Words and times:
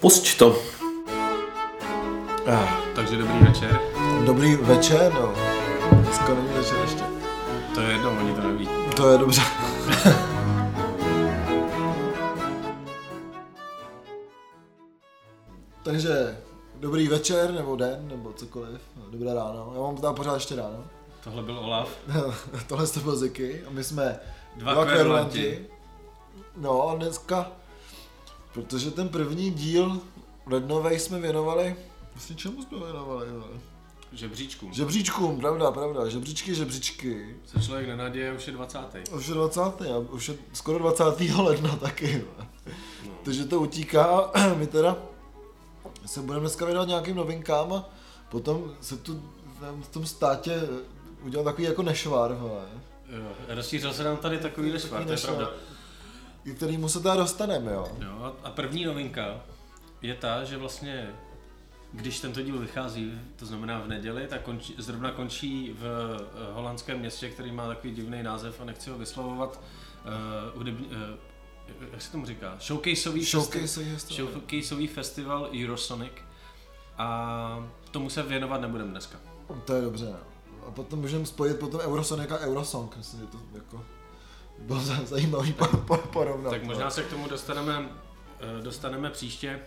Pusť 0.00 0.38
to. 0.38 0.48
Ah, 2.46 2.68
Takže 2.94 3.16
dobrý 3.16 3.38
večer. 3.38 3.80
dobrý 4.26 4.56
večer, 4.56 5.12
no. 5.14 5.32
Dneska 5.92 6.34
není 6.34 6.48
večer 6.48 6.78
ještě. 6.82 7.02
To 7.74 7.80
je 7.80 7.92
jedno, 7.92 8.10
oni 8.20 8.34
to 8.34 8.40
neví. 8.40 8.68
To 8.96 9.08
je 9.10 9.18
dobře. 9.18 9.42
Takže 15.82 16.36
dobrý 16.74 17.08
večer, 17.08 17.52
nebo 17.52 17.76
den, 17.76 18.08
nebo 18.08 18.32
cokoliv. 18.32 18.80
Dobré 19.10 19.34
ráno. 19.34 19.72
Já 19.74 19.80
mám 19.80 19.96
teda 19.96 20.12
pořád 20.12 20.34
ještě 20.34 20.56
ráno. 20.56 20.84
Tohle 21.24 21.42
byl 21.42 21.58
Olaf. 21.58 21.88
Tohle 22.66 22.86
to 22.86 23.00
byl 23.00 23.16
Ziky 23.16 23.62
a 23.66 23.70
my 23.70 23.84
jsme 23.84 24.18
Dva 24.56 24.84
kverulanti. 24.86 25.66
No 26.56 26.88
a 26.88 26.94
dneska, 26.94 27.46
protože 28.56 28.90
ten 28.90 29.08
první 29.08 29.50
díl 29.50 30.00
lednovej 30.46 30.98
jsme 30.98 31.20
věnovali, 31.20 31.76
vlastně 32.14 32.36
čemu 32.36 32.62
jsme 32.62 32.78
věnovali? 32.78 33.26
vole? 33.30 33.46
Žebříčkům. 34.12 34.72
Žebříčkům, 34.72 35.40
pravda, 35.40 35.70
pravda, 35.70 36.08
žebříčky, 36.08 36.54
žebříčky. 36.54 37.36
Se 37.46 37.62
člověk 37.62 37.88
nenaděje, 37.88 38.32
už 38.32 38.46
je 38.46 38.52
20. 38.52 38.78
Už 39.12 39.26
je 39.26 39.34
20. 39.34 39.60
a 39.60 39.98
už 40.10 40.28
je 40.28 40.34
skoro 40.52 40.78
20. 40.78 41.04
ledna 41.38 41.76
taky. 41.76 42.24
vole. 42.36 42.48
Takže 43.24 43.44
to 43.44 43.60
utíká, 43.60 44.30
my 44.56 44.66
teda 44.66 44.96
se 46.06 46.20
budeme 46.20 46.40
dneska 46.40 46.64
věnovat 46.64 46.88
nějakým 46.88 47.16
novinkám 47.16 47.72
a 47.72 47.88
potom 48.30 48.72
se 48.80 48.96
tu 48.96 49.22
v 49.82 49.88
tom 49.88 50.06
státě 50.06 50.60
udělal 51.22 51.44
takový 51.44 51.64
jako 51.64 51.82
nešvar, 51.82 52.36
Jo, 53.10 53.32
rozšířil 53.48 53.92
se 53.92 54.04
nám 54.04 54.16
tady 54.16 54.38
takový 54.38 54.78
švar, 54.78 55.02
to 55.02 55.08
je 55.08 55.10
nešvar, 55.10 55.34
pravda. 55.34 55.56
K 56.52 56.56
kterýmu 56.56 56.88
se 56.88 57.00
teda 57.00 57.16
dostaneme, 57.16 57.72
jo. 57.72 57.88
Jo, 58.00 58.36
a 58.44 58.50
první 58.50 58.84
novinka 58.84 59.40
je 60.02 60.14
ta, 60.14 60.44
že 60.44 60.56
vlastně 60.56 61.14
když 61.92 62.20
tento 62.20 62.42
díl 62.42 62.58
vychází, 62.58 63.20
to 63.36 63.46
znamená 63.46 63.80
v 63.80 63.88
neděli, 63.88 64.26
tak 64.26 64.42
končí, 64.42 64.74
zrovna 64.78 65.10
končí 65.10 65.76
v 65.78 65.84
eh, 65.84 66.52
holandském 66.52 66.98
městě, 66.98 67.30
který 67.30 67.52
má 67.52 67.68
takový 67.68 67.94
divný 67.94 68.22
název 68.22 68.60
a 68.60 68.64
nechci 68.64 68.90
ho 68.90 68.98
vyslovovat, 68.98 69.60
uh, 70.04 70.58
hudební, 70.58 70.86
uh, 70.86 70.92
jak 71.92 72.02
se 72.02 72.12
tomu 72.12 72.26
říká? 72.26 72.56
Showcaseový, 72.60 73.24
Showcase 73.24 73.80
festi- 73.80 73.80
je 73.80 73.96
to. 73.96 74.14
showcaseový 74.14 74.86
festival 74.86 75.50
Eurosonic 75.62 76.12
a 76.98 77.68
tomu 77.90 78.10
se 78.10 78.22
věnovat 78.22 78.60
nebudeme 78.60 78.90
dneska. 78.90 79.18
To 79.64 79.74
je 79.74 79.82
dobře. 79.82 80.04
no. 80.04 80.18
A 80.66 80.70
potom 80.70 80.98
můžeme 80.98 81.26
spojit 81.26 81.58
potom 81.58 81.80
Eurosonic 81.80 82.30
a 82.30 82.38
Eurosong, 82.38 82.96
myslím, 82.96 83.20
že 83.20 83.26
to 83.26 83.38
jako 83.54 83.84
bylo 84.58 84.80
za- 84.80 85.04
zajímavý 85.04 85.52
po- 85.52 85.76
po- 85.76 85.96
porovnat. 85.96 86.50
Tak 86.50 86.62
možná 86.64 86.84
no. 86.84 86.90
se 86.90 87.02
k 87.02 87.10
tomu 87.10 87.28
dostaneme, 87.28 87.88
eh, 88.40 88.62
dostaneme 88.62 89.10
příště. 89.10 89.60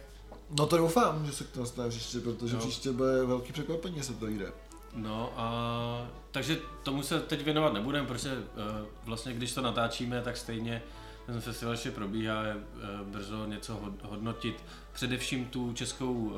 No 0.49 0.65
to 0.65 0.77
doufám, 0.77 1.25
že 1.25 1.31
se 1.31 1.43
k 1.43 1.49
tomu 1.51 1.65
stane 1.65 1.89
příště, 1.89 2.19
protože 2.19 2.55
Jo. 2.55 2.59
příště 2.59 2.91
bude 2.91 3.25
velký 3.25 3.53
překvapení, 3.53 3.97
jestli 3.97 4.15
to 4.15 4.27
jde. 4.27 4.51
No 4.95 5.33
a 5.37 6.07
takže 6.31 6.59
tomu 6.83 7.03
se 7.03 7.19
teď 7.19 7.43
věnovat 7.43 7.73
nebudeme, 7.73 8.07
protože 8.07 8.29
eh, 8.31 8.85
vlastně 9.03 9.33
když 9.33 9.53
to 9.53 9.61
natáčíme, 9.61 10.21
tak 10.21 10.37
stejně 10.37 10.81
ten 11.25 11.41
festival 11.41 11.73
ještě 11.73 11.91
probíhá, 11.91 12.43
je 12.43 12.51
eh, 12.53 12.87
brzo 13.03 13.45
něco 13.45 13.73
hod- 13.73 14.09
hodnotit. 14.09 14.63
Především 14.93 15.45
tu 15.45 15.73
českou 15.73 16.33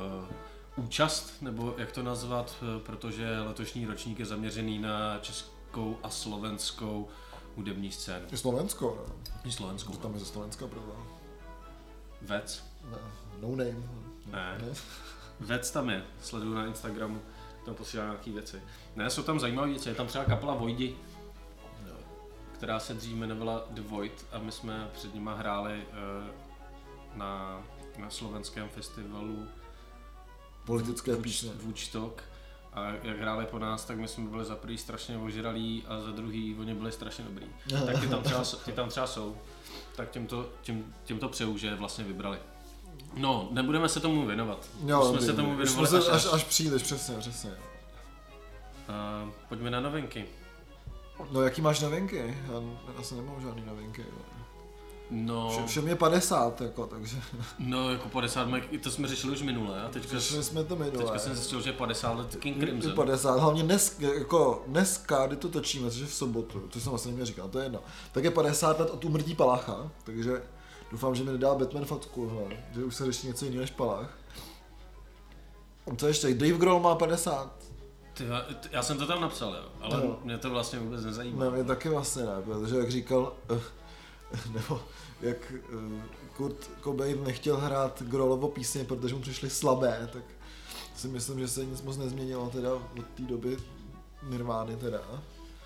účast, 0.76 1.34
nebo 1.42 1.76
jak 1.78 1.92
to 1.92 2.04
nazvat, 2.04 2.56
protože 2.84 3.40
letošní 3.48 3.86
ročník 3.86 4.20
je 4.20 4.26
zaměřený 4.26 4.80
na 4.80 5.20
českou 5.22 5.98
a 6.04 6.10
slovenskou 6.10 7.08
hudební 7.56 7.92
scénu. 7.92 8.26
Je 8.32 8.38
Slovensko, 8.38 9.06
no. 9.08 9.16
I 9.44 9.52
slovenskou. 9.52 9.92
To 9.92 9.98
tam 9.98 10.14
je 10.14 10.20
ze 10.20 10.26
Slovenska, 10.26 10.68
pravda. 10.68 10.94
Vec. 12.22 12.64
No, 12.92 12.98
no 13.42 13.56
name. 13.56 13.84
Ne. 14.26 14.58
Vec 15.40 15.72
tam 15.72 15.90
je, 15.90 16.06
sleduju 16.22 16.54
na 16.54 16.66
Instagramu, 16.66 17.22
tam 17.66 17.76
posílá 17.76 18.04
nějaké 18.04 18.32
věci. 18.32 18.62
Ne, 18.96 19.10
jsou 19.10 19.24
tam 19.24 19.40
zajímavé 19.40 19.68
věci, 19.68 19.90
je 19.90 19.96
tam 19.96 20.08
třeba 20.08 20.26
kapela 20.26 20.54
Vojdi, 20.54 20.98
která 22.54 22.80
se 22.80 22.94
dřív 22.94 23.12
jmenovala 23.12 23.66
The 23.70 23.82
Void 23.82 24.26
a 24.32 24.38
my 24.38 24.52
jsme 24.52 24.90
před 24.94 25.14
nima 25.14 25.34
hráli 25.34 25.84
eh, 25.92 26.32
na, 27.16 27.64
na 27.98 28.10
slovenském 28.10 28.70
festivalu 28.70 29.48
Politické 30.66 31.16
písně. 31.16 31.52
Woodstock. 31.54 32.24
A 32.74 32.86
jak 33.04 33.20
hráli 33.20 33.46
po 33.46 33.60
nás, 33.60 33.86
tak 33.86 33.98
my 33.98 34.08
jsme 34.08 34.30
byli 34.30 34.46
za 34.46 34.56
prvý 34.56 34.78
strašně 34.78 35.18
ožralí 35.18 35.84
a 35.88 36.02
za 36.02 36.12
druhý 36.12 36.56
oni 36.60 36.74
byli 36.74 36.92
strašně 36.92 37.24
dobrý. 37.24 37.46
Tak 37.86 38.00
ty 38.00 38.08
tam 38.08 38.24
třeba, 38.24 38.44
ty 38.66 38.72
tam 38.72 38.90
třeba 38.90 39.08
jsou. 39.08 39.38
Tak 39.96 40.10
těmto, 40.10 40.50
těm, 40.62 40.94
těmto 41.04 41.30
přeju, 41.30 41.58
že 41.58 41.76
vlastně 41.76 42.04
vybrali. 42.04 42.38
No, 43.18 43.50
nebudeme 43.52 43.90
se 43.90 44.00
tomu 44.00 44.26
věnovat. 44.26 44.70
Už 44.84 45.08
jsme 45.08 45.22
se 45.22 45.34
tomu 45.34 45.56
věnovali 45.56 45.88
se 45.88 45.98
až, 45.98 46.08
až, 46.12 46.34
až 46.34 46.44
příliš, 46.44 46.84
přesně, 46.84 47.16
přesně. 47.18 47.50
Uh, 47.52 49.30
pojďme 49.50 49.72
na 49.72 49.80
novinky. 49.80 50.26
No 51.32 51.42
jaký 51.42 51.62
máš 51.62 51.80
novinky? 51.80 52.38
Já 52.52 52.62
asi 53.00 53.16
nemám 53.16 53.42
žádný 53.42 53.66
novinky. 53.66 54.02
jo. 54.02 54.41
No, 55.14 55.50
Vše, 55.50 55.68
všem 55.68 55.88
je 55.88 55.96
50, 55.96 56.62
jako, 56.62 56.88
takže 56.88 57.18
no 57.60 57.92
jako 57.92 58.10
50 58.10 58.46
mek, 58.48 58.64
to 58.84 58.92
jsme 58.92 59.08
řešili 59.08 59.34
už 59.34 59.42
minule 59.42 59.82
a 59.84 59.90
teďka, 59.90 60.20
řešili 60.20 60.44
jsme 60.44 60.64
to 60.64 60.76
minule. 60.76 60.98
teďka 61.04 61.20
jsem 61.20 61.36
zjistil, 61.36 61.62
že 61.62 61.70
je 61.70 61.74
50 61.74 62.12
let 62.18 62.36
King 62.40 62.58
Crimson. 62.60 62.92
50, 62.96 63.40
hlavně 63.40 63.64
dnes, 63.64 64.00
jako 64.00 64.64
dneska, 64.68 65.28
kdy 65.28 65.36
to 65.36 65.50
točíme, 65.50 65.92
což 65.92 66.00
je 66.02 66.08
v 66.08 66.14
sobotu, 66.14 66.64
což 66.70 66.84
jsem 66.84 66.90
vlastně 66.90 67.10
neměl 67.12 67.26
říkat, 67.26 67.52
to 67.52 67.60
je 67.60 67.66
jedno, 67.66 67.80
tak 68.12 68.24
je 68.24 68.32
50 68.32 68.80
let 68.80 68.90
od 68.90 69.06
úmrtí 69.06 69.36
Palacha, 69.36 69.92
takže 70.04 70.42
doufám, 70.92 71.16
že 71.16 71.24
mi 71.24 71.32
nedá 71.32 71.56
Batman 71.56 71.86
fotku, 71.86 72.30
hele, 72.30 72.58
že 72.76 72.84
už 72.84 72.96
se 72.96 73.06
řeší 73.06 73.28
něco 73.28 73.46
jiného 73.46 73.62
než 73.62 73.72
Palach. 73.72 74.18
Co 75.98 76.08
ještě? 76.08 76.34
Dave 76.34 76.58
Grohl 76.58 76.80
má 76.80 76.96
50. 76.96 77.52
Ty, 78.14 78.24
va- 78.24 78.46
t- 78.60 78.70
já 78.72 78.84
jsem 78.84 78.98
to 78.98 79.08
tam 79.08 79.22
napsal, 79.22 79.54
jo, 79.54 79.64
ale 79.82 80.06
Jo. 80.06 80.20
mě 80.24 80.38
to 80.38 80.50
vlastně 80.50 80.80
vůbec 80.80 81.06
nezajímá. 81.06 81.44
Ne, 81.46 81.52
mě 81.52 81.64
taky 81.64 81.90
vlastně 81.90 82.24
ne, 82.24 82.42
protože 82.46 82.78
jak 82.78 82.92
říkal, 82.92 83.34
eh, 83.56 83.60
nebo 84.54 84.82
jak 85.22 85.54
eh, 85.54 86.02
Kurt 86.38 86.70
Cobain 86.84 87.24
nechtěl 87.24 87.58
hrát 87.58 88.04
Grolovo 88.04 88.48
písně, 88.48 88.84
protože 88.84 89.16
mu 89.16 89.22
přišly 89.22 89.50
slabé, 89.50 90.10
tak 90.14 90.24
si 90.96 91.08
myslím, 91.08 91.40
že 91.40 91.48
se 91.48 91.66
nic 91.66 91.82
moc 91.82 91.98
nezměnilo 91.98 92.50
teda 92.50 92.74
od 92.74 93.06
té 93.16 93.24
doby 93.24 93.58
Nirvány 94.30 94.76
teda. 94.76 95.00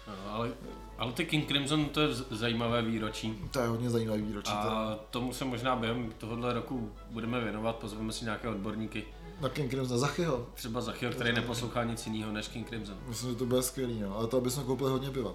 No, 0.07 0.31
ale, 0.31 0.51
ale 0.97 1.11
ty 1.11 1.25
King 1.25 1.47
Crimson 1.47 1.85
to 1.85 2.01
je 2.01 2.13
zajímavé 2.13 2.81
výročí. 2.81 3.39
To 3.51 3.59
je 3.59 3.67
hodně 3.67 3.89
zajímavý 3.89 4.21
výročí. 4.21 4.51
teda. 4.51 4.63
A 4.63 4.99
tomu 5.09 5.33
se 5.33 5.45
možná 5.45 5.75
během 5.75 6.13
tohohle 6.17 6.53
roku 6.53 6.91
budeme 7.09 7.41
věnovat, 7.41 7.75
pozveme 7.75 8.13
si 8.13 8.25
nějaké 8.25 8.49
odborníky. 8.49 9.05
Na 9.41 9.49
King 9.49 9.71
Crimson, 9.71 9.97
Zachyho. 9.97 10.47
Třeba 10.53 10.81
Zachyho, 10.81 11.11
který 11.11 11.33
neposlouchá 11.33 11.83
nic 11.83 12.07
jiného 12.07 12.31
než 12.31 12.47
King 12.47 12.67
Crimson. 12.67 12.97
Myslím, 13.07 13.29
že 13.29 13.35
to 13.35 13.45
bude 13.45 13.61
skvělý, 13.61 13.99
no. 13.99 14.17
ale 14.17 14.27
to 14.27 14.41
bychom 14.41 14.63
koupili 14.63 14.91
hodně 14.91 15.11
piva. 15.11 15.33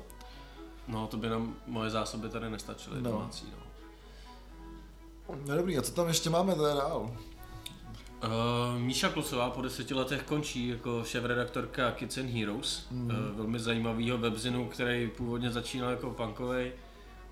No, 0.90 1.06
to 1.06 1.16
by 1.16 1.28
nám 1.28 1.54
moje 1.66 1.90
zásoby 1.90 2.28
tady 2.28 2.50
nestačily, 2.50 3.02
No. 3.02 3.10
no. 3.10 3.16
domácí, 3.18 3.46
no. 3.52 3.64
No 5.46 5.56
dobrý, 5.56 5.78
a 5.78 5.82
co 5.82 5.92
tam 5.92 6.08
ještě 6.08 6.30
máme 6.30 6.54
teda 6.54 6.74
dál? 6.74 7.10
Uh, 8.24 8.80
Míša 8.80 9.08
Klosová 9.08 9.50
po 9.50 9.62
deseti 9.62 9.94
letech 9.94 10.22
končí 10.22 10.68
jako 10.68 11.02
šéf-redaktorka 11.04 11.90
Kids 11.92 12.18
and 12.18 12.30
Heroes, 12.30 12.86
mm. 12.90 13.04
uh, 13.06 13.36
velmi 13.36 13.58
zajímavého 13.58 14.18
webzinu, 14.18 14.68
který 14.68 15.08
původně 15.16 15.50
začínal 15.50 15.90
jako 15.90 16.10
punkovej. 16.10 16.72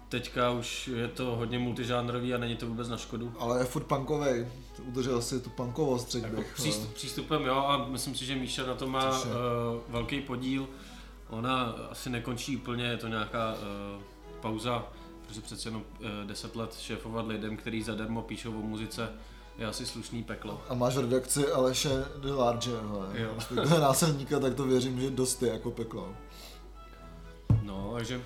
Teďka 0.08 0.50
už 0.50 0.88
je 0.88 1.08
to 1.08 1.24
hodně 1.36 1.58
multižánrový 1.58 2.34
a 2.34 2.38
není 2.38 2.56
to 2.56 2.66
vůbec 2.66 2.88
na 2.88 2.96
škodu. 2.96 3.32
Ale 3.38 3.58
je 3.58 3.64
furt 3.64 3.84
punkovej, 3.84 4.48
udržel 4.84 5.22
si 5.22 5.40
tu 5.40 5.50
punkovost, 5.50 6.10
řekl 6.12 6.26
Jako 6.26 6.36
bych. 6.36 6.54
přístup, 6.54 6.92
přístupem 6.94 7.42
jo 7.42 7.54
a 7.56 7.86
myslím 7.88 8.14
si, 8.14 8.24
že 8.24 8.34
Míša 8.36 8.66
na 8.66 8.74
to 8.74 8.86
má 8.86 9.10
uh, 9.10 9.26
velký 9.88 10.20
podíl. 10.20 10.68
Ona 11.30 11.74
asi 11.90 12.10
nekončí 12.10 12.56
úplně, 12.56 12.84
je 12.84 12.96
to 12.96 13.08
nějaká 13.08 13.54
uh, 13.54 14.02
pauza, 14.40 14.86
protože 15.26 15.40
přece 15.40 15.68
jenom 15.68 15.82
uh, 16.00 16.26
10 16.26 16.56
let 16.56 16.76
šéfovat 16.80 17.26
lidem, 17.26 17.56
kteří 17.56 17.82
zadarmo 17.82 18.22
píšou 18.22 18.58
o 18.58 18.62
muzice, 18.62 19.08
je 19.58 19.66
asi 19.66 19.86
slušný 19.86 20.22
peklo. 20.24 20.62
A 20.68 20.74
máš 20.74 20.96
redakci 20.96 21.52
Aleše 21.52 22.04
de 22.22 22.32
Large. 22.32 22.70
Jo. 23.14 23.36
Násilníka, 23.80 24.40
tak 24.40 24.54
to 24.54 24.64
věřím, 24.64 25.00
že 25.00 25.10
dost 25.10 25.42
je 25.42 25.52
jako 25.52 25.70
peklo. 25.70 26.14
No, 27.62 27.92
takže 27.94 28.22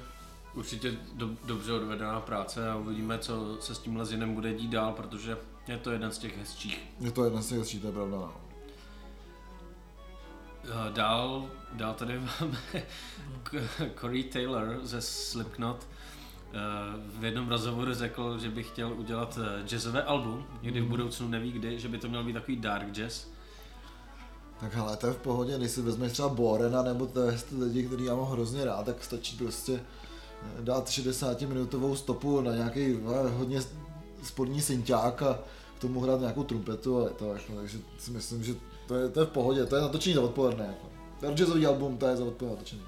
určitě 0.54 0.94
do, 1.14 1.30
dobře 1.44 1.72
odvedená 1.72 2.20
práce 2.20 2.70
a 2.70 2.76
uvidíme, 2.76 3.18
co 3.18 3.56
se 3.60 3.74
s 3.74 3.78
tímhle 3.78 4.06
zinem 4.06 4.34
bude 4.34 4.54
dít 4.54 4.70
dál, 4.70 4.92
protože 4.92 5.36
je 5.68 5.76
to 5.76 5.90
jeden 5.90 6.10
z 6.10 6.18
těch 6.18 6.38
hezčích. 6.38 6.80
Je 7.00 7.10
to 7.10 7.24
jedna 7.24 7.42
z 7.42 7.48
těch 7.48 7.58
hezčí, 7.58 7.80
to 7.80 7.86
je 7.86 7.92
pravda. 7.92 8.16
No. 8.16 8.51
Eh, 10.64 10.92
Dál, 10.92 11.46
dál 11.72 11.94
tady 11.94 12.18
máme 12.40 12.58
K- 13.42 13.90
Corey 14.00 14.24
Taylor 14.24 14.80
ze 14.82 15.00
Slipknot. 15.00 15.86
eh, 16.52 16.58
V 17.20 17.24
jednom 17.24 17.48
rozhovoru 17.48 17.94
řekl, 17.94 18.38
že 18.38 18.48
by 18.50 18.62
chtěl 18.62 18.92
udělat 18.92 19.38
eh, 19.42 19.62
jazzové 19.68 20.02
album, 20.02 20.44
někdy 20.62 20.80
v 20.80 20.88
budoucnu 20.88 21.28
neví 21.28 21.52
kdy, 21.52 21.80
že 21.80 21.88
by 21.88 21.98
to 21.98 22.08
měl 22.08 22.24
být 22.24 22.32
takový 22.32 22.56
dark 22.56 22.88
jazz. 22.92 23.24
Tak 24.60 24.74
hele, 24.74 24.96
to 24.96 25.06
je 25.06 25.12
v 25.12 25.16
pohodě, 25.16 25.58
když 25.58 25.70
si 25.70 25.82
vezmeš 25.82 26.12
třeba 26.12 26.28
Borena 26.28 26.82
nebo 26.82 27.06
ty 27.06 27.20
ty 27.48 27.54
lidi, 27.56 27.86
který 27.86 28.04
já 28.04 28.14
mám 28.14 28.24
hrozně 28.30 28.64
rád, 28.64 28.86
tak 28.86 29.04
stačí 29.04 29.36
prostě 29.36 29.80
dát 30.60 30.90
60 30.90 31.40
minutovou 31.40 31.96
stopu 31.96 32.40
na 32.40 32.52
nějaký 32.54 32.98
hodně 33.36 33.60
spodní 34.22 34.60
synťák 34.62 35.22
a 35.22 35.38
tomu 35.78 36.00
hrát 36.00 36.20
nějakou 36.20 36.44
trumpetu, 36.44 37.00
ale 37.00 37.10
to 37.10 37.32
jako, 37.34 37.52
takže 37.56 37.78
si 37.98 38.10
myslím, 38.10 38.44
že 38.44 38.54
to 38.86 38.94
je, 38.94 39.08
to 39.08 39.20
je 39.20 39.26
v 39.26 39.30
pohodě, 39.30 39.66
to 39.66 39.76
je 39.76 39.82
natočení 39.82 40.14
za 40.14 40.22
odpoledne. 40.22 40.64
Jako. 40.64 40.86
Dark 41.20 41.36
jazzový 41.36 41.66
album, 41.66 41.98
to 41.98 42.06
je 42.06 42.16
za 42.16 42.24
odpoledne 42.24 42.56
natočení. 42.56 42.82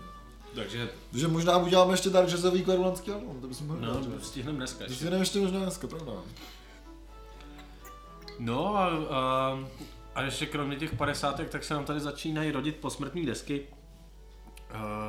Takže, 0.55 0.89
Takže 1.11 1.29
možná 1.29 1.57
uděláme 1.57 1.93
ještě 1.93 2.11
Dark 2.11 2.29
jazzový 2.29 2.65
kvarulantský 2.65 3.11
album, 3.11 3.41
to 3.41 3.47
bychom 3.47 3.67
mohli 3.67 3.87
no, 3.87 4.01
stihneme 4.23 4.57
dneska 4.59 4.79
To 4.79 4.91
ještě. 4.93 5.09
si 5.09 5.15
ještě 5.15 5.41
možná 5.41 5.59
dneska, 5.61 5.87
pravda. 5.87 6.13
No 8.39 8.77
a, 8.77 8.87
a, 9.11 9.59
a 10.15 10.23
ještě 10.23 10.47
kromě 10.47 10.77
těch 10.77 10.95
50, 10.97 11.41
tak 11.51 11.65
se 11.65 11.75
nám 11.75 11.85
tady 11.85 12.01
začínají 12.01 12.51
rodit 12.51 12.77
posmrtní 12.77 13.27
desky. 13.27 13.67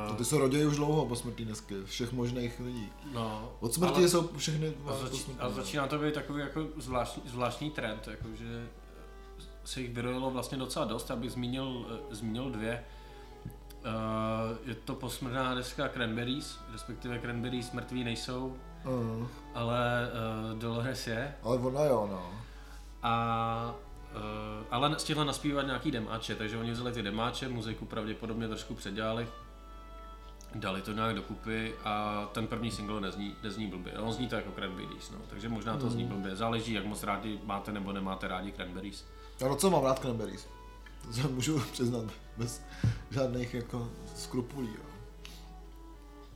To 0.06 0.10
Uh, 0.10 0.16
ty 0.16 0.24
se 0.24 0.38
rodí 0.38 0.64
už 0.64 0.76
dlouho 0.76 1.06
posmrtný 1.06 1.44
dnesky, 1.44 1.74
všech 1.84 2.12
možných 2.12 2.60
lidí. 2.60 2.88
no, 3.14 3.52
Od 3.60 3.74
smrti 3.74 3.96
ale- 3.96 4.08
jsou 4.08 4.28
všechny 4.36 4.74
A, 4.86 4.92
zač, 4.96 5.20
a 5.38 5.50
začíná 5.50 5.86
to 5.86 5.98
být 5.98 6.14
takový 6.14 6.40
jako 6.40 6.66
zvláštní, 6.76 7.22
zvláštní 7.26 7.70
trend, 7.70 8.08
jako 8.10 8.28
že 8.38 8.66
se 9.66 9.80
jich 9.80 9.92
vyrojilo 9.92 10.30
vlastně 10.30 10.58
docela 10.58 10.84
dost, 10.84 11.10
abych 11.10 11.32
zmínil, 11.32 11.86
eh, 12.10 12.14
zmínil 12.14 12.50
dvě. 12.50 12.84
Uh, 13.86 14.68
je 14.68 14.74
to 14.74 14.94
posmrtná 14.94 15.54
deska 15.54 15.88
Cranberries, 15.88 16.58
respektive 16.72 17.18
Cranberries 17.18 17.72
mrtví 17.72 18.04
nejsou, 18.04 18.56
Uh, 18.86 19.26
ale 19.54 20.10
uh, 20.52 20.58
Dolores 20.58 21.06
je. 21.06 21.34
ale 21.42 21.58
ona 21.58 21.84
jo, 21.84 22.08
no. 22.10 22.30
A 23.02 23.74
uh, 24.16 24.66
ale 24.70 24.98
stihla 24.98 25.24
naspívat 25.24 25.66
nějaký 25.66 25.90
demáče, 25.90 26.34
takže 26.34 26.56
oni 26.58 26.70
vzali 26.70 26.92
ty 26.92 27.02
demáče, 27.02 27.48
muziku 27.48 27.84
pravděpodobně 27.84 28.48
trošku 28.48 28.74
předělali, 28.74 29.28
dali 30.54 30.82
to 30.82 30.92
nějak 30.92 31.14
dokupy 31.14 31.74
a 31.84 32.26
ten 32.32 32.46
první 32.46 32.70
single 32.70 33.00
nezní, 33.00 33.36
nezní 33.42 33.66
blbě. 33.66 33.92
On 33.98 34.12
zní 34.12 34.28
to 34.28 34.34
jako 34.34 34.52
Cranberries, 34.52 35.10
no, 35.10 35.18
takže 35.28 35.48
možná 35.48 35.76
to 35.76 35.90
zní 35.90 36.04
blbě. 36.04 36.36
Záleží, 36.36 36.72
jak 36.72 36.84
moc 36.84 37.02
rádi 37.02 37.40
máte 37.44 37.72
nebo 37.72 37.92
nemáte 37.92 38.28
rádi 38.28 38.52
Cranberries. 38.52 39.06
Já 39.40 39.48
docela 39.48 39.72
mám 39.72 39.84
rád 39.84 39.98
cranberries. 39.98 40.46
To 41.06 41.12
se 41.12 41.28
můžu 41.28 41.60
přiznat 41.72 42.04
bez 42.36 42.62
žádných 43.10 43.54
jako 43.54 43.88
skrupulí. 44.16 44.68
Jo. 44.68 44.84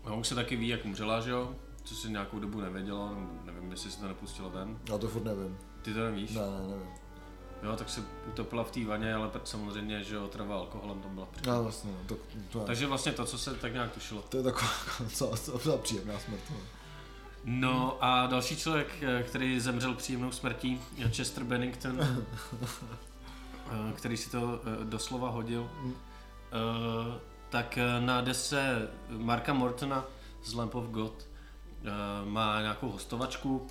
No, 0.07 0.19
už 0.19 0.29
se 0.29 0.35
taky 0.35 0.57
ví, 0.57 0.69
jak 0.69 0.85
umřela, 0.85 1.21
že 1.21 1.31
jo? 1.31 1.55
Co 1.85 1.95
si 1.95 2.11
nějakou 2.11 2.39
dobu 2.39 2.61
nevěděla, 2.61 3.09
nebo 3.11 3.27
nevím, 3.45 3.71
jestli 3.71 3.91
se 3.91 4.01
to 4.01 4.09
nepustilo 4.09 4.51
ven. 4.51 4.79
Já 4.89 4.99
to 4.99 5.09
furt 5.09 5.25
nevím. 5.25 5.59
Ty 5.83 5.95
to 5.95 6.01
nevíš? 6.01 6.31
Ne, 6.31 6.41
ne, 6.41 6.69
nevím. 6.69 6.87
Jo, 7.63 7.77
tak 7.77 7.89
se 7.91 8.03
utopila 8.29 8.65
v 8.65 8.71
té 8.71 8.85
vaně, 8.85 9.15
ale 9.15 9.31
samozřejmě, 9.45 10.05
že 10.05 10.15
jo, 10.15 10.29
trvá 10.29 10.57
alkoholem 10.57 11.01
tam 11.03 11.15
byla. 11.15 11.29
Já 11.47 11.61
vlastně, 11.61 11.93
no, 11.93 11.99
to, 12.07 12.17
to, 12.53 12.59
je, 12.59 12.65
Takže 12.65 12.87
vlastně 12.87 13.13
to, 13.13 13.25
co 13.25 13.39
se 13.39 13.55
tak 13.55 13.73
nějak 13.73 13.93
tušilo. 13.93 14.23
to 14.23 14.37
je 14.37 14.43
taková 14.43 14.71
docela, 15.01 15.31
docela 15.53 15.79
příjemná 15.79 16.19
smrt. 16.19 16.41
no. 16.51 16.57
No 17.45 17.97
a 18.01 18.27
další 18.27 18.57
člověk, 18.57 18.89
eh, 19.03 19.23
který 19.23 19.61
zemřel 19.61 19.95
příjemnou 19.95 20.33
smrtí, 20.33 20.81
Chester 21.11 21.45
Bennington, 21.45 22.01
eh, 22.61 23.93
který 23.97 24.17
si 24.17 24.31
to 24.31 24.61
eh, 24.65 24.85
doslova 24.85 25.31
hodil. 25.31 25.71
Eh, 25.87 27.21
Tak 27.51 27.79
na 28.01 28.21
desce 28.21 28.89
Marka 29.09 29.53
Mortona 29.55 30.05
z 30.43 30.55
Lamp 30.55 30.75
of 30.75 30.85
God 30.85 31.27
má 32.25 32.61
nějakou 32.61 32.91
hostovačku. 32.91 33.67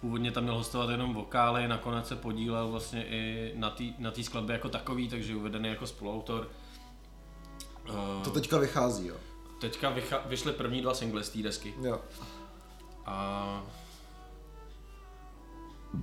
Původně 0.00 0.32
tam 0.32 0.42
měl 0.42 0.54
hostovat 0.56 0.90
jenom 0.90 1.14
vokály, 1.14 1.68
nakonec 1.68 2.08
se 2.08 2.16
podílel 2.16 2.68
vlastně 2.70 3.06
i 3.06 3.52
na 3.98 4.10
té 4.10 4.22
skladbě 4.22 4.52
jako 4.52 4.68
takový, 4.68 5.08
takže 5.08 5.32
je 5.32 5.36
uvedený 5.36 5.68
jako 5.68 5.86
spoluautor. 5.86 6.48
To 8.24 8.30
teďka 8.30 8.58
vychází, 8.58 9.06
jo. 9.06 9.16
Teďka 9.60 9.90
vycha- 9.90 10.20
vyšly 10.26 10.52
první 10.52 10.82
dva 10.82 10.94
singly 10.94 11.24
z 11.24 11.28
té 11.30 11.42
desky. 11.42 11.74
Jo. 11.82 12.00
A 13.06 13.62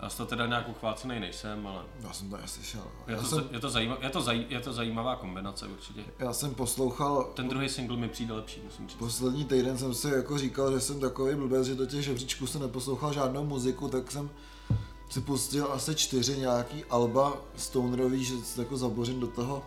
já 0.03 0.09
z 0.09 0.15
toho 0.17 0.27
teda 0.27 0.45
nějak 0.47 0.69
uchvácený 0.69 1.19
nejsem, 1.19 1.67
ale 1.67 1.81
Já 1.99 2.13
jsem 2.13 2.29
to 2.29 2.37
neslyšel. 2.37 2.81
je 3.07 3.13
Já 3.15 3.21
to, 3.21 3.27
jsem, 3.27 3.49
je, 3.51 3.59
to 3.59 3.67
je, 4.01 4.09
to 4.09 4.21
zaj, 4.21 4.45
je 4.49 4.59
to 4.59 4.73
zajímavá 4.73 5.15
kombinace 5.15 5.67
určitě. 5.67 6.03
já 6.19 6.33
jsem 6.33 6.55
poslouchal, 6.55 7.23
Ten 7.23 7.49
druhý 7.49 7.69
single 7.69 7.97
mi 7.97 8.09
přijde 8.09 8.33
lepší, 8.33 8.61
musím 8.65 8.87
říct. 8.89 8.97
poslední 8.97 9.45
týden 9.45 9.77
jsem 9.77 9.93
si 9.93 10.07
jako 10.09 10.37
říkal, 10.37 10.71
že 10.73 10.79
jsem 10.79 10.99
takový 10.99 11.35
blbec, 11.35 11.65
že 11.67 11.75
do 11.75 11.85
těch 11.85 12.03
žebříčků 12.03 12.47
jsem 12.47 12.61
neposlouchal 12.61 13.13
žádnou 13.13 13.43
muziku, 13.45 13.87
tak 13.87 14.11
jsem 14.11 14.29
si 15.09 15.21
pustil 15.21 15.71
asi 15.73 15.95
čtyři 15.95 16.37
nějaký 16.37 16.85
alba 16.85 17.33
stonerový, 17.55 18.23
že 18.25 18.33
jako 18.57 18.77
zabořím 18.77 19.19
do 19.19 19.27
toho 19.27 19.63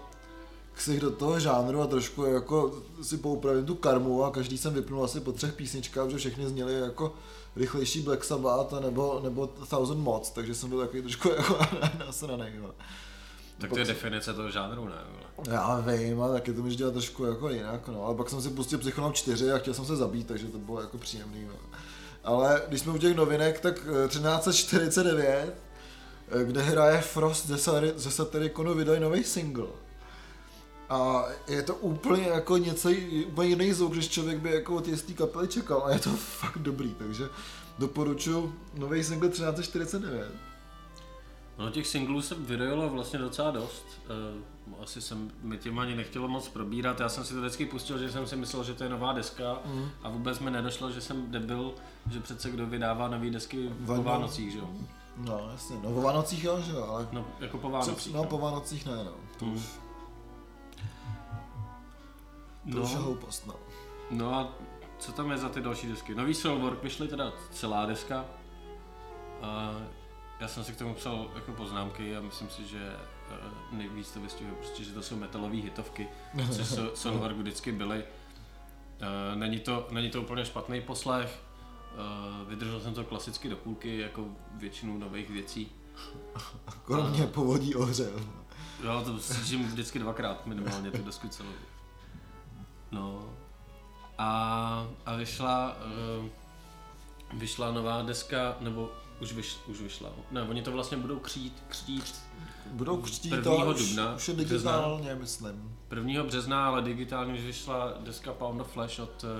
ksich 0.75 1.01
do 1.01 1.11
toho 1.11 1.41
žánru 1.41 1.83
a 1.83 1.87
trošku 1.87 2.25
jako 2.25 2.83
si 3.03 3.17
poupravím 3.17 3.67
tu 3.67 3.75
karmu 3.75 4.25
a 4.25 4.31
každý 4.31 4.59
jsem 4.59 4.75
vypnul 4.75 5.05
asi 5.05 5.21
po 5.21 5.33
třech 5.33 5.53
písničkách, 5.53 6.11
že 6.11 6.19
všechny 6.19 6.47
zněly 6.47 6.75
jako 6.75 7.15
rychlejší 7.57 8.01
Black 8.03 8.25
Sabbath 8.25 8.75
a 8.75 8.81
nebo, 8.81 9.21
nebo 9.23 9.47
Thousand 9.47 10.01
Mods, 10.01 10.31
takže 10.31 10.55
jsem 10.55 10.69
byl 10.69 10.79
takový 10.79 11.03
trošku 11.03 11.29
jako 11.37 11.59
nasranej. 11.99 12.53
jo. 12.57 12.71
Tak 13.59 13.71
to 13.71 13.79
je 13.79 13.85
definice 13.85 14.35
toho 14.35 14.51
žánru, 14.51 14.85
ne? 14.85 14.95
vole? 15.11 15.57
Já 15.57 15.81
vím, 15.81 16.23
ale 16.23 16.33
taky 16.33 16.53
to 16.53 16.63
můžeš 16.63 16.77
dělat 16.77 16.93
trošku 16.93 17.25
jako 17.25 17.49
jinak, 17.49 17.89
no. 17.89 18.07
Ale 18.07 18.15
pak 18.15 18.31
jsem 18.31 18.43
si 18.43 18.51
pustil 18.51 18.79
Psychonaut 18.79 19.15
4 19.15 19.53
a 19.53 19.59
chtěl 19.59 19.75
jsem 19.75 19.85
se 19.85 19.97
zabít, 19.97 20.27
takže 20.27 20.47
to 20.47 20.59
bylo 20.59 20.81
jako 20.81 20.99
příjemný, 20.99 21.45
no. 21.45 21.55
Ale 22.25 22.63
když 22.69 22.81
jsme 22.81 22.93
u 22.93 22.99
těch 22.99 23.17
novinek, 23.17 23.61
tak 23.61 23.87
eh, 24.05 24.09
1349, 24.09 25.55
eh, 26.29 26.45
kde 26.45 26.63
hraje 26.63 27.01
Frost 27.01 27.47
ze, 27.47 28.11
Satyriconu, 28.11 28.75
vydali 28.75 29.01
nový 29.01 29.25
single. 29.25 29.67
A 30.93 31.25
je 31.49 31.63
to 31.63 31.75
úplně 31.75 32.23
jako 32.23 32.57
něco, 32.57 32.89
úplně 33.27 33.49
jiný 33.49 33.73
zvuk, 33.73 33.93
když 33.93 34.09
člověk 34.09 34.39
by 34.39 34.51
jako 34.55 34.77
od 34.77 34.89
jistý 34.89 35.15
kapely 35.15 35.49
čekal 35.49 35.83
a 35.85 35.91
je 35.93 35.99
to 35.99 36.11
fakt 36.17 36.59
dobrý, 36.59 36.95
takže 36.99 37.29
doporučuji 37.79 38.55
nový 38.75 39.05
single 39.05 39.29
1349. 39.29 40.31
No 41.59 41.71
těch 41.71 41.87
singlů 41.87 42.23
se 42.23 42.35
vyrojilo 42.35 42.89
vlastně 42.89 43.19
docela 43.19 43.51
dost. 43.51 43.85
Uh, 44.75 44.83
asi 44.83 45.01
jsem 45.01 45.31
mi 45.43 45.59
tím 45.59 45.79
ani 45.79 45.95
nechtělo 45.97 46.29
moc 46.29 46.49
probírat. 46.49 47.01
Já 47.01 47.09
jsem 47.09 47.25
si 47.25 47.35
to 47.35 47.41
vždycky 47.41 47.67
pustil, 47.67 47.99
že 47.99 48.13
jsem 48.13 48.27
si 48.27 48.37
myslel, 48.37 48.65
že 48.65 48.75
to 48.75 48.85
je 48.85 48.91
nová 48.91 49.13
deska 49.13 49.59
Mm. 49.67 49.89
a 50.03 50.09
vůbec 50.09 50.39
mi 50.39 50.51
nedošlo, 50.51 50.91
že 50.91 51.01
jsem 51.01 51.31
debil, 51.31 51.75
že 52.11 52.21
přece 52.21 52.51
kdo 52.51 52.67
vydává 52.67 53.09
nové 53.09 53.31
desky 53.31 53.71
po. 53.87 54.03
Vánocích, 54.03 54.53
že 54.53 54.59
jo? 54.59 54.69
No 55.17 55.49
jasně, 55.53 55.77
no 55.83 55.91
po 55.93 56.03
Vánocích 56.03 56.45
jo, 56.45 56.61
že 56.61 56.73
jo, 56.73 56.87
ale 56.91 57.09
No, 57.13 57.25
jako 57.41 57.59
po 57.59 57.67
Co, 57.69 57.73
Vánocích. 57.73 58.15
no 58.15 58.25
po 58.25 58.39
Vánocích 58.39 58.87
ne, 58.87 58.97
no. 59.05 59.13
To 59.39 59.45
Mm. 59.45 59.53
už, 59.55 59.63
to 62.71 62.77
No. 62.79 62.83
už 62.83 62.91
je 62.91 62.97
hloupost, 62.99 63.47
no. 63.47 63.55
No 64.11 64.35
a 64.35 64.55
co 64.99 65.13
tam 65.13 65.31
je 65.31 65.39
za 65.39 65.49
ty 65.49 65.61
další 65.61 65.87
desky? 65.89 66.15
Nový 66.15 66.35
Soulwork 66.35 66.83
vyšly 66.83 67.09
teda 67.09 67.33
celá 67.51 67.87
deska. 67.87 68.25
A 69.43 69.73
já 70.41 70.49
jsem 70.49 70.65
si 70.65 70.73
k 70.73 70.77
tomu 70.79 70.95
psal 70.95 71.31
jako 71.35 71.53
poznámky 71.53 72.17
a 72.17 72.21
myslím 72.21 72.49
si, 72.49 72.67
že 72.67 72.97
eh, 73.31 73.35
nejvíc 73.73 74.11
to 74.11 74.21
vystihuje 74.21 74.57
prostě, 74.57 74.85
že 74.85 74.93
to 74.93 75.03
jsou 75.03 75.17
metalové 75.17 75.57
hitovky, 75.57 76.09
což 76.51 76.67
so- 76.67 76.91
Soulwork 76.95 77.37
vždycky 77.37 77.73
byly. 77.73 78.05
Eh, 79.01 79.37
Není 79.37 79.61
to, 79.61 79.87
není 79.91 80.11
to 80.11 80.23
úplně 80.23 80.45
špatný 80.45 80.81
poslech, 80.81 81.41
Eh, 81.95 82.45
vydržel 82.49 82.81
jsem 82.81 82.95
to 82.95 83.05
klasicky 83.05 83.49
do 83.49 83.57
půlky, 83.57 83.99
jako 83.99 84.27
většinu 84.55 84.99
nových 84.99 85.31
věcí. 85.31 85.73
Kromě 86.85 87.27
povodí 87.27 87.75
ohřel. 87.75 88.21
Jo, 88.85 89.03
to 89.05 89.19
slyším 89.19 89.65
vždycky 89.67 89.99
dvakrát 89.99 90.47
minimálně 90.47 90.91
tu 90.91 91.03
desku 91.03 91.29
celou. 91.29 91.49
No. 92.93 93.31
A, 94.19 94.87
a 95.07 95.17
vyšla, 95.17 95.77
uh, 96.21 96.29
vyšla 97.39 97.73
nová 97.73 98.03
deska, 98.03 98.57
nebo 98.61 98.91
už, 99.21 99.33
vyš, 99.33 99.57
už 99.67 99.81
vyšla. 99.81 100.11
Ne, 100.31 100.43
oni 100.43 100.63
to 100.63 100.73
vlastně 100.73 100.97
budou 100.97 101.19
křít, 101.19 101.63
křtít 101.69 102.15
Budou 102.67 102.97
křtít 103.03 103.31
Prvního 103.31 103.65
to 103.65 103.71
už, 103.71 103.89
dubna, 103.89 104.15
už 104.15 104.29
je 104.29 104.35
března. 104.35 104.73
digitálně, 104.73 105.15
myslím. 105.15 105.77
1. 105.97 106.25
března, 106.25 106.67
ale 106.67 106.83
digitálně 106.83 107.35
už 107.35 107.41
vyšla 107.41 107.93
deska 108.01 108.33
Pound 108.33 108.61
of 108.61 108.73
Flash 108.73 108.99
od... 108.99 109.25
Uh, 109.25 109.31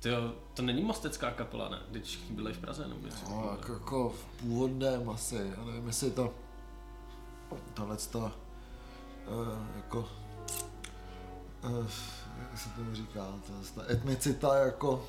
tyjo, 0.00 0.32
to 0.54 0.62
není 0.62 0.82
mostecká 0.82 1.30
kapela, 1.30 1.68
ne? 1.68 1.78
Když 1.90 2.02
všichni 2.04 2.36
byli 2.36 2.52
v 2.52 2.58
Praze, 2.58 2.88
nebo 2.88 3.06
něco. 3.06 3.30
No, 3.30 3.48
jako, 3.50 3.72
jako 3.72 4.10
v 4.10 4.24
původném 4.40 5.10
asi, 5.10 5.52
já 5.56 5.64
nevím, 5.64 5.86
jestli 5.86 6.10
to 6.10 6.34
tahle 7.74 7.96
ta, 7.96 8.18
uh, 8.18 8.32
jako, 9.76 9.98
uh, 9.98 10.21
jak 11.62 12.58
se 12.58 12.68
tomu 12.68 12.94
říká, 12.94 13.26
ta, 13.46 13.82
ta 13.82 13.92
etnicita 13.92 14.56
jako 14.56 15.06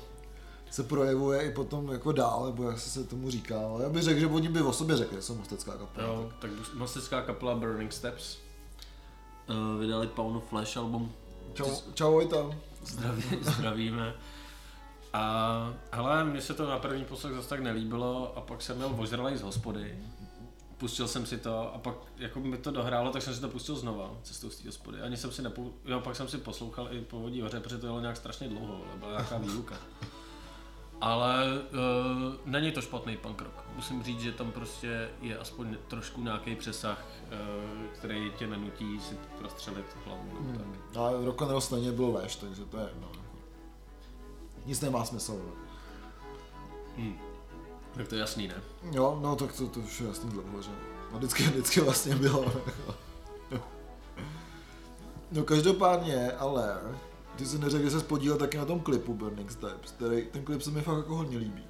se 0.70 0.82
projevuje 0.82 1.42
i 1.42 1.52
potom 1.52 1.92
jako 1.92 2.12
dál, 2.12 2.46
nebo 2.46 2.70
jak 2.70 2.78
se 2.78 3.04
tomu 3.04 3.30
říká, 3.30 3.60
ale 3.60 3.82
já 3.82 3.88
bych 3.88 4.02
řekl, 4.02 4.20
že 4.20 4.26
oni 4.26 4.48
by 4.48 4.62
o 4.62 4.72
sobě 4.72 4.96
řekli, 4.96 5.16
že 5.16 5.22
jsou 5.22 5.34
mostecká 5.34 5.72
kapela. 5.72 6.06
Jo, 6.06 6.30
tak 6.38 6.50
mostecká 6.74 7.22
kapela 7.22 7.54
Burning 7.54 7.92
Steps 7.92 8.38
uh, 9.48 9.80
vydali 9.80 10.06
Pound 10.06 10.36
of 10.36 10.48
Flash 10.48 10.76
album. 10.76 11.12
Čau, 11.54 11.70
čau, 11.94 12.28
tam. 12.28 12.54
Zdraví, 12.84 13.22
zdravíme. 13.42 14.14
A 15.12 15.74
hele, 15.92 16.24
mně 16.24 16.40
se 16.40 16.54
to 16.54 16.70
na 16.70 16.78
první 16.78 17.04
poslech 17.04 17.34
zase 17.34 17.48
tak 17.48 17.60
nelíbilo 17.60 18.36
a 18.36 18.40
pak 18.40 18.62
jsem 18.62 18.76
měl 18.76 18.94
ožralej 18.98 19.36
z 19.36 19.42
hospody. 19.42 19.98
Pustil 20.78 21.08
jsem 21.08 21.26
si 21.26 21.38
to 21.38 21.74
a 21.74 21.78
pak 21.78 21.94
jako 22.16 22.40
mi 22.40 22.58
to 22.58 22.70
dohrálo, 22.70 23.10
tak 23.10 23.22
jsem 23.22 23.34
si 23.34 23.40
to 23.40 23.48
pustil 23.48 23.76
znova, 23.76 24.10
cestou 24.22 24.50
z 24.50 24.56
té 24.56 24.68
hospody. 24.68 25.00
Ani 25.00 25.16
jsem 25.16 25.32
si 25.32 25.42
nepou... 25.42 25.72
Jo, 25.84 26.00
pak 26.00 26.16
jsem 26.16 26.28
si 26.28 26.38
poslouchal 26.38 26.88
i 26.90 27.00
povodí 27.00 27.40
hoře, 27.40 27.60
protože 27.60 27.78
to 27.78 27.86
jelo 27.86 28.00
nějak 28.00 28.16
strašně 28.16 28.48
dlouho, 28.48 28.74
ale 28.74 28.98
byla 28.98 29.10
nějaká 29.10 29.38
výluka. 29.38 29.76
Ale 31.00 31.44
uh, 31.54 32.34
není 32.44 32.72
to 32.72 32.80
špatný 32.80 33.16
punk 33.16 33.42
rock. 33.42 33.64
Musím 33.76 34.02
říct, 34.02 34.20
že 34.20 34.32
tam 34.32 34.52
prostě 34.52 35.08
je 35.20 35.38
aspoň 35.38 35.76
trošku 35.88 36.22
nějaký 36.22 36.56
přesah, 36.56 37.04
uh, 37.24 37.86
který 37.92 38.32
tě 38.38 38.46
nenutí 38.46 39.00
si 39.00 39.14
prostřelit 39.38 39.86
hlavu. 40.04 40.28
nebo 40.40 40.58
tak. 40.58 40.66
Hmm. 40.66 41.22
A 41.22 41.24
rock 41.26 41.42
and 41.42 41.50
roll 41.50 41.60
stejně 41.60 41.92
byl 41.92 42.12
lež, 42.12 42.36
takže 42.36 42.64
to 42.64 42.78
je 42.78 42.84
jedno. 42.84 43.12
Nic 44.66 44.80
nemá 44.80 45.04
smysl. 45.04 45.52
Hmm. 46.96 47.18
Tak 47.96 48.08
to 48.08 48.14
je 48.14 48.20
jasný, 48.20 48.48
ne? 48.48 48.54
Jo, 48.92 49.18
no 49.22 49.36
tak 49.36 49.52
to, 49.52 49.66
to 49.66 49.80
už 49.80 50.00
je 50.00 50.06
jasný 50.06 50.30
dlouho, 50.30 50.62
že? 50.62 50.70
No 51.12 51.18
vždycky, 51.18 51.42
vždycky 51.42 51.80
vlastně 51.80 52.14
bylo. 52.14 52.52
No 55.32 55.42
každopádně, 55.42 56.32
ale 56.32 56.76
ty 57.36 57.46
jsi 57.46 57.58
neřekl, 57.58 57.84
že 57.84 57.90
se 57.90 58.04
podílel 58.04 58.38
taky 58.38 58.56
na 58.58 58.64
tom 58.64 58.80
klipu 58.80 59.14
Burning 59.14 59.50
Steps, 59.50 59.92
který, 59.92 60.22
ten 60.32 60.42
klip 60.44 60.62
se 60.62 60.70
mi 60.70 60.82
fakt 60.82 60.96
jako 60.96 61.16
hodně 61.16 61.38
líbí. 61.38 61.62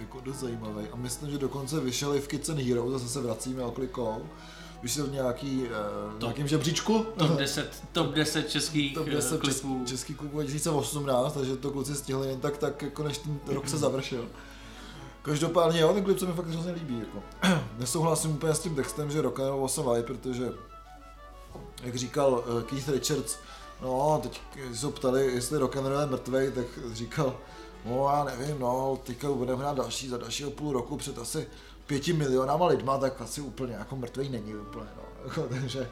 Jako 0.00 0.20
dost 0.20 0.36
zajímavý 0.36 0.88
a 0.92 0.96
myslím, 0.96 1.30
že 1.30 1.38
dokonce 1.38 1.80
vyšel 1.80 2.14
i 2.14 2.20
v 2.20 2.28
Kids 2.28 2.48
and 2.48 2.58
Hero, 2.58 2.90
zase 2.90 3.08
se 3.08 3.20
vracíme 3.20 3.62
oklikou. 3.62 4.22
Vyšel 4.82 5.06
v 5.06 5.12
nějaký, 5.12 5.62
uh, 5.62 6.20
nějakým 6.20 6.48
žebříčku. 6.48 7.06
Top 7.16 7.30
10, 7.30 7.82
top 7.92 8.06
10 8.14 8.50
českých 8.50 8.94
Top 8.94 9.06
eh, 9.08 9.10
10 9.10 9.40
klipů. 9.40 9.46
český, 9.46 9.84
český 9.86 10.14
klub 10.14 10.30
2018, 10.30 11.32
takže 11.34 11.56
to 11.56 11.70
kluci 11.70 11.94
stihli 11.94 12.28
jen 12.28 12.40
tak, 12.40 12.58
tak 12.58 12.82
jako 12.82 13.02
než 13.02 13.18
ten 13.18 13.40
rok 13.46 13.68
se 13.68 13.78
završil. 13.78 14.28
Každopádně 15.28 15.80
jo, 15.80 15.92
ten 15.92 16.04
klip 16.04 16.18
se 16.18 16.26
mi 16.26 16.32
fakt 16.32 16.46
hrozně 16.46 16.72
líbí. 16.72 16.98
Jako. 16.98 17.22
Nesouhlasím 17.78 18.30
úplně 18.30 18.54
s 18.54 18.60
tím 18.60 18.74
textem, 18.74 19.10
že 19.10 19.22
rock 19.22 19.40
and 19.40 19.48
roll 19.48 19.60
was 19.60 19.78
alive, 19.78 20.02
protože 20.02 20.52
jak 21.82 21.96
říkal 21.96 22.32
uh, 22.32 22.62
Keith 22.62 22.88
Richards, 22.88 23.36
no 23.82 24.20
teď 24.22 24.40
se 24.74 24.88
ptali, 24.88 25.26
jestli 25.26 25.58
rock 25.58 25.76
and 25.76 25.86
roll 25.86 26.00
je 26.00 26.06
mrtvej, 26.06 26.52
tak 26.52 26.66
říkal, 26.92 27.36
no 27.84 28.08
já 28.12 28.24
nevím, 28.24 28.58
no 28.58 28.98
teďka 29.04 29.28
budeme 29.28 29.62
hrát 29.62 29.76
další, 29.76 30.08
za 30.08 30.16
dalšího 30.18 30.50
půl 30.50 30.72
roku 30.72 30.96
před 30.96 31.18
asi 31.18 31.46
pěti 31.86 32.12
milionama 32.12 32.66
lidma, 32.66 32.98
tak 32.98 33.20
asi 33.20 33.40
úplně 33.40 33.74
jako 33.74 33.96
mrtvej 33.96 34.28
není 34.28 34.54
úplně, 34.54 34.90
no. 34.96 35.02
Jako, 35.24 35.42
takže, 35.42 35.90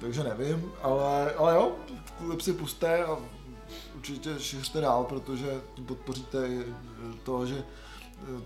takže 0.00 0.24
nevím, 0.24 0.72
ale, 0.82 1.34
ale 1.34 1.54
jo, 1.54 1.72
klip 2.18 2.40
si 2.40 2.52
puste 2.52 3.04
a 3.04 3.18
určitě 3.96 4.34
šiřte 4.38 4.80
dál, 4.80 5.04
protože 5.04 5.60
podpoříte 5.86 6.48
to, 7.24 7.46
že 7.46 7.58
eh, 7.58 7.77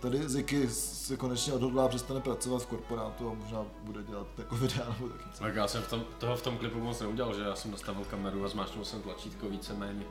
tady 0.01 0.29
Ziky 0.29 0.69
se 0.69 1.17
konečně 1.17 1.53
odhodlá, 1.53 1.89
přestane 1.89 2.21
pracovat 2.21 2.63
v 2.63 2.67
korporátu 2.67 3.31
a 3.31 3.35
možná 3.35 3.65
bude 3.85 4.03
dělat 4.03 4.27
jako 4.39 4.57
videa 4.57 4.87
nebo 4.89 5.09
tak 5.09 5.27
něco. 5.27 5.43
Tak 5.43 5.55
já 5.57 5.69
jsem 5.69 5.83
v 5.83 5.89
tom, 5.89 6.05
toho 6.19 6.37
v 6.37 6.43
tom 6.43 6.59
klipu 6.59 6.81
moc 6.81 7.01
neudělal, 7.01 7.35
že 7.35 7.43
já 7.43 7.55
jsem 7.57 7.71
nastavil 7.71 8.05
kameru 8.05 8.45
a 8.45 8.49
zmáčknul 8.49 8.85
jsem 8.85 9.03
tlačítko 9.03 9.49
víceméně. 9.49 10.03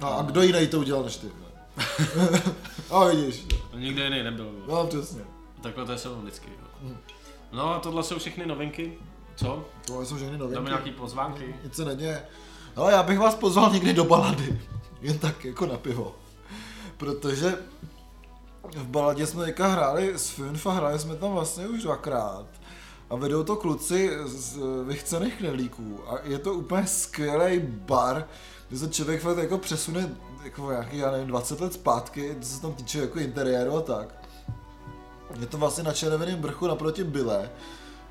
No 0.00 0.18
a 0.18 0.22
kdo 0.22 0.42
jiný 0.42 0.66
to 0.66 0.78
udělal 0.78 1.02
než 1.04 1.16
ty? 1.16 1.26
ne? 1.26 1.32
a 2.90 3.04
vidíš, 3.04 3.46
To 3.70 3.78
nikde 3.78 4.04
jiný 4.04 4.22
nebyl. 4.22 4.52
no 4.68 4.86
přesně. 4.86 5.22
Takhle 5.62 5.84
to 5.86 5.92
je 5.92 5.98
se 5.98 6.08
vždycky. 6.08 6.50
jo. 6.50 6.66
Mhm. 6.82 6.96
No 7.52 7.74
a 7.74 7.78
tohle 7.80 8.02
jsou 8.02 8.18
všechny 8.18 8.46
novinky. 8.46 8.98
Co? 9.36 9.64
Tohle 9.86 10.06
jsou 10.06 10.16
všechny 10.16 10.38
novinky. 10.38 10.54
Dáme 10.54 10.70
nějaký 10.70 10.90
pozvánky. 10.90 11.54
Nic 11.64 11.74
se 11.74 11.84
neděje. 11.84 12.22
Ale 12.76 12.92
já 12.92 13.02
bych 13.02 13.18
vás 13.18 13.34
pozval 13.34 13.72
někdy 13.72 13.92
do 13.92 14.04
balady. 14.04 14.60
Jen 15.00 15.18
tak 15.18 15.44
jako 15.44 15.66
na 15.66 15.76
pivo. 15.78 16.14
Protože 16.96 17.58
v 18.76 18.86
baladě 18.86 19.26
jsme 19.26 19.44
teďka 19.44 19.66
hráli 19.66 20.12
s 20.16 20.30
Finfa, 20.30 20.72
hráli 20.72 20.98
jsme 20.98 21.16
tam 21.16 21.32
vlastně 21.32 21.68
už 21.68 21.82
dvakrát. 21.82 22.46
A 23.10 23.16
vedou 23.16 23.42
to 23.44 23.56
kluci 23.56 24.10
z 24.24 24.58
vychcených 24.84 25.34
knedlíků. 25.34 26.00
A 26.08 26.18
je 26.24 26.38
to 26.38 26.54
úplně 26.54 26.86
skvělý 26.86 27.60
bar, 27.64 28.28
kde 28.68 28.78
se 28.78 28.88
člověk 28.88 29.20
fakt 29.20 29.38
jako 29.38 29.58
přesune 29.58 30.14
jako 30.44 30.70
nějaký, 30.70 30.98
já 30.98 31.10
nevím, 31.10 31.26
20 31.26 31.60
let 31.60 31.72
zpátky, 31.72 32.36
co 32.40 32.48
se 32.48 32.62
tam 32.62 32.74
týče 32.74 32.98
jako 32.98 33.18
interiéru 33.18 33.76
a 33.76 33.80
tak. 33.80 34.14
Je 35.40 35.46
to 35.46 35.58
vlastně 35.58 35.84
na 35.84 35.92
červeném 35.92 36.42
vrchu 36.42 36.66
naproti 36.66 37.04
Byle. 37.04 37.50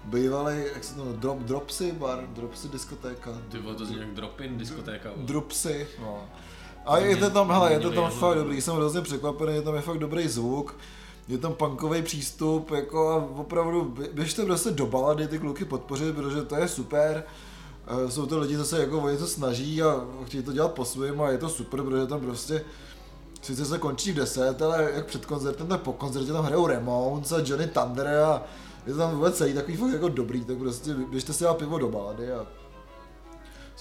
Bývalý, 0.04 0.64
jak 0.74 0.84
se 0.84 0.96
to 0.96 1.00
jmenuje, 1.00 1.18
drop, 1.18 1.40
Dropsy 1.40 1.92
bar, 1.92 2.28
Dropsy 2.28 2.68
diskotéka. 2.68 3.32
Ty 3.50 3.58
to 3.78 3.86
zní 3.86 3.98
jak 4.00 4.14
drop-in 4.14 4.58
diskotéka. 4.58 5.10
Dropsy, 5.16 5.88
no. 6.00 6.30
A 6.86 6.98
je 6.98 7.16
to 7.16 7.30
tam, 7.30 7.52
hele, 7.52 7.74
je 7.74 7.80
to 7.80 7.92
tam 7.92 8.12
fakt 8.12 8.38
dobrý, 8.38 8.62
jsem 8.62 8.76
hrozně 8.76 9.02
překvapený, 9.02 9.54
je 9.56 9.62
tam 9.62 9.76
je 9.76 9.82
fakt 9.82 9.98
dobrý 9.98 10.28
zvuk, 10.28 10.76
je 11.28 11.38
tam 11.38 11.54
punkový 11.54 12.02
přístup, 12.02 12.72
jako 12.72 13.10
a 13.10 13.16
opravdu, 13.40 13.94
bě- 13.96 14.10
běžte 14.14 14.46
prostě 14.46 14.72
do 14.72 14.86
balady 14.86 15.28
ty 15.28 15.40
kluky 15.40 15.66
podpořit, 15.66 16.16
protože 16.16 16.42
to 16.42 16.56
je 16.56 16.68
super. 16.68 17.24
Eh, 18.08 18.12
Jsou 18.12 18.26
to 18.26 18.40
lidi, 18.40 18.58
co 18.58 18.66
se 18.66 18.80
jako 18.80 19.00
o 19.00 19.10
něco 19.10 19.28
snaží 19.28 19.84
a 19.84 20.02
chtějí 20.26 20.44
to 20.44 20.54
dělat 20.54 20.72
po 20.74 20.86
svém 20.86 21.22
a 21.22 21.30
je 21.30 21.38
to 21.38 21.50
super, 21.50 21.82
protože 21.84 22.08
tam 22.08 22.20
prostě 22.20 22.64
Sice 23.42 23.66
se 23.66 23.78
končí 23.78 24.12
v 24.12 24.16
10, 24.16 24.62
ale 24.62 24.92
jak 24.96 25.06
před 25.06 25.26
koncertem, 25.26 25.68
tak 25.68 25.82
po 25.82 25.94
koncertě 25.94 26.32
tam 26.34 26.46
hrajou 26.46 26.68
Ramones 26.68 27.32
a 27.32 27.38
Johnny 27.46 27.68
Thunder 27.68 28.08
a 28.08 28.44
je 28.88 28.94
to 28.94 29.00
tam 29.00 29.12
vůbec 29.16 29.38
celý 29.38 29.54
takový 29.54 29.78
fakt 29.78 29.92
jako 29.94 30.10
dobrý, 30.10 30.46
tak 30.46 30.58
prostě 30.58 30.94
běžte 30.94 31.34
si 31.34 31.44
dát 31.44 31.58
pivo 31.58 31.78
do 31.80 31.90
balady 31.90 32.32
a 32.32 32.46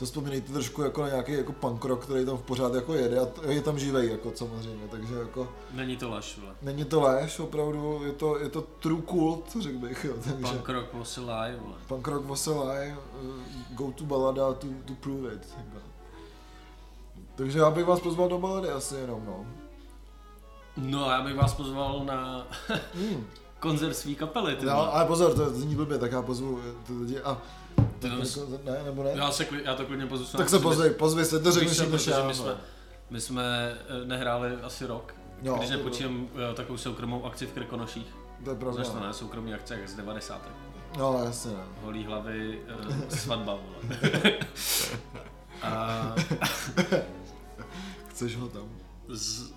co 0.01 0.07
vzpomínejte 0.07 0.53
trošku 0.53 0.83
jako 0.83 1.03
na 1.03 1.09
nějaký 1.09 1.33
jako 1.33 1.53
punk 1.53 1.85
rock, 1.85 2.03
který 2.05 2.27
tam 2.27 2.37
v 2.37 2.43
pořád 2.43 2.75
jako 2.75 2.95
jede 2.95 3.21
a 3.21 3.27
je 3.51 3.63
tam 3.63 3.79
živej 3.79 4.11
jako 4.11 4.33
samozřejmě, 4.35 4.89
takže 4.91 5.15
jako 5.15 5.49
Není 5.75 5.97
to 5.97 6.11
lež, 6.11 6.39
vole. 6.41 6.55
není 6.63 6.85
to 6.85 7.01
lež, 7.01 7.39
opravdu 7.39 8.01
je 8.05 8.13
to, 8.13 8.39
je 8.39 8.49
to 8.49 8.61
true 8.61 9.03
cult, 9.11 9.57
řekl 9.61 9.79
bych, 9.79 10.05
jo, 10.05 10.15
takže 10.25 10.37
Punk 10.53 10.69
rock 10.69 10.95
was 10.95 11.19
alive, 11.19 11.57
vole. 11.61 11.77
punk 11.89 12.09
rock 12.09 12.25
was 12.25 12.49
alive, 12.49 12.97
uh, 13.23 13.77
go 13.77 13.93
to 13.93 14.05
balada 14.05 14.53
to, 14.53 14.67
to 14.85 14.95
prove 15.01 15.35
it. 15.35 15.49
Jako. 15.57 15.87
Takže 17.35 17.59
já 17.59 17.71
bych 17.71 17.85
vás 17.85 18.01
pozval 18.01 18.29
do 18.29 18.39
balady 18.39 18.69
asi 18.71 18.95
jenom, 18.95 19.23
no. 19.27 19.47
No 20.77 21.07
a 21.09 21.13
já 21.13 21.23
bych 21.23 21.35
vás 21.37 21.55
pozval 21.55 22.03
na 22.05 22.47
Hmm. 22.95 23.27
koncert 23.61 23.95
svý 23.95 24.15
kapely, 24.15 24.57
ty 24.57 24.67
No, 24.67 24.95
ale 24.95 25.05
pozor, 25.05 25.35
to 25.35 25.51
zní 25.51 25.77
blbě, 25.77 25.99
tak 25.99 26.13
já 26.13 26.23
pozvu 26.23 26.61
ty 26.87 26.93
lidi 26.93 27.21
a... 27.21 27.39
Ty 28.01 28.09
Tak 28.11 28.19
to- 28.35 28.41
jako, 28.41 28.61
ne, 28.65 28.83
nebo 28.85 29.03
ne? 29.03 29.11
Já, 29.15 29.31
se, 29.33 29.47
já 29.65 29.75
to 29.75 29.87
klidně 29.87 30.07
pozvu 30.07 30.39
Tak 30.39 30.49
se 30.49 30.59
pozvi, 30.59 30.91
pozvi 30.91 31.25
se, 31.25 31.41
to 31.41 31.53
řekneš 31.53 32.07
já. 32.07 32.27
my 32.27 32.35
jsme, 32.35 32.49
no. 32.49 32.57
my 33.11 33.21
jsme 33.21 33.75
eh, 34.03 34.05
nehráli 34.05 34.57
asi 34.63 34.87
rok, 34.87 35.15
Jo, 35.43 35.55
když 35.57 35.71
to 35.71 35.77
nepočítám 35.77 36.29
eh, 36.51 36.55
takovou 36.55 36.79
soukromou 36.79 37.25
akci 37.25 37.47
v 37.47 37.53
Krkonoších. 37.53 38.07
To 38.45 38.51
je 38.51 38.57
pravda. 38.57 38.85
Znáš 38.85 38.89
to 39.01 39.07
ne, 39.07 39.13
soukromý 39.13 39.55
akce 39.55 39.75
jak 39.75 39.89
z 39.89 39.97
90. 39.97 40.49
No, 40.99 41.07
ale 41.07 41.25
jasně 41.27 41.51
ne. 41.51 41.63
Holí 41.83 42.05
hlavy, 42.05 42.61
eh, 43.11 43.17
svatba, 43.17 43.55
vole. 43.55 44.33
A 45.63 46.15
Chceš 48.09 48.37
ho 48.37 48.49
tam. 48.49 48.69
z, 49.09 49.41
uh, 49.51 49.57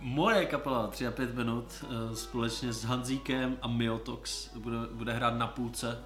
moje 0.00 0.46
kapela 0.46 0.86
3 0.86 1.06
a 1.06 1.10
5 1.10 1.34
minut 1.34 1.64
uh, 1.82 2.14
společně 2.14 2.72
s 2.72 2.84
Hanzíkem 2.84 3.56
a 3.62 3.68
Miotox 3.68 4.48
bude, 4.56 4.76
bude 4.92 5.12
hrát 5.12 5.34
na 5.34 5.46
půlce, 5.46 5.98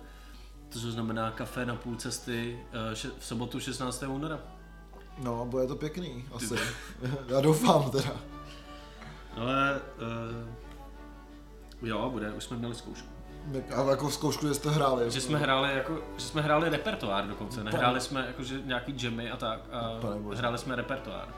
což 0.81 0.93
znamená 0.93 1.31
kafe 1.31 1.66
na 1.66 1.75
půl 1.76 1.97
cesty 1.97 2.59
še, 2.95 3.09
v 3.19 3.26
sobotu 3.26 3.61
16. 3.61 4.02
února. 4.02 4.38
No, 5.19 5.47
bude 5.47 5.66
to 5.66 5.76
pěkný, 5.76 6.25
asi. 6.35 6.54
já 7.28 7.40
doufám 7.40 7.90
teda. 7.90 8.11
Ale 9.37 9.81
uh, 11.83 11.88
jo, 11.88 12.11
bude, 12.11 12.33
už 12.33 12.45
jsme 12.45 12.57
měli 12.57 12.75
zkoušku. 12.75 13.09
A 13.76 13.90
jako 13.90 14.11
zkoušku, 14.11 14.49
že 14.49 14.54
jste 14.54 14.71
hráli. 14.71 15.11
Že 15.11 15.21
jsme 15.21 15.38
hráli 15.38 15.75
jako, 15.75 15.99
že 16.16 16.25
jsme 16.25 16.43
hráli 16.43 16.69
repertoár 16.69 17.28
dokonce, 17.28 17.64
nehráli 17.64 18.00
jsme 18.00 18.26
jako, 18.26 18.43
že 18.43 18.61
nějaký 18.64 18.95
jammy 19.02 19.31
a 19.31 19.37
tak, 19.37 19.61
a 19.73 20.00
hráli 20.37 20.59
jsme 20.59 20.76
repertoár. 20.76 21.28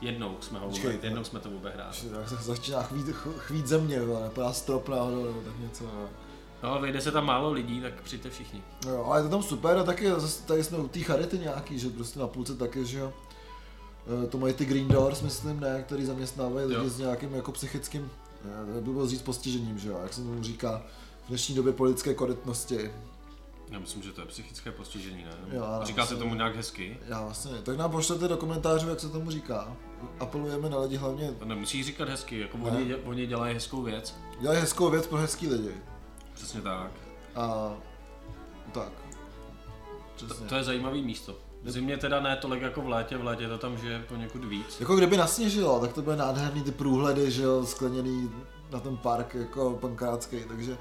Jednou 0.00 0.36
jsme 0.40 0.58
ho, 0.58 0.68
Počkej, 0.68 0.98
jednou 1.02 1.24
jsme 1.24 1.40
to 1.40 1.50
vůbec 1.50 1.74
hráli. 1.74 1.96
Jak 2.20 2.28
se 2.28 2.36
začíná 2.36 2.82
chvít, 2.82 3.06
ch- 3.08 3.38
chvít 3.38 3.66
země, 3.66 4.00
vole, 4.00 4.20
napadá 4.22 4.52
strop 4.52 4.88
náhodou, 4.88 5.24
nebo 5.24 5.40
tak 5.40 5.58
něco. 5.58 5.84
jo. 5.84 6.08
No, 6.62 6.78
vejde 6.80 7.00
se 7.00 7.10
tam 7.10 7.26
málo 7.26 7.52
lidí, 7.52 7.80
tak 7.80 8.02
přijďte 8.02 8.30
všichni. 8.30 8.62
Jo, 8.88 9.04
ale 9.06 9.18
je 9.18 9.22
to 9.22 9.28
tam 9.28 9.42
super 9.42 9.78
a 9.78 9.84
taky 9.84 10.10
zase 10.10 10.42
tady 10.46 10.64
jsme 10.64 10.78
u 10.78 10.88
té 10.88 11.00
charity 11.00 11.38
nějaký, 11.38 11.78
že 11.78 11.88
prostě 11.90 12.20
na 12.20 12.26
půlce 12.26 12.54
taky, 12.56 12.84
že 12.86 12.98
jo. 12.98 13.12
Eh, 14.24 14.26
To 14.26 14.38
mají 14.38 14.54
ty 14.54 14.64
Green 14.64 14.88
Doors, 14.88 15.22
myslím, 15.22 15.60
ne, 15.60 15.82
který 15.86 16.04
zaměstnávají 16.04 16.66
lidi 16.66 16.80
Jo. 16.84 16.88
s 16.90 16.98
nějakým 16.98 17.34
jako 17.34 17.52
psychickým, 17.52 18.10
by 18.74 18.80
bylo 18.92 19.06
říct 19.08 19.22
postižením, 19.22 19.78
že 19.78 19.88
jo, 19.88 19.98
jak 20.02 20.12
se 20.12 20.20
tomu 20.22 20.42
říká 20.42 20.82
v 21.24 21.28
dnešní 21.28 21.54
době 21.54 21.72
politické 21.72 22.14
korektnosti. 22.14 22.90
Já 23.70 23.78
myslím, 23.78 24.02
že 24.02 24.12
to 24.12 24.20
je 24.20 24.26
psychické 24.26 24.70
postižení, 24.72 25.24
ne? 25.24 25.30
Jo, 25.56 25.64
Říkáte 25.82 26.02
myslím. 26.02 26.18
tomu 26.18 26.34
nějak 26.34 26.56
hezky? 26.56 26.98
Já 27.08 27.22
vlastně 27.22 27.52
ne. 27.52 27.58
Tak 27.62 27.76
nám 27.76 27.90
pošlete 27.90 28.28
do 28.28 28.36
komentářů, 28.36 28.88
jak 28.88 29.00
se 29.00 29.08
tomu 29.08 29.30
říká. 29.30 29.76
Apelujeme 30.20 30.70
na 30.70 30.78
lidi 30.78 30.96
hlavně, 30.96 31.32
To 31.38 31.44
nemusí 31.44 31.82
říkat 31.82 32.08
hezky, 32.08 32.38
jako 32.40 32.56
Ne. 32.58 32.64
oni, 32.70 32.94
oni 32.94 33.26
dělají 33.26 33.54
hezkou 33.54 33.82
věc. 33.82 34.16
dělají 34.40 34.60
hezkou 34.60 34.90
věc 34.90 35.06
pro 35.06 35.18
hezký 35.18 35.48
lidi. 35.48 35.70
Přesně 36.34 36.60
tak. 36.60 36.90
A 37.36 37.72
tak. 38.72 38.92
To, 40.18 40.26
Přesně. 40.26 40.46
to 40.46 40.54
je 40.54 40.64
zajímavý 40.64 41.02
místo. 41.02 41.36
V 41.62 41.70
zimě 41.70 41.96
teda 41.96 42.20
ne 42.20 42.36
tolik 42.36 42.62
jako 42.62 42.80
v 42.82 42.88
létě, 42.88 43.16
v 43.16 43.24
létě 43.24 43.48
to 43.48 43.58
tam 43.58 43.78
žije 43.78 44.04
poněkud 44.08 44.44
víc. 44.44 44.80
Jako 44.80 44.96
kdyby 44.96 45.16
nasněžilo, 45.16 45.80
tak 45.80 45.92
to 45.92 46.02
bude 46.02 46.16
nádherný 46.16 46.62
ty 46.62 46.72
průhledy, 46.72 47.30
že 47.30 47.42
jo, 47.42 47.66
skleněný 47.66 48.30
na 48.70 48.80
ten 48.80 48.96
park 48.96 49.34
jako 49.34 49.70
pankrácký, 49.80 50.36
takže 50.48 50.78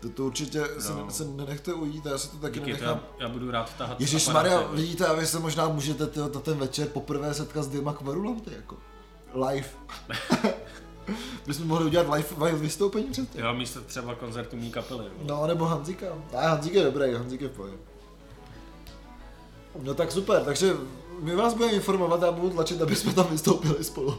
to, 0.00 0.08
to 0.08 0.24
určitě 0.24 0.64
se, 0.78 0.92
No. 0.94 1.10
se 1.10 1.24
nenechte 1.24 1.72
ujít, 1.74 2.06
já 2.06 2.18
se 2.18 2.30
to 2.30 2.36
taky 2.36 2.58
Díky, 2.60 2.72
to 2.72 2.84
nenechám. 2.84 3.00
já, 3.18 3.26
já 3.26 3.28
budu 3.32 3.50
rád 3.50 3.74
tahat 3.78 4.00
Ježíš 4.00 4.28
Maria, 4.28 4.60
vidíte, 4.60 5.06
a 5.06 5.12
vy 5.12 5.26
se 5.26 5.38
možná 5.38 5.68
můžete 5.68 6.06
tyjo, 6.06 6.30
na 6.34 6.40
ten 6.40 6.58
večer 6.58 6.88
poprvé 6.88 7.34
setkat 7.34 7.62
s 7.62 7.68
dvěma 7.68 7.92
kvarulanty, 7.92 8.50
jako 8.56 8.76
live. 9.34 9.68
Bychom 11.46 11.66
mohli 11.66 11.84
udělat 11.84 12.06
live, 12.14 12.44
live 12.46 12.58
vystoupení 12.58 13.04
před 13.06 13.36
Jo, 13.36 13.54
místo 13.54 13.80
třeba 13.80 14.14
koncertu 14.14 14.56
mý 14.56 14.70
kapely. 14.70 15.04
jo. 15.04 15.10
No, 15.22 15.46
nebo 15.46 15.64
Hanzíka. 15.64 16.06
A 16.36 16.48
Hanzík 16.48 16.74
je 16.74 16.84
dobrý, 16.84 17.14
Hanzík 17.14 17.40
je 17.40 17.48
v 17.48 17.52
pohodě. 17.52 17.74
No 19.82 19.94
tak 19.94 20.12
super, 20.12 20.44
takže 20.44 20.74
my 21.20 21.34
vás 21.36 21.54
budeme 21.54 21.72
informovat 21.72 22.22
a 22.22 22.32
budu 22.32 22.50
tlačit, 22.50 22.82
aby 22.82 22.96
jsme 22.96 23.12
tam 23.12 23.26
vystoupili 23.30 23.84
spolu. 23.84 24.14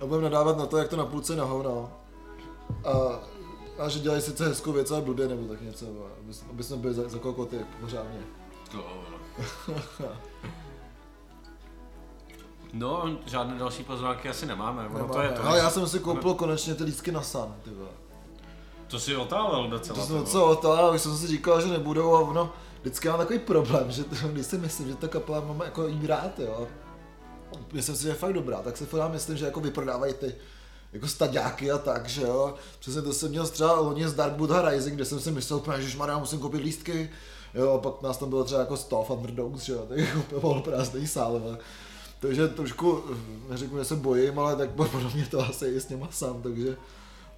A 0.00 0.06
budeme 0.06 0.24
nadávat 0.24 0.58
na 0.58 0.66
to, 0.66 0.76
jak 0.76 0.88
to 0.88 0.96
na 0.96 1.06
půlce 1.06 1.36
na 1.36 1.44
hovno. 1.44 1.92
A, 2.84 3.20
a 3.78 3.88
že 3.88 3.98
dělají 4.00 4.22
sice 4.22 4.48
hezkou 4.48 4.72
věc, 4.72 4.90
ale 4.90 5.00
blbě 5.02 5.28
nebo 5.28 5.48
tak 5.48 5.60
něco, 5.62 5.86
aby, 6.22 6.34
jsme- 6.34 6.48
aby 6.50 6.62
jsme 6.62 6.76
byli 6.76 6.94
za, 6.94 7.08
za 7.08 7.18
kokoty 7.18 7.56
pořádně. 7.80 8.20
To, 8.70 8.76
vole. 8.76 9.78
No, 12.72 13.16
žádné 13.26 13.58
další 13.58 13.84
pozvánky 13.84 14.28
asi 14.28 14.46
nemáme. 14.46 14.88
Ono 14.88 15.08
to 15.08 15.20
je 15.20 15.28
to. 15.28 15.44
Ale 15.46 15.58
já 15.58 15.70
jsem 15.70 15.88
si 15.88 15.98
koupil 15.98 16.34
konečně 16.34 16.74
ty 16.74 16.84
lístky 16.84 17.12
na 17.12 17.22
Sun, 17.22 17.54
ty 17.64 17.70
vole. 17.70 17.88
To 18.86 19.00
si 19.00 19.16
otálel 19.16 19.68
docela. 19.68 19.98
To 19.98 20.06
jsem 20.06 20.16
docela 20.16 20.44
otál, 20.44 20.94
už 20.94 21.00
jsem 21.00 21.16
si 21.16 21.26
říkal, 21.26 21.60
že 21.60 21.68
nebudou 21.68 22.14
a 22.14 22.20
ono, 22.20 22.52
vždycky 22.80 23.08
mám 23.08 23.18
takový 23.18 23.38
problém, 23.38 23.90
že 23.90 24.04
to, 24.04 24.28
když 24.28 24.46
si 24.46 24.58
myslím, 24.58 24.88
že 24.88 24.94
ta 24.94 25.08
kapela 25.08 25.40
mám 25.40 25.60
jako 25.64 25.88
jí 25.88 26.06
rád, 26.06 26.38
jo. 26.38 26.66
Myslím 27.72 27.96
si, 27.96 28.02
že 28.02 28.08
je 28.08 28.14
fakt 28.14 28.32
dobrá, 28.32 28.62
tak 28.62 28.76
se 28.76 28.86
furt 28.86 29.08
myslím, 29.08 29.36
že 29.36 29.44
jako 29.44 29.60
vyprodávají 29.60 30.14
ty 30.14 30.34
jako 30.92 31.08
staďáky 31.08 31.70
a 31.70 31.78
tak, 31.78 32.08
že 32.08 32.22
jo. 32.22 32.54
Přesně 32.78 33.02
to 33.02 33.12
jsem 33.12 33.30
měl 33.30 33.46
třeba 33.46 33.80
loni 33.80 34.08
z 34.08 34.14
Dark 34.14 34.32
Buddha 34.32 34.70
Rising, 34.70 34.94
kde 34.94 35.04
jsem 35.04 35.20
si 35.20 35.30
myslel, 35.30 35.58
úplně, 35.58 35.82
že 35.82 35.98
Maria 35.98 36.18
musím 36.18 36.38
koupit 36.38 36.62
lístky, 36.62 37.10
jo, 37.54 37.72
a 37.72 37.78
pak 37.78 38.02
nás 38.02 38.16
tam 38.18 38.28
bylo 38.28 38.44
třeba 38.44 38.60
jako 38.60 38.76
100 38.76 39.04
Thunderdogs, 39.06 39.62
že 39.62 39.72
jo, 39.72 39.86
tak 39.88 39.98
jako 39.98 40.18
úplně 40.18 40.40
poloprázdný 40.40 41.06
sál, 41.06 41.40
ale. 41.44 41.58
Takže 42.22 42.48
trošku, 42.48 43.02
neřeknu, 43.48 43.78
že 43.78 43.84
se 43.84 43.96
bojím, 43.96 44.38
ale 44.38 44.56
tak 44.56 44.70
podobně 44.90 45.26
to 45.30 45.40
asi 45.40 45.66
je 45.66 45.80
s 45.80 45.88
něma 45.88 46.08
sám, 46.10 46.42
takže 46.42 46.76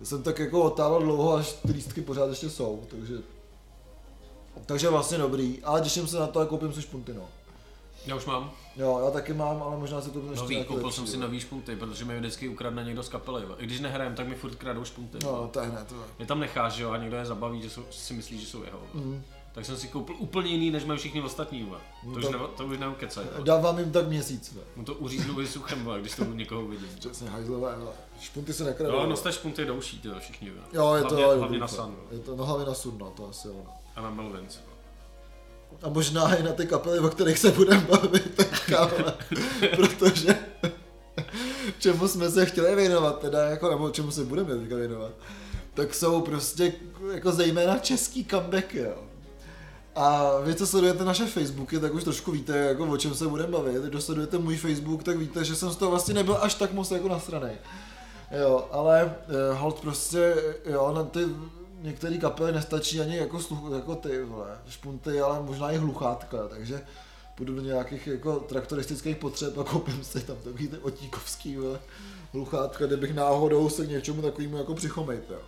jsem 0.03 0.23
tak 0.23 0.39
jako 0.39 0.63
otálel 0.63 1.01
dlouho, 1.01 1.35
až 1.35 1.53
ty 1.53 1.73
lístky 1.73 2.01
pořád 2.01 2.31
ještě 2.31 2.51
jsou, 2.51 2.83
takže 2.91 3.19
takže 4.67 4.89
vlastně 4.89 5.19
dobrý, 5.19 5.59
ale 5.63 5.81
těším 5.81 6.07
se 6.07 6.19
na 6.19 6.27
to 6.27 6.41
a 6.41 6.47
koupím 6.47 6.73
si 6.73 6.83
špunty, 6.83 7.15
no. 7.15 7.29
Já 8.07 8.17
už 8.17 8.25
mám. 8.25 8.51
Jo, 8.77 9.01
já 9.05 9.11
taky 9.11 9.33
mám, 9.33 9.63
ale 9.63 9.77
možná 9.77 10.01
si 10.01 10.11
to 10.11 10.19
ještě 10.19 10.43
Nový, 10.43 10.65
koupil 10.65 10.91
jsem 10.91 11.07
si 11.07 11.17
nový 11.17 11.41
špunty, 11.41 11.77
protože 11.77 12.05
mi 12.05 12.19
vždycky 12.19 12.49
ukradne 12.49 12.85
někdo 12.85 13.03
z 13.03 13.09
kapely. 13.09 13.43
jo. 13.43 13.55
I 13.59 13.67
když 13.67 13.81
nehrajem, 13.81 14.15
tak 14.15 14.29
mi 14.29 14.35
furt 14.35 14.55
kradou 14.55 14.85
špunty. 14.85 15.19
No, 15.25 15.49
to 15.53 15.61
je 15.61 15.67
hned, 15.67 15.89
to 15.89 15.95
je. 15.95 16.01
Je 16.19 16.27
tam 16.27 16.41
necháš, 16.41 16.73
že 16.73 16.83
jo, 16.83 16.91
a 16.91 16.97
někdo 16.97 17.17
je 17.17 17.27
zabaví, 17.27 17.63
že 17.63 17.71
jsou, 17.71 17.83
si 17.91 18.15
myslí, 18.15 18.41
že 18.41 18.47
jsou 18.47 18.65
jeho. 18.65 18.81
Mm. 18.95 19.23
Tak 19.55 19.65
jsem 19.67 19.77
si 19.77 19.89
koupil 19.89 20.15
úplně 20.19 20.51
jiný, 20.51 20.71
než 20.71 20.85
mají 20.85 20.99
všichni 20.99 21.23
ostatní. 21.23 21.63
vole. 21.65 21.79
No 22.05 22.13
To, 22.13 22.19
už 22.19 22.25
to- 22.25 22.33
ne, 22.33 22.39
to 22.57 22.67
už 22.67 22.79
neukecaj. 22.79 23.25
vole. 23.33 23.45
Dávám 23.45 23.79
jim 23.79 23.93
tak 23.93 24.09
měsíc, 24.09 24.53
ne. 24.55 24.61
Mu 24.77 24.85
to 24.85 24.95
uříznu 24.95 25.41
i 25.41 25.47
suchem, 25.47 25.85
vole, 25.85 26.01
když 26.01 26.15
to 26.15 26.25
někoho 26.25 26.67
vidím. 26.67 26.89
Přesně, 26.99 27.29
hajzlové, 27.31 27.77
špunty 28.21 28.53
se 28.53 28.65
nekradou. 28.65 28.93
No, 28.93 29.07
noste 29.07 29.33
špunty 29.33 29.65
do 29.65 29.75
uší, 29.75 29.99
tyjo, 30.01 30.15
všichni. 30.19 30.51
vole. 30.51 30.63
Jo, 30.73 30.95
je 30.95 31.03
to 31.03 31.17
hlavně, 31.17 31.39
hlavně 31.39 31.59
na. 31.59 31.69
Sun. 31.69 31.97
Je 32.11 32.19
to, 32.19 32.37
no 32.37 32.45
hlavně 32.45 32.67
na 32.67 32.75
sun, 32.75 32.99
no, 32.99 33.11
to 33.17 33.29
asi 33.29 33.49
ono. 33.49 33.67
A 33.97 34.01
na 34.03 34.11
Melvins. 34.11 34.59
A 35.83 35.89
možná 35.89 36.37
i 36.37 36.43
na 36.43 36.53
ty 36.53 36.67
kapely, 36.67 36.99
o 36.99 37.09
kterých 37.09 37.39
se 37.39 37.51
budeme 37.51 37.87
bavit 37.91 38.35
teďka, 38.35 38.87
protože 39.77 40.39
čemu 41.79 42.09
jsme 42.09 42.31
se 42.31 42.47
chtěli 42.47 42.75
věnovat, 42.75 43.19
teda 43.21 43.47
jako, 43.47 43.71
nebo 43.71 43.91
čemu 43.91 44.11
se 44.11 44.25
budeme 44.25 44.57
teďka 44.57 44.77
věnovat, 44.77 45.13
tak 45.75 45.95
jsou 45.95 46.21
prostě 46.21 46.73
jako 47.15 47.33
zejména 47.33 47.79
český 47.79 48.25
comebacky, 48.25 48.79
jo. 48.79 48.95
A 49.97 50.39
vy, 50.41 50.55
co 50.55 50.67
sledujete 50.67 51.05
naše 51.05 51.27
Facebooky, 51.27 51.81
tak 51.81 51.95
už 51.95 52.05
trošku 52.05 52.31
víte, 52.31 52.57
jako 52.57 52.87
o 52.87 52.97
čem 52.97 53.15
se 53.15 53.27
budeme 53.27 53.53
bavit. 53.53 53.83
Kdo 53.83 54.01
sledujete 54.01 54.39
můj 54.39 54.57
Facebook, 54.57 55.03
tak 55.03 55.17
víte, 55.17 55.45
že 55.45 55.57
jsem 55.57 55.71
z 55.71 55.77
toho 55.77 55.91
vlastně 55.91 56.15
nebyl 56.15 56.39
až 56.41 56.55
tak 56.55 56.73
moc 56.73 56.91
jako 56.91 57.09
nasranej. 57.09 57.55
Jo, 58.41 58.69
ale 58.71 59.05
uh, 59.05 59.59
hold 59.59 59.81
prostě, 59.81 60.35
jo, 60.67 60.93
na 60.95 61.05
ty 61.05 61.21
některé 61.83 62.19
kapely 62.19 62.53
nestačí 62.53 63.01
ani 63.01 63.17
jako, 63.17 63.41
sluch, 63.41 63.59
jako 63.75 63.95
ty, 63.95 64.23
vole, 64.23 64.59
špunty, 64.69 65.21
ale 65.21 65.43
možná 65.43 65.71
i 65.71 65.77
hluchátka, 65.77 66.49
takže 66.49 66.81
půjdu 67.35 67.55
do 67.55 67.61
nějakých 67.61 68.07
jako 68.07 68.41
traktoristických 68.41 69.17
potřeb 69.17 69.59
a 69.59 69.65
koupím 69.65 70.05
si 70.05 70.21
tam 70.21 70.37
takový 70.37 70.69
ty 70.69 70.77
otíkovský, 70.77 71.57
vole, 71.57 71.81
hluchátka, 72.33 72.87
kde 72.87 72.97
bych 72.97 73.15
náhodou 73.15 73.69
se 73.69 73.87
k 73.87 73.91
něčemu 73.91 74.23
takovému 74.23 74.57
jako 74.57 74.75
přichomejt, 74.75 75.31
jo. 75.31 75.39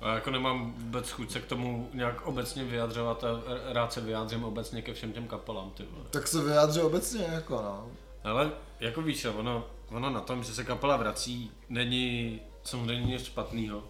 A 0.00 0.14
jako 0.14 0.30
nemám 0.30 0.74
vůbec 0.76 1.10
chuť 1.10 1.30
se 1.30 1.40
k 1.40 1.46
tomu 1.46 1.90
nějak 1.94 2.26
obecně 2.26 2.64
vyjadřovat 2.64 3.24
a 3.24 3.28
rád 3.72 3.92
se 3.92 4.00
vyjádřím 4.00 4.44
obecně 4.44 4.82
ke 4.82 4.94
všem 4.94 5.12
těm 5.12 5.28
kapelám, 5.28 5.70
ty 5.70 5.82
vole. 5.82 6.04
Tak 6.10 6.28
se 6.28 6.44
vyjádří 6.44 6.80
obecně, 6.80 7.24
jako 7.32 7.54
no. 7.54 7.90
Ale 8.24 8.50
jako 8.80 9.02
víš, 9.02 9.24
ono, 9.24 9.64
ono 9.88 10.10
na 10.10 10.20
tom, 10.20 10.44
že 10.44 10.54
se 10.54 10.64
kapela 10.64 10.96
vrací, 10.96 11.50
není 11.68 12.40
samozřejmě 12.62 13.12
nic 13.12 13.24
špatného. 13.24 13.84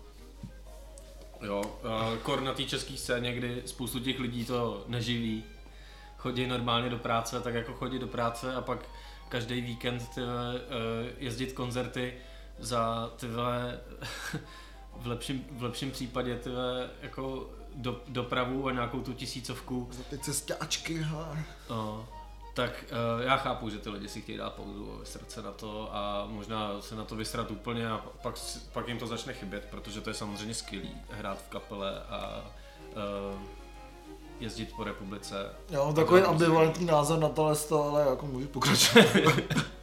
Jo, 1.42 1.62
kor 2.22 2.40
na 2.40 2.54
té 2.54 2.64
české 2.64 2.96
scéně, 2.96 3.32
kdy 3.32 3.62
spoustu 3.66 4.00
těch 4.00 4.20
lidí 4.20 4.44
to 4.44 4.84
neživí, 4.86 5.44
chodí 6.16 6.46
normálně 6.46 6.90
do 6.90 6.98
práce, 6.98 7.40
tak 7.40 7.54
jako 7.54 7.72
chodí 7.72 7.98
do 7.98 8.06
práce 8.06 8.54
a 8.54 8.60
pak 8.60 8.78
každý 9.28 9.60
víkend 9.60 10.08
ty 10.14 10.20
vole, 10.20 10.54
eh, 10.56 11.12
jezdit 11.18 11.52
koncerty 11.52 12.14
za 12.58 13.12
ty 13.16 13.26
vole, 13.26 13.80
v 15.00 15.06
lepším, 15.06 15.44
v 15.50 15.62
lepším 15.62 15.90
případě 15.90 16.36
ty 16.36 16.50
vole, 16.50 16.90
jako 17.02 17.50
do, 17.74 18.00
dopravu 18.08 18.66
a 18.66 18.72
nějakou 18.72 19.00
tu 19.00 19.12
tisícovku 19.12 19.88
Za 19.92 20.02
ty 20.02 20.18
cestáčky, 20.18 20.98
hele. 20.98 21.44
No, 21.70 22.08
tak 22.54 22.84
uh, 23.16 23.22
já 23.22 23.36
chápu, 23.36 23.68
že 23.68 23.78
ty 23.78 23.90
lidi 23.90 24.08
si 24.08 24.20
chtějí 24.20 24.38
dát 24.38 24.54
pauzu 24.54 24.92
a 24.96 25.00
vysrat 25.00 25.30
se 25.30 25.42
na 25.42 25.52
to 25.52 25.88
a 25.92 26.26
možná 26.30 26.80
se 26.80 26.94
na 26.94 27.04
to 27.04 27.16
vysrat 27.16 27.50
úplně 27.50 27.90
a 27.90 28.04
pak, 28.22 28.34
pak 28.72 28.88
jim 28.88 28.98
to 28.98 29.06
začne 29.06 29.32
chybět, 29.32 29.68
protože 29.70 30.00
to 30.00 30.10
je 30.10 30.14
samozřejmě 30.14 30.54
skvělý 30.54 30.90
hrát 31.10 31.38
v 31.42 31.48
kapele 31.48 32.00
a 32.00 32.44
uh, 33.34 33.40
jezdit 34.40 34.72
po 34.76 34.84
republice. 34.84 35.50
Já 35.70 35.84
mám 35.84 35.94
takový 35.94 36.22
ambivalentní 36.22 36.86
názor 36.86 37.18
na 37.18 37.28
tohle, 37.28 37.56
ale 37.70 38.06
jako 38.10 38.26
můžu 38.26 38.48
pokračovat. 38.48 39.06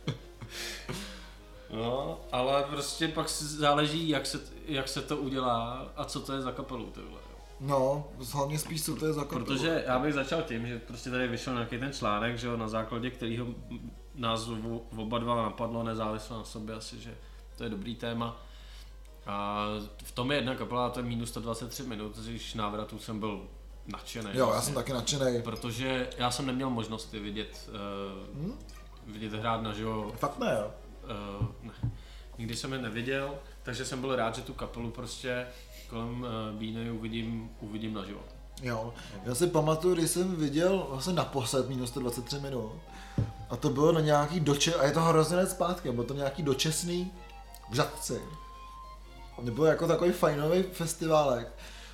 No, 1.73 2.19
ale 2.31 2.63
prostě 2.63 3.07
pak 3.07 3.29
záleží, 3.29 4.09
jak 4.09 4.25
se, 4.25 4.39
jak 4.65 4.87
se 4.87 5.01
to 5.01 5.17
udělá 5.17 5.85
a 5.95 6.05
co 6.05 6.19
to 6.19 6.33
je 6.33 6.41
za 6.41 6.51
kapelu, 6.51 6.85
ty 6.85 6.99
vole. 7.01 7.21
No, 7.59 8.07
hlavně 8.33 8.59
spíš 8.59 8.85
co 8.85 8.95
to 8.95 9.05
je 9.05 9.13
za 9.13 9.21
kapelu. 9.21 9.45
Protože 9.45 9.83
já 9.87 9.99
bych 9.99 10.13
začal 10.13 10.41
tím, 10.41 10.67
že 10.67 10.79
prostě 10.79 11.09
tady 11.09 11.27
vyšel 11.27 11.53
nějaký 11.53 11.77
ten 11.79 11.93
článek, 11.93 12.37
že 12.37 12.47
jo, 12.47 12.57
na 12.57 12.67
základě 12.67 13.09
kterého 13.09 13.45
nás 14.15 14.47
v- 14.47 14.79
oba 14.97 15.19
dva 15.19 15.35
napadlo 15.43 15.83
nezávisle 15.83 16.37
na 16.37 16.43
sobě 16.43 16.75
asi, 16.75 16.99
že 16.99 17.15
to 17.57 17.63
je 17.63 17.69
dobrý 17.69 17.95
téma. 17.95 18.37
A 19.25 19.65
v 20.03 20.11
tom 20.11 20.31
je 20.31 20.37
jedna 20.37 20.55
kapela, 20.55 20.89
to 20.89 20.99
je 20.99 21.05
minus 21.05 21.29
123 21.29 21.83
minut, 21.83 22.17
z 22.17 22.27
jejichž 22.27 22.53
návratů 22.53 22.99
jsem 22.99 23.19
byl 23.19 23.41
nadšený. 23.87 24.29
Jo, 24.33 24.39
já 24.39 24.45
vlastně. 24.45 24.65
jsem 24.65 24.75
taky 24.75 24.93
nadšený. 24.93 25.41
Protože 25.41 26.09
já 26.17 26.31
jsem 26.31 26.45
neměl 26.45 26.69
možnost 26.69 27.11
vidět, 27.13 27.69
uh, 28.35 28.37
Hm? 28.47 28.53
vidět 29.07 29.33
hrát 29.33 29.61
naživo 29.61 30.11
Fakt 30.17 30.39
ne, 30.39 30.57
jo. 30.59 30.71
Uh, 31.03 31.45
ne. 31.61 31.91
Nikdy 32.37 32.55
jsem 32.55 32.73
je 32.73 32.79
neviděl, 32.79 33.35
takže 33.63 33.85
jsem 33.85 34.01
byl 34.01 34.15
rád, 34.15 34.35
že 34.35 34.41
tu 34.41 34.53
kapelu 34.53 34.91
prostě 34.91 35.47
kolem 35.89 36.21
uh, 36.21 36.59
Bíny 36.59 36.91
uvidím, 36.91 37.49
uvidím 37.59 37.93
naživo. 37.93 38.19
Jo, 38.61 38.93
já 39.25 39.35
si 39.35 39.47
pamatuju, 39.47 39.95
když 39.95 40.09
jsem 40.09 40.35
viděl 40.35 40.87
vlastně 40.89 41.13
naposled 41.13 41.69
minus 41.69 41.89
123 41.89 42.39
minut. 42.39 42.71
A 43.49 43.55
to 43.55 43.69
bylo 43.69 43.91
na 43.91 43.99
nějaký 43.99 44.39
doče, 44.39 44.73
a 44.73 44.85
je 44.85 44.91
to 44.91 45.01
hrozně 45.01 45.45
zpátky, 45.45 45.91
bylo 45.91 46.03
to 46.03 46.13
nějaký 46.13 46.43
dočasný 46.43 47.11
v 47.71 47.75
Žadci. 47.75 48.21
Nebyl 49.41 49.65
jako 49.65 49.87
takový 49.87 50.11
fajnový 50.11 50.63
festiválek. 50.63 51.47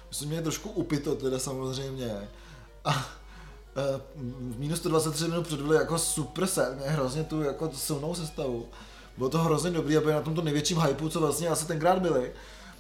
My 0.09 0.15
jsme 0.15 0.27
měli 0.27 0.43
trošku 0.43 0.69
upito 0.69 1.15
teda 1.15 1.39
samozřejmě. 1.39 2.29
A 2.85 3.05
v 4.15 4.59
minus 4.59 4.79
123 4.79 5.23
minut 5.23 5.47
předvedli 5.47 5.75
jako 5.75 5.97
super 5.97 6.47
set, 6.47 6.77
mě 6.77 6.85
hrozně 6.85 7.23
tu 7.23 7.41
jako 7.41 7.71
silnou 7.73 8.15
sestavu. 8.15 8.69
Bylo 9.19 9.29
to 9.29 9.37
hrozně 9.37 9.71
dobrý 9.71 9.97
a 9.97 10.01
na 10.11 10.21
tomto 10.21 10.41
největším 10.41 10.79
hypeu, 10.79 11.09
co 11.09 11.19
vlastně 11.19 11.47
asi 11.47 11.67
tenkrát 11.67 11.99
byli. 11.99 12.31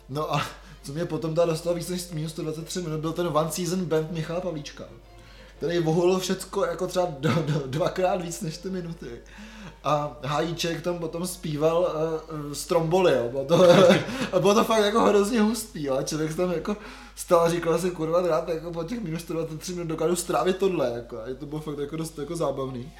No 0.09 0.33
a 0.33 0.41
co 0.83 0.93
mě 0.93 1.05
potom 1.05 1.33
dá 1.33 1.45
dostal 1.45 1.73
víc 1.73 1.89
než 1.89 2.09
minus 2.11 2.31
123 2.31 2.81
minut, 2.81 2.99
byl 2.99 3.13
ten 3.13 3.27
one 3.27 3.51
season 3.51 3.85
band 3.85 4.11
Michala 4.11 4.41
Pavlíčka, 4.41 4.83
který 5.57 5.79
vohulil 5.79 6.19
všecko 6.19 6.65
jako 6.65 6.87
třeba 6.87 7.07
do, 7.19 7.29
do, 7.29 7.63
dvakrát 7.65 8.21
víc 8.21 8.41
než 8.41 8.57
ty 8.57 8.69
minuty. 8.69 9.07
A 9.83 10.17
Hajíček 10.23 10.81
tam 10.81 10.99
potom 10.99 11.27
zpíval 11.27 11.95
uh, 12.31 12.53
Stromboli, 12.53 13.11
jo. 13.11 13.29
Bylo 13.29 13.45
to, 13.45 13.63
a 14.33 14.39
bylo 14.39 14.53
to 14.53 14.63
fakt 14.63 14.85
jako 14.85 15.01
hrozně 15.01 15.41
hustý, 15.41 15.89
ale 15.89 16.03
člověk 16.03 16.31
se 16.31 16.37
tam 16.37 16.51
jako 16.51 16.77
stál 17.15 17.39
a 17.39 17.49
říkal 17.49 17.79
si, 17.79 17.91
kurva, 17.91 18.21
rád 18.21 18.49
jako 18.49 18.71
po 18.71 18.83
těch 18.83 19.03
minus 19.03 19.21
123 19.21 19.73
minut 19.73 19.87
dokážu 19.87 20.15
strávit 20.15 20.57
tohle, 20.57 20.91
jako, 20.95 21.17
a 21.17 21.35
to 21.39 21.45
bylo 21.45 21.61
fakt 21.61 21.79
jako 21.79 21.95
dost 21.95 22.19
jako 22.19 22.35
zábavný. 22.35 22.91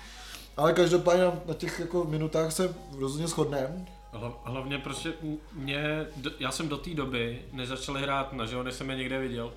Ale 0.58 0.74
každopádně 0.74 1.24
na, 1.46 1.54
těch 1.54 1.80
jako 1.80 2.04
minutách 2.04 2.52
se 2.52 2.76
rozhodně 3.00 3.28
shodneme. 3.28 3.86
Hla- 4.14 4.34
Hlavně 4.44 4.78
prostě 4.78 5.14
mě, 5.54 6.06
já 6.40 6.52
jsem 6.52 6.70
do 6.70 6.78
té 6.78 6.90
doby, 6.94 7.42
než 7.52 7.68
začali 7.70 8.02
hrát 8.02 8.34
na 8.34 8.46
živo, 8.46 8.64
než 8.64 8.76
jsem 8.76 8.90
je 8.90 8.96
někde 8.96 9.20
viděl, 9.20 9.54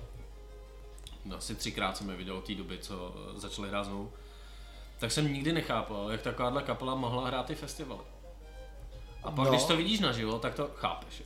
no 1.25 1.37
asi 1.37 1.55
třikrát 1.55 1.97
jsem 1.97 2.09
je 2.09 2.15
viděl 2.15 2.37
od 2.37 2.45
té 2.47 2.55
doby, 2.55 2.77
co 2.77 3.15
eh, 3.35 3.39
začali 3.39 3.69
hrát 3.69 3.83
znovu, 3.83 4.11
tak 4.99 5.11
jsem 5.11 5.33
nikdy 5.33 5.53
nechápal, 5.53 6.11
jak 6.11 6.21
takováhle 6.21 6.63
kapela 6.63 6.95
mohla 6.95 7.27
hrát 7.27 7.45
ty 7.45 7.55
festivaly. 7.55 8.01
A 9.23 9.31
pak, 9.31 9.45
No. 9.45 9.51
když 9.51 9.63
to 9.63 9.77
vidíš 9.77 9.99
naživo, 9.99 10.39
tak 10.39 10.55
to 10.55 10.69
chápeš. 10.75 11.23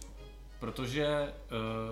Protože, 0.59 1.33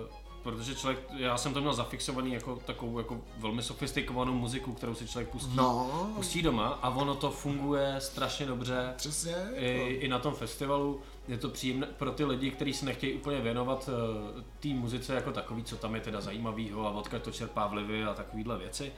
uh, 0.00 0.08
protože 0.46 0.74
člověk, 0.74 0.98
já 1.16 1.36
jsem 1.38 1.54
to 1.54 1.60
měl 1.60 1.74
zafixovaný 1.74 2.32
jako 2.32 2.56
takovou 2.56 2.98
jako 2.98 3.20
velmi 3.38 3.62
sofistikovanou 3.62 4.32
muziku, 4.32 4.72
kterou 4.72 4.94
si 4.94 5.08
člověk 5.08 5.28
pustí, 5.28 5.56
No, 5.56 6.10
pustí 6.16 6.42
doma 6.42 6.66
a 6.82 6.88
ono 6.90 7.14
to 7.14 7.30
funguje 7.30 7.94
strašně 7.98 8.46
dobře. 8.46 8.92
přesně. 8.96 9.34
I, 9.56 9.98
I 10.00 10.08
na 10.08 10.18
tom 10.18 10.34
festivalu 10.34 11.00
je 11.28 11.38
to 11.38 11.48
příjemné 11.48 11.86
pro 11.86 12.10
ty 12.10 12.24
lidi, 12.24 12.50
kteří 12.50 12.72
se 12.74 12.84
nechtějí 12.84 13.12
úplně 13.14 13.40
věnovat 13.40 13.88
uh, 14.36 14.42
té 14.60 14.68
muzice 14.68 15.14
jako 15.14 15.32
takový, 15.32 15.64
co 15.64 15.76
tam 15.76 15.94
je 15.94 16.00
teda 16.00 16.20
zajímavýho 16.20 16.86
a 16.86 16.90
odkud 16.90 17.22
to 17.22 17.30
čerpá 17.30 17.66
vlivy 17.66 18.04
a 18.04 18.14
takovýhle 18.14 18.58
věci, 18.58 18.92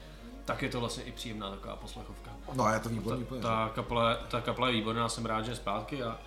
tak 0.45 0.61
je 0.61 0.69
to 0.69 0.79
vlastně 0.79 1.03
i 1.03 1.11
příjemná 1.11 1.49
taková 1.49 1.75
poslechovka. 1.75 2.31
No, 2.53 2.67
je 2.73 2.79
to 2.79 2.89
výborný. 2.89 3.25
Ta, 3.25 3.35
ta, 3.41 3.71
kapela, 3.75 4.15
ta 4.15 4.41
kapela 4.41 4.67
je 4.67 4.73
výborná, 4.73 5.09
jsem 5.09 5.25
rád, 5.25 5.45
že 5.45 5.51
je 5.51 5.55
zpátky 5.55 6.03
a, 6.03 6.17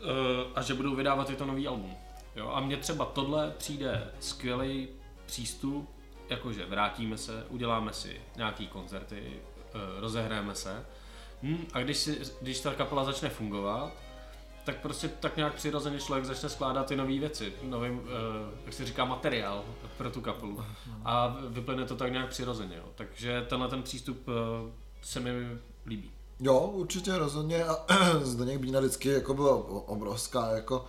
uh, 0.00 0.08
a 0.54 0.62
že 0.62 0.74
budou 0.74 0.94
vydávat 0.94 1.30
i 1.30 1.36
to 1.36 1.46
nový 1.46 1.68
album. 1.68 1.94
Jo, 2.38 2.50
a 2.54 2.60
mně 2.60 2.76
třeba 2.76 3.04
tohle 3.04 3.50
přijde 3.58 4.10
skvělý 4.20 4.88
přístup, 5.26 5.90
jakože 6.28 6.66
vrátíme 6.66 7.18
se, 7.18 7.46
uděláme 7.48 7.92
si 7.92 8.20
nějaký 8.36 8.66
koncerty, 8.66 9.22
uh, 9.74 9.80
rozehráme 10.00 10.54
se. 10.54 10.86
Hm, 11.42 11.66
a 11.72 11.80
když, 11.80 11.96
si, 11.96 12.20
když 12.40 12.60
ta 12.60 12.74
kapela 12.74 13.04
začne 13.04 13.28
fungovat, 13.28 13.92
tak 14.64 14.80
prostě 14.80 15.08
tak 15.08 15.36
nějak 15.36 15.54
přirozeně 15.54 16.00
člověk 16.00 16.24
začne 16.24 16.48
skládat 16.48 16.86
ty 16.86 16.96
nové 16.96 17.18
věci, 17.18 17.52
nový, 17.62 17.90
uh, 17.90 17.98
jak 18.64 18.74
se 18.74 18.86
říká, 18.86 19.04
materiál 19.04 19.64
pro 19.96 20.10
tu 20.10 20.20
kapelu. 20.20 20.64
A 21.04 21.36
vyplyne 21.48 21.84
to 21.84 21.96
tak 21.96 22.12
nějak 22.12 22.28
přirozeně. 22.28 22.76
Jo. 22.76 22.84
Takže 22.94 23.46
tenhle 23.48 23.68
ten 23.68 23.82
přístup 23.82 24.28
uh, 24.28 24.34
se 25.02 25.20
mi 25.20 25.58
líbí. 25.86 26.10
Jo, 26.40 26.58
určitě 26.58 27.18
rozhodně 27.18 27.64
a 27.64 27.86
Zdeněk 28.22 28.60
Bína 28.60 28.80
vždycky 28.80 29.08
jako 29.08 29.34
byla 29.34 29.54
obrovská 29.88 30.50
jako 30.50 30.84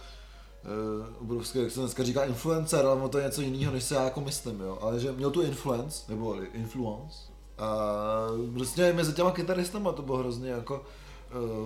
obrovské, 1.22 1.60
jak 1.60 1.72
se 1.72 1.80
dneska 1.80 2.04
říká, 2.04 2.26
influencer, 2.26 2.86
ale 2.86 3.10
to 3.10 3.18
je 3.18 3.26
něco 3.26 3.42
jiného, 3.42 3.74
než 3.74 3.84
se 3.84 3.96
já 3.96 4.04
jako 4.04 4.22
myslím, 4.22 4.60
jo. 4.60 4.78
Ale 4.82 5.00
že 5.00 5.12
měl 5.12 5.32
tu 5.32 5.42
influence, 5.42 6.04
nebo 6.10 6.36
influence, 6.54 7.30
a 7.60 8.28
prostě 8.54 8.94
mezi 8.94 9.14
těma 9.14 9.32
kytaristama 9.32 9.92
to 9.92 10.02
bylo 10.02 10.18
hrozně 10.18 10.50
jako 10.50 10.86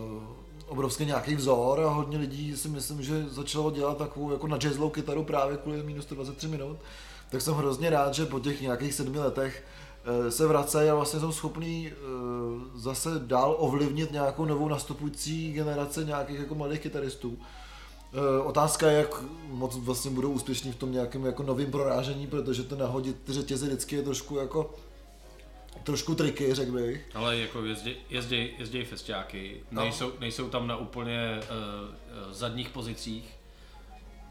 uh, 0.09 0.23
obrovský 0.67 1.05
nějaký 1.05 1.35
vzor 1.35 1.79
a 1.79 1.89
hodně 1.89 2.17
lidí 2.17 2.57
si 2.57 2.67
myslím, 2.67 3.01
že 3.01 3.25
začalo 3.29 3.71
dělat 3.71 3.97
takovou 3.97 4.31
jako 4.31 4.47
na 4.47 4.57
jazzlou 4.57 4.89
kytaru 4.89 5.23
právě 5.23 5.57
kvůli 5.57 5.83
minus 5.83 6.03
123 6.03 6.47
minut. 6.47 6.77
Tak 7.29 7.41
jsem 7.41 7.53
hrozně 7.53 7.89
rád, 7.89 8.13
že 8.13 8.25
po 8.25 8.39
těch 8.39 8.61
nějakých 8.61 8.93
sedmi 8.93 9.19
letech 9.19 9.63
eh, 10.27 10.31
se 10.31 10.47
vracejí 10.47 10.89
a 10.89 10.95
vlastně 10.95 11.19
jsou 11.19 11.31
schopní 11.31 11.91
eh, 11.91 11.95
zase 12.75 13.09
dál 13.19 13.55
ovlivnit 13.59 14.11
nějakou 14.11 14.45
novou 14.45 14.67
nastupující 14.67 15.53
generace 15.53 16.03
nějakých 16.03 16.39
jako 16.39 16.55
mladých 16.55 16.79
kytaristů. 16.79 17.37
Eh, 18.13 18.41
Otázka 18.43 18.91
je, 18.91 18.97
jak 18.97 19.21
moc 19.47 19.75
vlastně 19.77 20.11
budou 20.11 20.31
úspěšní 20.31 20.71
v 20.71 20.75
tom 20.75 20.91
nějakém 20.91 21.25
jako 21.25 21.43
novém 21.43 21.71
prorážení, 21.71 22.27
protože 22.27 22.63
to 22.63 22.75
nahodit 22.75 23.17
ty 23.23 23.33
řetězy 23.33 23.65
vždycky 23.67 23.95
je 23.95 24.01
trošku 24.03 24.37
jako 24.37 24.73
trošku 25.83 26.15
triky, 26.15 26.53
řekl 26.55 26.71
bych. 26.71 27.09
Ale 27.15 27.37
jako 27.37 27.65
jezdí, 27.65 27.95
jezdí, 28.09 28.49
jezdí 28.57 28.85
festiáky, 28.85 29.61
No. 29.71 29.81
nejsou, 29.81 30.11
nejsou 30.19 30.49
tam 30.49 30.67
na 30.67 30.77
úplně 30.77 31.39
uh, 31.41 32.33
zadních 32.33 32.69
pozicích 32.69 33.33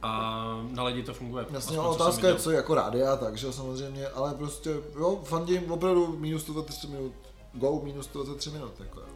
a 0.03 0.45
na 0.71 0.85
lidi 0.85 1.03
to 1.03 1.15
funguje. 1.15 1.43
Jasně, 1.45 1.59
Aspoň, 1.59 1.79
ale 1.79 1.89
otázka 1.89 2.29
je, 2.29 2.35
co 2.35 2.51
je 2.51 2.57
jako 2.57 2.75
rádia, 2.75 3.17
takže 3.17 3.53
samozřejmě, 3.53 4.09
ale 4.09 4.35
prostě, 4.35 4.71
jo, 4.99 5.21
fandím 5.25 5.73
opravdu 5.73 6.17
minus 6.19 6.43
123 6.43 6.87
minut, 6.87 7.13
go 7.55 7.81
minus 7.85 8.05
123 8.07 8.51
minut, 8.51 8.73
jako 8.81 9.01
jo. 9.01 9.07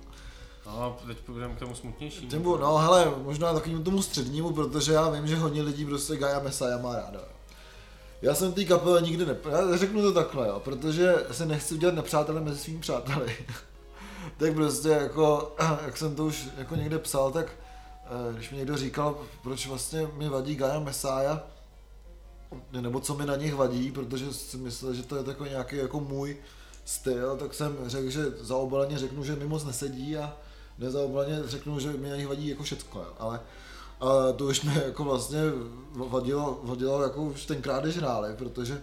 No, 0.67 0.99
teď 1.07 1.19
půjdeme 1.19 1.55
k 1.55 1.59
tomu 1.59 1.75
smutnějšímu. 1.75 2.41
Budu, 2.41 2.59
no 2.59 2.77
hele, 2.77 3.13
možná 3.23 3.55
takovým 3.55 3.85
tomu 3.85 4.03
střednímu, 4.03 4.53
protože 4.53 4.93
já 4.93 5.11
vím, 5.11 5.27
že 5.27 5.37
hodně 5.37 5.63
lidí 5.63 5.85
prostě 5.85 6.17
Gaia 6.17 6.41
Messiah 6.41 6.83
má 6.83 6.97
ráda. 6.97 7.21
Já 8.23 8.35
jsem 8.35 8.53
té 8.53 8.65
kapele 8.65 9.03
nikdy 9.03 9.27
ne... 9.27 9.37
Já 9.51 9.77
řeknu 9.77 10.03
to 10.03 10.13
takhle, 10.13 10.49
jo, 10.49 10.61
protože 10.61 11.15
se 11.31 11.47
nechci 11.47 11.75
udělat 11.75 11.95
nepřátelé 11.95 12.41
mezi 12.41 12.59
svými 12.59 12.79
přáteli. 12.79 13.37
tak 14.37 14.55
prostě 14.55 14.89
jako, 14.89 15.55
jak 15.87 15.97
jsem 15.97 16.15
to 16.17 16.25
už 16.27 16.49
jako 16.59 16.77
někde 16.77 16.99
psal, 16.99 17.31
tak 17.31 17.53
eh, 18.05 18.35
když 18.35 18.51
mi 18.51 18.57
někdo 18.57 18.77
říkal, 18.77 19.19
proč 19.43 19.67
vlastně 19.67 20.09
mi 20.17 20.29
vadí 20.29 20.57
Gaia 20.57 20.81
Messiah, 20.81 21.45
nebo 22.71 23.01
co 23.01 23.15
mi 23.15 23.27
na 23.27 23.37
nich 23.37 23.55
vadí, 23.55 23.91
protože 23.93 24.33
si 24.33 24.57
myslel, 24.57 24.95
že 24.95 25.03
to 25.03 25.17
je 25.17 25.25
takový 25.25 25.51
nějaký 25.51 25.77
jako 25.77 26.01
můj 26.01 26.37
styl, 26.85 27.37
tak 27.37 27.55
jsem 27.55 27.77
řekl, 27.87 28.11
že 28.11 28.25
zaobaleně 28.41 28.99
řeknu, 28.99 29.25
že 29.25 29.37
mi 29.37 29.47
moc 29.47 29.65
nesedí 29.65 30.17
a 30.17 30.37
nezaobaleně 30.79 31.43
řeknu, 31.47 31.81
že 31.81 31.93
mi 31.93 32.11
na 32.11 32.17
nich 32.17 32.29
vadí 32.29 32.49
jako 32.49 32.63
všecko, 32.63 32.99
jo. 32.99 33.13
ale 33.19 33.41
a 34.01 34.33
to 34.33 34.45
už 34.45 34.63
mi 34.63 34.75
jako 34.87 35.05
vlastně 35.05 35.41
vadilo, 35.93 36.61
vadilo 36.63 37.03
jako 37.03 37.23
už 37.23 37.47
tenkrát, 37.47 37.83
když 37.83 37.97
hráli, 37.97 38.35
protože 38.39 38.83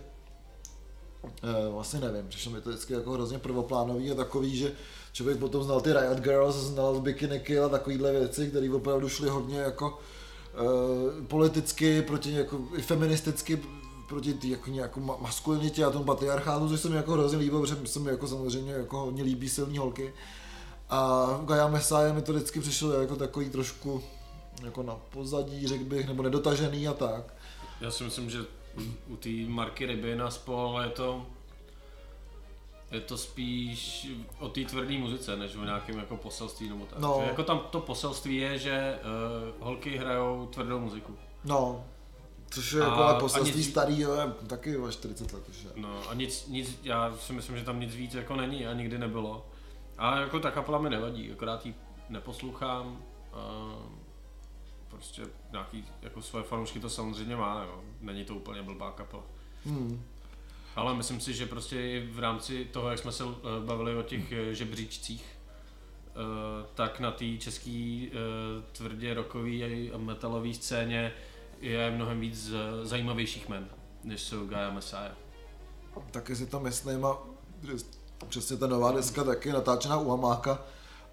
eh, 1.25 1.69
vlastně 1.71 1.99
nevím, 1.99 2.27
přišlo 2.27 2.51
mi 2.51 2.61
to 2.61 2.69
vždycky 2.69 2.93
jako 2.93 3.11
hrozně 3.11 3.39
prvoplánový 3.39 4.11
a 4.11 4.15
takový, 4.15 4.57
že 4.57 4.71
člověk 5.11 5.39
potom 5.39 5.63
znal 5.63 5.81
ty 5.81 5.93
Riot 5.93 6.19
Girls, 6.19 6.55
znal 6.55 6.99
Bikini 6.99 7.39
Kill 7.39 7.65
a 7.65 7.69
takovýhle 7.69 8.11
věci, 8.11 8.49
které 8.49 8.69
opravdu 8.69 9.09
šly 9.09 9.29
hodně 9.29 9.59
jako 9.59 9.99
eh, 10.53 11.25
politicky, 11.27 12.01
proti 12.01 12.33
jako, 12.33 12.59
i 12.75 12.81
feministicky 12.81 13.61
proti 14.07 14.33
tý, 14.33 14.49
jako 14.49 14.69
nějakou 14.69 15.01
ma- 15.01 15.21
maskulinitě 15.21 15.85
a 15.85 15.89
tomu 15.89 16.05
patriarchátu, 16.05 16.69
což 16.69 16.79
se 16.79 16.89
mi 16.89 16.95
jako 16.95 17.11
hrozně 17.11 17.37
líbilo, 17.37 17.61
protože 17.61 17.75
se 17.85 17.99
mi 17.99 18.09
jako 18.09 18.27
samozřejmě 18.27 18.73
jako 18.73 18.99
hodně 18.99 19.23
líbí 19.23 19.49
silní 19.49 19.77
holky. 19.77 20.13
A 20.93 21.39
Gaia 21.45 21.67
Messiah 21.67 22.13
mi 22.15 22.21
to 22.21 22.33
vždycky 22.33 22.59
přišlo 22.59 22.91
jako 22.91 23.15
takový 23.15 23.49
trošku 23.49 24.03
jako 24.63 24.83
na 24.83 24.95
pozadí, 24.95 25.67
řekl 25.67 25.83
bych, 25.83 26.07
nebo 26.07 26.23
nedotažený 26.23 26.87
a 26.87 26.93
tak. 26.93 27.33
Já 27.81 27.91
si 27.91 28.03
myslím, 28.03 28.29
že 28.29 28.39
u- 29.07 29.15
té 29.15 29.29
marky 29.47 29.85
ryby 29.85 30.15
na 30.15 30.31
spol 30.31 30.79
je 30.83 30.89
to 30.89 31.25
je 32.91 33.01
to 33.01 33.17
spíš 33.17 34.07
o 34.39 34.49
té 34.49 34.65
tvrdé 34.65 34.97
muzice, 34.97 35.35
než 35.37 35.55
o 35.55 35.63
nějakém 35.65 35.97
jako 35.97 36.17
poselství 36.17 36.69
nebo 36.69 36.85
tak. 36.85 36.99
No. 36.99 37.17
Že 37.21 37.27
jako 37.27 37.43
tam 37.43 37.59
to 37.69 37.79
poselství 37.79 38.35
je, 38.37 38.57
že 38.59 38.99
uh, 39.59 39.65
holky 39.67 39.97
hrajou 39.97 40.45
tvrdou 40.45 40.79
muziku. 40.79 41.15
No, 41.43 41.85
což 42.49 42.71
je 42.71 42.81
A- 42.81 42.85
jako 42.89 43.03
ale 43.03 43.19
poselství 43.19 43.57
nic- 43.61 43.69
starý, 43.69 43.99
jo, 43.99 44.13
je 44.13 44.47
taky 44.47 44.77
o 44.77 44.91
40 44.91 45.33
let 45.33 45.43
už 45.49 45.63
je. 45.63 45.69
No 45.75 46.09
a 46.09 46.13
nic, 46.13 46.47
nic, 46.47 46.79
já 46.83 47.13
si 47.17 47.33
myslím, 47.33 47.57
že 47.57 47.63
tam 47.65 47.79
nic 47.79 47.95
víc 47.95 48.13
jako 48.13 48.35
není 48.35 48.67
a 48.67 48.73
nikdy 48.73 48.97
nebylo. 48.97 49.45
A 49.97 50.19
jako 50.19 50.39
ta 50.39 50.51
kapela 50.51 50.79
mi 50.79 50.89
nevadí, 50.89 51.31
akorát 51.31 51.65
ji 51.65 51.75
neposlouchám. 52.09 53.01
A 53.33 53.75
prostě 54.89 55.21
nějaký 55.51 55.85
jako 56.01 56.21
svoje 56.21 56.43
fanoušky 56.43 56.79
to 56.79 56.89
samozřejmě 56.89 57.35
má, 57.35 57.63
jo. 57.63 57.83
Není 58.01 58.25
to 58.25 58.35
úplně 58.35 58.61
blbá 58.61 58.91
kapela. 58.91 59.23
Hmm. 59.65 60.03
Ale 60.75 60.95
myslím 60.95 61.19
si, 61.19 61.33
že 61.33 61.45
prostě 61.45 61.81
i 61.81 62.07
v 62.11 62.19
rámci 62.19 62.65
toho, 62.65 62.89
jak 62.89 62.99
jsme 62.99 63.11
se 63.11 63.23
eh, 63.23 63.65
bavili 63.65 63.95
o 63.95 64.03
těch 64.03 64.31
eh, 64.31 64.53
žebříčcích, 64.55 65.25
eh, 66.07 66.13
tak 66.75 66.99
na 66.99 67.11
té 67.11 67.37
české 67.37 68.07
tvrdě 68.71 69.13
rockové 69.13 69.49
a 69.93 69.97
metalové 69.97 70.53
scéně 70.53 71.13
je 71.61 71.91
mnohem 71.91 72.19
víc 72.19 72.51
zajímavějších 72.83 73.49
men, 73.49 73.69
než 74.03 74.21
jsou 74.21 74.47
Gaia 74.47 74.71
Messiah. 74.71 75.17
Taky 76.11 76.35
si 76.35 76.45
to 76.45 76.59
myslím 76.59 77.05
a 77.05 77.17
přesně 78.29 78.57
ta 78.57 78.67
nová 78.67 78.91
deska 78.91 79.23
taky 79.23 79.49
je 79.49 79.53
natáčená 79.53 79.97
u 79.97 80.09
Hamáka 80.09 80.61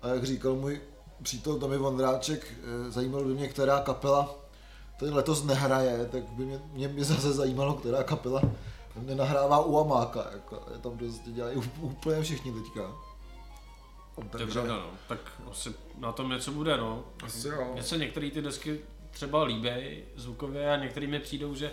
a 0.03 0.09
jak 0.09 0.25
říkal 0.25 0.55
můj 0.55 0.81
přítel 1.23 1.59
Tomi 1.59 1.79
Vondráček, 1.79 2.53
eh, 2.53 2.91
zajímalo 2.91 3.25
by 3.25 3.35
mě, 3.35 3.49
která 3.49 3.81
kapela 3.81 4.35
tady 4.99 5.13
letos 5.13 5.45
nehraje, 5.45 6.09
tak 6.13 6.23
by 6.23 6.45
mě, 6.45 6.61
mě, 6.73 6.89
mě 6.89 7.05
zase 7.05 7.33
zajímalo, 7.33 7.75
která 7.75 8.03
kapela 8.03 8.43
nenahrává 8.97 9.65
u 9.65 9.77
Hamáka, 9.77 10.27
jako, 10.33 10.63
je 10.73 10.79
tam 10.79 10.99
prostě 10.99 11.31
dělají 11.31 11.63
úplně 11.81 12.23
všichni 12.23 12.53
teďka. 12.53 12.93
To 14.31 14.39
je 14.39 14.47
pravda, 14.47 14.77
no. 14.77 14.91
Tak 15.09 15.19
asi 15.51 15.75
na 15.99 16.13
tom 16.13 16.29
něco 16.29 16.53
bude, 16.53 16.77
no. 16.77 17.05
Asi 17.25 17.49
jo. 17.49 17.71
Mně 17.73 17.83
se 17.83 17.99
některé 17.99 18.31
ty 18.31 18.43
desky 18.43 18.81
třeba 19.11 19.45
líbí 19.45 20.03
zvukově 20.17 20.73
a 20.73 20.77
některý 20.77 21.07
mi 21.07 21.21
přijdou, 21.21 21.55
že 21.55 21.73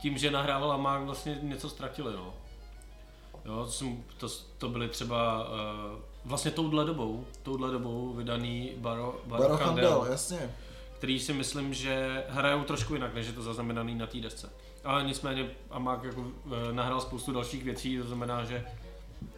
tím, 0.00 0.18
že 0.18 0.30
nahrával 0.30 0.72
Amák, 0.72 1.02
vlastně 1.02 1.38
něco 1.42 1.68
ztratili, 1.68 2.12
no. 2.12 2.34
Jo, 3.44 3.68
to, 3.78 3.86
to, 4.28 4.34
to 4.58 4.68
byly 4.68 4.88
třeba 4.88 5.48
uh, 5.48 5.98
vlastně 6.24 6.50
touhle 6.50 6.84
dobou, 6.84 7.24
touhle 7.42 7.70
dobou 7.70 8.12
vydaný 8.12 8.72
Baro, 8.76 9.20
Baro, 9.26 9.42
Baro 9.42 9.56
Chandel, 9.56 9.90
Chandel, 9.90 10.12
jasně. 10.12 10.54
který 10.98 11.20
si 11.20 11.32
myslím, 11.32 11.74
že 11.74 12.24
hrajou 12.28 12.64
trošku 12.64 12.94
jinak, 12.94 13.14
než 13.14 13.26
je 13.26 13.32
to 13.32 13.42
zaznamenaný 13.42 13.94
na 13.94 14.06
té 14.06 14.20
desce. 14.20 14.50
Ale 14.84 15.04
nicméně 15.04 15.50
Amák 15.70 16.04
jako 16.04 16.24
eh, 16.46 16.72
nahrál 16.72 17.00
spoustu 17.00 17.32
dalších 17.32 17.64
věcí, 17.64 17.98
to 17.98 18.06
znamená, 18.06 18.44
že 18.44 18.64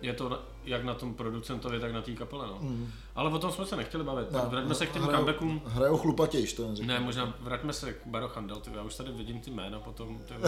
je 0.02 0.12
to 0.12 0.38
jak 0.64 0.84
na 0.84 0.94
tom 0.94 1.14
producentovi, 1.14 1.80
tak 1.80 1.92
na 1.92 2.02
té 2.02 2.12
kapele. 2.12 2.46
No. 2.46 2.58
Mm. 2.60 2.92
Ale 3.14 3.30
o 3.30 3.38
tom 3.38 3.52
jsme 3.52 3.66
se 3.66 3.76
nechtěli 3.76 4.04
bavit. 4.04 4.30
Ne, 4.32 4.40
Tak 4.40 4.48
vraťme 4.48 4.74
se 4.74 4.86
k 4.86 4.92
těm 4.92 5.02
hrajou- 5.02 5.16
comebackům. 5.18 5.62
Hrajou 5.66 5.96
chlupatějš, 5.98 6.52
to. 6.52 6.68
Ne, 6.82 7.00
možná 7.00 7.34
vraťme 7.40 7.72
se 7.72 7.92
k 7.92 8.06
Baro 8.06 8.28
Chandel, 8.28 8.56
ty, 8.56 8.70
já 8.74 8.82
už 8.82 8.94
tady 8.94 9.12
vidím 9.12 9.40
ty 9.40 9.50
jména 9.50 9.80
potom. 9.80 10.18
Ty, 10.18 10.34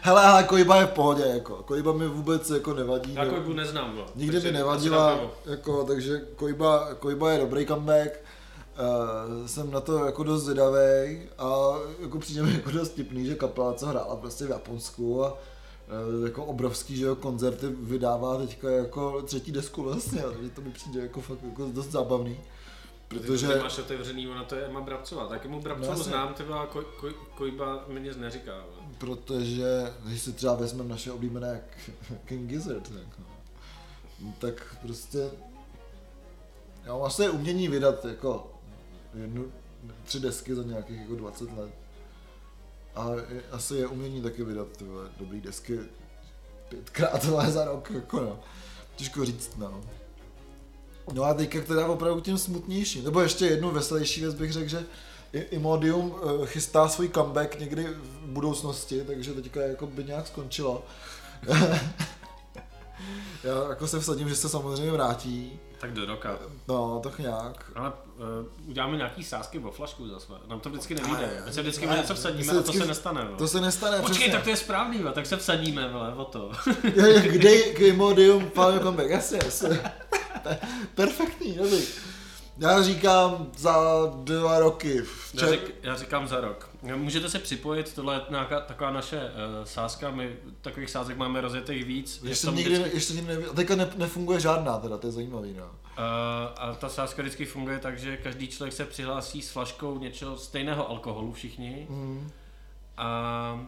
Hele, 0.00 0.22
ale 0.22 0.42
Koiba 0.42 0.76
je 0.76 0.86
v 0.86 0.90
pohodě, 0.90 1.24
jako. 1.34 1.56
Koiba 1.56 1.92
mi 1.92 2.08
vůbec 2.08 2.50
jako 2.50 2.74
nevadí. 2.74 3.14
já 3.14 3.26
Koibu 3.26 3.52
neznám, 3.52 3.96
no. 3.96 4.06
Nikdy 4.14 4.32
Takže 4.32 4.52
mi 4.52 4.58
nevadila, 4.58 5.20
jako, 5.46 5.84
takže 5.84 6.20
Koiba, 6.36 6.94
Koiba 6.94 7.32
je 7.32 7.38
dobrý 7.38 7.66
comeback 7.66 8.12
Uh, 8.80 9.46
jsem 9.46 9.70
na 9.70 9.80
to 9.80 10.04
jako 10.04 10.22
dost 10.22 10.42
zvědavý 10.42 11.20
a 11.38 11.74
jako 12.00 12.18
přijde 12.18 12.42
mi 12.42 12.52
jako 12.52 12.70
dost 12.70 12.88
tipný, 12.88 13.26
že 13.26 13.34
kapela, 13.34 13.74
co 13.74 13.86
hrála 13.86 14.16
prostě 14.16 14.46
v 14.46 14.50
Japonsku 14.50 15.24
a 15.24 15.32
uh, 15.32 16.26
jako 16.26 16.44
obrovský, 16.44 16.96
že 16.96 17.04
jo, 17.04 17.16
koncerty 17.16 17.66
vydává 17.68 18.38
teďka 18.38 18.70
jako 18.70 19.22
třetí 19.22 19.52
desku 19.52 19.82
vlastně, 19.82 20.22
takže 20.22 20.50
to 20.50 20.60
mi 20.60 20.70
přijde 20.70 21.00
jako 21.00 21.20
fakt 21.20 21.42
jako 21.42 21.70
dost 21.72 21.90
zábavný. 21.90 22.40
Protože... 23.08 23.48
Ty 23.48 23.58
máš 23.58 23.78
otevřený, 23.78 24.28
ona 24.28 24.44
to 24.44 24.54
je 24.54 24.64
Emma 24.64 24.80
Brabcová, 24.80 25.26
tak 25.26 25.46
mu 25.46 25.60
Brabcovu 25.60 25.98
no, 25.98 26.04
znám, 26.04 26.34
ty 26.34 26.42
byla 26.42 26.66
koj, 26.66 26.84
koj, 27.00 27.14
Kojba 27.34 27.84
mi 27.88 28.00
nic 28.00 28.16
neříká. 28.16 28.52
Ale. 28.52 28.79
Protože, 29.00 29.92
když 30.04 30.22
si 30.22 30.32
třeba 30.32 30.54
vezmeme 30.54 30.88
naše 30.88 31.12
oblíbené 31.12 31.60
King 32.24 32.50
Gizzard, 32.50 32.88
tak, 32.88 33.18
no, 33.18 34.34
tak 34.38 34.76
prostě 34.82 35.30
já 36.84 36.92
mám 36.92 37.02
asi 37.02 37.28
umění 37.28 37.68
vydat 37.68 38.04
jako 38.04 38.52
jednu, 39.14 39.52
tři 40.04 40.20
desky 40.20 40.54
za 40.54 40.62
nějakých 40.62 41.00
jako 41.00 41.14
20 41.14 41.52
let. 41.52 41.70
A 42.94 43.10
je, 43.28 43.42
asi 43.50 43.74
je 43.74 43.86
umění 43.86 44.22
taky 44.22 44.44
vydat 44.44 44.68
tyhle, 44.76 45.08
dobrý 45.18 45.40
desky 45.40 45.78
pětkrát 46.68 47.24
za 47.48 47.64
rok, 47.64 47.90
jako 47.90 48.20
no. 48.20 48.40
Těžko 48.96 49.24
říct, 49.24 49.56
no. 49.56 49.80
No 51.12 51.22
a 51.24 51.34
teďka 51.34 51.60
teda 51.60 51.86
opravdu 51.86 52.20
tím 52.20 52.38
smutnější. 52.38 53.02
Nebo 53.02 53.20
ještě 53.20 53.46
jednu 53.46 53.70
veselější 53.70 54.20
věc 54.20 54.34
bych 54.34 54.52
řekl, 54.52 54.68
že 54.68 54.86
Imodium 55.32 56.14
eh, 56.42 56.46
chystá 56.46 56.88
svůj 56.88 57.08
comeback 57.08 57.60
někdy 57.60 57.84
v 57.84 58.26
budoucnosti, 58.26 59.02
takže 59.06 59.32
teďka 59.32 59.60
jako 59.60 59.86
by 59.86 60.04
nějak 60.04 60.26
skončilo. 60.26 60.84
Já 63.44 63.68
jako 63.68 63.86
se 63.86 64.00
vsadím, 64.00 64.28
že 64.28 64.36
se 64.36 64.48
samozřejmě 64.48 64.92
vrátí. 64.92 65.60
Tak 65.80 65.92
do 65.92 66.06
roka. 66.06 66.38
No, 66.68 67.00
tak 67.02 67.18
nějak. 67.18 67.70
Ale 67.74 67.92
uh, 68.16 68.68
uděláme 68.68 68.96
nějaký 68.96 69.24
sásky 69.24 69.58
o 69.58 69.70
flašku 69.70 70.08
zase. 70.08 70.32
Nám 70.46 70.60
to 70.60 70.70
vždycky 70.70 70.94
nevíde. 70.94 71.42
My 71.46 71.52
se 71.52 71.62
vždycky 71.62 71.86
ne, 71.86 71.96
něco 71.96 72.14
vsadíme 72.14 72.52
a 72.52 72.62
to 72.62 72.72
se 72.72 72.86
nestane. 72.86 73.28
To 73.38 73.48
se 73.48 73.60
nestane, 73.60 73.96
Počkej, 73.96 74.14
přesně. 74.14 74.32
tak 74.32 74.44
to 74.44 74.50
je 74.50 74.56
správný, 74.56 75.00
tak 75.12 75.26
se 75.26 75.36
vsadíme, 75.36 75.88
vole, 75.88 76.14
o 76.14 76.24
to. 76.24 76.52
Kde 77.22 77.62
k 77.62 77.80
Imodium 77.80 78.50
plánuje 78.50 78.80
comeback, 78.80 79.10
jasně, 79.10 79.38
jasně. 79.44 79.80
Perfektní, 80.94 81.52
dobrý. 81.52 81.82
Já 82.60 82.82
říkám 82.82 83.46
za 83.56 83.76
dva 84.14 84.58
roky. 84.58 85.02
Včer... 85.02 85.48
Já, 85.48 85.50
řík, 85.50 85.74
já 85.82 85.96
říkám 85.96 86.28
za 86.28 86.40
rok. 86.40 86.70
Můžete 86.96 87.30
se 87.30 87.38
připojit, 87.38 87.94
tohle 87.94 88.14
je 88.14 88.20
nějaká 88.30 88.60
taková 88.60 88.90
naše 88.90 89.16
uh, 89.16 89.64
sázka, 89.64 90.10
my 90.10 90.36
takových 90.60 90.90
sázek 90.90 91.16
máme 91.16 91.40
rozjetých 91.40 91.84
víc. 91.84 92.20
Ještě 92.22 92.50
nikdy, 92.50 92.74
vždycky... 92.74 92.96
ještě 92.96 93.14
nikdy 93.14 93.28
neví, 93.28 93.44
teďka 93.54 93.76
ne, 93.76 93.90
nefunguje 93.96 94.40
žádná 94.40 94.78
teda, 94.78 94.98
to 94.98 95.06
je 95.06 95.12
zajímavý, 95.12 95.54
no. 95.58 95.64
Uh, 95.64 95.70
a 96.56 96.74
ta 96.74 96.88
sázka 96.88 97.22
vždycky 97.22 97.44
funguje 97.44 97.78
tak, 97.78 97.98
že 97.98 98.16
každý 98.16 98.48
člověk 98.48 98.74
se 98.74 98.84
přihlásí 98.84 99.42
s 99.42 99.50
flaškou 99.50 99.98
něčeho 99.98 100.36
stejného 100.36 100.90
alkoholu 100.90 101.32
všichni. 101.32 101.86
Mm. 101.90 102.30
A 102.96 103.66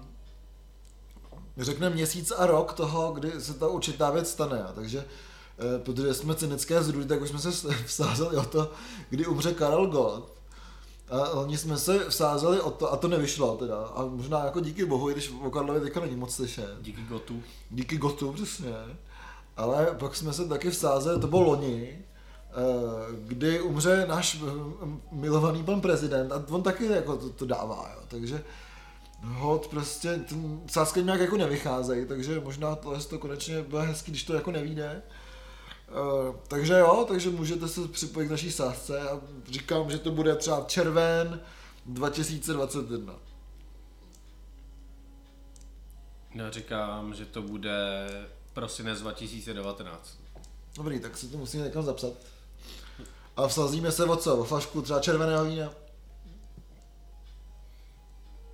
Řekne 1.56 1.90
měsíc 1.90 2.30
a 2.30 2.46
rok 2.46 2.72
toho, 2.72 3.12
kdy 3.12 3.30
se 3.40 3.54
ta 3.54 3.68
určitá 3.68 4.10
věc 4.10 4.30
stane, 4.30 4.64
takže 4.74 5.04
protože 5.78 6.14
jsme 6.14 6.34
cynické 6.34 6.82
zrůdy, 6.82 7.06
tak 7.06 7.22
už 7.22 7.28
jsme 7.28 7.38
se 7.38 7.68
vsázeli 7.86 8.36
o 8.36 8.44
to, 8.44 8.70
kdy 9.10 9.26
umře 9.26 9.54
Karel 9.54 9.86
Gott. 9.86 10.32
A 11.10 11.30
oni 11.30 11.58
jsme 11.58 11.78
se 11.78 12.08
vsázeli 12.08 12.60
o 12.60 12.70
to, 12.70 12.92
a 12.92 12.96
to 12.96 13.08
nevyšlo 13.08 13.56
teda. 13.56 13.76
A 13.76 14.06
možná 14.06 14.44
jako 14.44 14.60
díky 14.60 14.84
bohu, 14.84 15.10
i 15.10 15.12
když 15.12 15.32
o 15.44 15.50
Karlovi 15.50 15.80
teďka 15.80 16.00
není 16.00 16.16
moc 16.16 16.34
slyšet. 16.34 16.76
Díky 16.80 17.02
Gotu. 17.02 17.42
Díky 17.70 17.96
Gotu, 17.96 18.32
přesně. 18.32 18.74
Ale 19.56 19.86
pak 19.98 20.16
jsme 20.16 20.32
se 20.32 20.48
taky 20.48 20.70
vsázeli, 20.70 21.20
to 21.20 21.26
bylo 21.26 21.42
loni, 21.42 21.98
eh, 21.98 22.54
kdy 23.26 23.60
umře 23.60 24.06
náš 24.08 24.42
milovaný 25.12 25.64
pan 25.64 25.80
prezident 25.80 26.32
a 26.32 26.44
on 26.48 26.62
taky 26.62 26.86
jako 26.86 27.16
to, 27.16 27.30
to 27.30 27.46
dává, 27.46 27.92
jo. 27.96 28.02
takže 28.08 28.44
hod 29.22 29.66
prostě, 29.66 30.16
ten 30.28 30.60
sázky 30.66 31.02
nějak 31.02 31.20
jako 31.20 31.36
nevycházejí, 31.36 32.06
takže 32.06 32.40
možná 32.40 32.74
tohle 32.74 33.00
to 33.00 33.18
konečně 33.18 33.62
bude 33.62 33.82
hezký, 33.82 34.10
když 34.10 34.24
to 34.24 34.34
jako 34.34 34.50
nevíde. 34.50 35.02
Uh, 35.92 36.36
takže 36.48 36.78
jo, 36.78 37.04
takže 37.08 37.30
můžete 37.30 37.68
se 37.68 37.88
připojit 37.88 38.26
k 38.26 38.30
naší 38.30 38.52
sázce 38.52 39.00
a 39.00 39.20
říkám, 39.50 39.90
že 39.90 39.98
to 39.98 40.10
bude 40.10 40.36
třeba 40.36 40.64
červen 40.66 41.40
2021. 41.86 43.14
Já 46.34 46.50
říkám, 46.50 47.14
že 47.14 47.26
to 47.26 47.42
bude 47.42 48.08
prosinec 48.52 49.00
2019. 49.00 50.18
Dobrý, 50.76 51.00
tak 51.00 51.16
si 51.16 51.28
to 51.28 51.38
musíme 51.38 51.64
někam 51.64 51.84
zapsat. 51.84 52.12
A 53.36 53.46
vsazíme 53.46 53.92
se 53.92 54.04
o 54.04 54.16
co? 54.16 54.36
O 54.36 54.44
flašku 54.44 54.82
třeba 54.82 55.00
červeného 55.00 55.44
vína? 55.44 55.72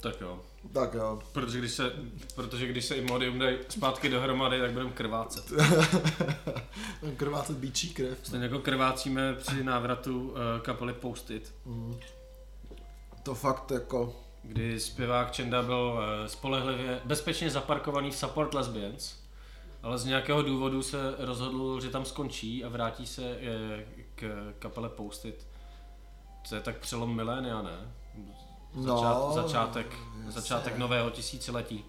Tak 0.01 0.21
jo. 0.21 0.41
Tak 0.73 0.95
jo. 0.95 1.19
Protože 1.33 1.59
když 1.59 1.73
se, 1.73 1.93
protože 2.35 2.67
když 2.67 2.85
se 2.85 2.97
Imodium 2.97 3.39
dají 3.39 3.57
zpátky 3.69 4.09
dohromady, 4.09 4.61
tak 4.61 4.71
budeme 4.71 4.91
krvácet. 4.91 5.53
krvácet 7.17 7.57
bíčí 7.57 7.95
krev. 7.95 8.19
Stejně 8.23 8.45
jako 8.45 8.59
krvácíme 8.59 9.35
při 9.35 9.65
návratu 9.65 10.29
uh, 10.29 10.37
kapely 10.63 10.93
Postit. 10.93 11.55
Mm. 11.65 12.01
To 13.23 13.35
fakt 13.35 13.71
jako... 13.71 14.17
Kdy 14.43 14.81
zpěvák 14.81 15.33
Čenda 15.33 15.63
byl 15.63 15.95
uh, 15.95 16.27
spolehlivě 16.27 17.01
bezpečně 17.05 17.51
zaparkovaný 17.51 18.11
v 18.11 18.17
Support 18.17 18.55
Lesbians, 18.55 19.15
ale 19.83 19.99
z 19.99 20.05
nějakého 20.05 20.43
důvodu 20.43 20.83
se 20.83 21.15
rozhodl, 21.19 21.81
že 21.81 21.91
tam 21.91 22.05
skončí 22.05 22.65
a 22.65 22.69
vrátí 22.69 23.07
se 23.07 23.23
uh, 23.23 23.39
k 24.15 24.53
kapele 24.59 24.89
Postit. 24.89 25.47
To 26.49 26.55
je 26.55 26.61
tak 26.61 26.79
přelom 26.79 27.17
milénia, 27.17 27.63
ne? 27.63 27.93
Začát, 28.83 29.19
no, 29.19 29.33
začátek, 29.35 29.97
začátek 30.29 30.79
nového 30.79 31.11
tisíciletí. 31.11 31.85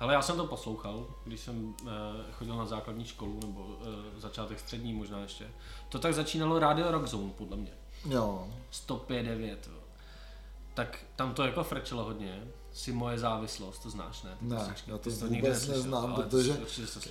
Ale 0.00 0.14
já 0.14 0.22
jsem 0.22 0.36
to 0.36 0.46
poslouchal, 0.46 1.06
když 1.24 1.40
jsem 1.40 1.74
uh, 1.82 1.88
chodil 2.32 2.56
na 2.56 2.66
základní 2.66 3.04
školu, 3.04 3.40
nebo 3.46 3.60
uh, 3.60 3.76
začátek 4.18 4.60
střední 4.60 4.92
možná 4.92 5.18
ještě. 5.18 5.46
To 5.88 5.98
tak 5.98 6.14
začínalo 6.14 6.58
Radio 6.58 6.90
Rock 6.90 7.06
Zone, 7.06 7.30
podle 7.38 7.56
mě. 7.56 7.72
Jo. 8.08 8.48
105.9. 8.72 9.56
Tak 10.74 10.98
tam 11.16 11.34
to 11.34 11.42
jako 11.42 11.64
frčelo 11.64 12.04
hodně. 12.04 12.42
Si 12.72 12.92
moje 12.92 13.18
závislost, 13.18 13.78
to 13.78 13.90
znáš, 13.90 14.22
ne? 14.22 14.36
Ty 14.38 14.44
ne, 14.44 14.74
já 14.86 14.98
to, 14.98 15.10
to 15.10 15.26
vůbec 15.26 15.66
neznám, 15.66 16.14
protože 16.14 16.60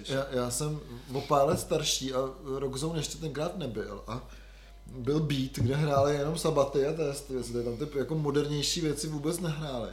já, 0.08 0.26
já, 0.32 0.52
jsem 0.52 0.80
o 1.14 1.22
pár 1.22 1.48
let 1.48 1.60
starší 1.60 2.14
a 2.14 2.18
Rock 2.60 2.76
Zone 2.76 3.00
ještě 3.00 3.18
tenkrát 3.18 3.58
nebyl. 3.58 4.04
A 4.08 4.22
byl 4.86 5.20
beat, 5.20 5.52
kde 5.52 5.76
hráli 5.76 6.16
jenom 6.16 6.38
sabaty 6.38 6.88
a 6.88 6.94
test, 6.94 7.32
jestli 7.32 7.64
tam 7.64 7.78
ty 7.78 7.98
jako 7.98 8.16
modernější 8.16 8.82
věci 8.82 9.08
vůbec 9.08 9.40
nehráli. 9.40 9.90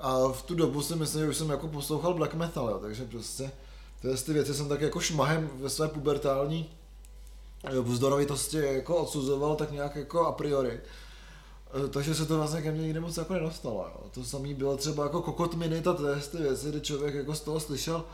A 0.00 0.28
v 0.28 0.42
tu 0.42 0.54
dobu 0.54 0.82
si 0.82 0.96
myslím, 0.96 1.22
že 1.22 1.28
už 1.28 1.36
jsem 1.36 1.50
jako 1.50 1.68
poslouchal 1.68 2.14
black 2.14 2.34
metal, 2.34 2.68
jo, 2.70 2.78
takže 2.78 3.04
prostě 3.04 3.50
tyhle 4.02 4.16
ty 4.16 4.32
věci 4.32 4.54
jsem 4.54 4.68
tak 4.68 4.80
jako 4.80 5.00
šmahem 5.00 5.50
ve 5.54 5.70
své 5.70 5.88
pubertální 5.88 6.70
vzdorovitosti 7.82 8.56
jako 8.56 8.96
odsuzoval 8.96 9.56
tak 9.56 9.70
nějak 9.70 9.96
jako 9.96 10.26
a 10.26 10.32
priori. 10.32 10.80
E, 11.84 11.88
takže 11.88 12.14
se 12.14 12.26
to 12.26 12.36
vlastně 12.36 12.62
ke 12.62 12.72
mně 12.72 12.82
nikdy 12.82 13.00
moc 13.00 13.16
jako 13.16 13.34
nedostalo. 13.34 13.86
Jo. 13.94 14.10
To 14.10 14.24
samé 14.24 14.54
bylo 14.54 14.76
třeba 14.76 15.04
jako 15.04 15.22
kokot 15.22 15.54
minit 15.54 15.86
a 15.86 15.94
tyhle 15.94 16.20
ty 16.20 16.36
věci, 16.36 16.68
kdy 16.68 16.80
člověk 16.80 17.14
jako 17.14 17.34
z 17.34 17.40
toho 17.40 17.60
slyšel 17.60 18.04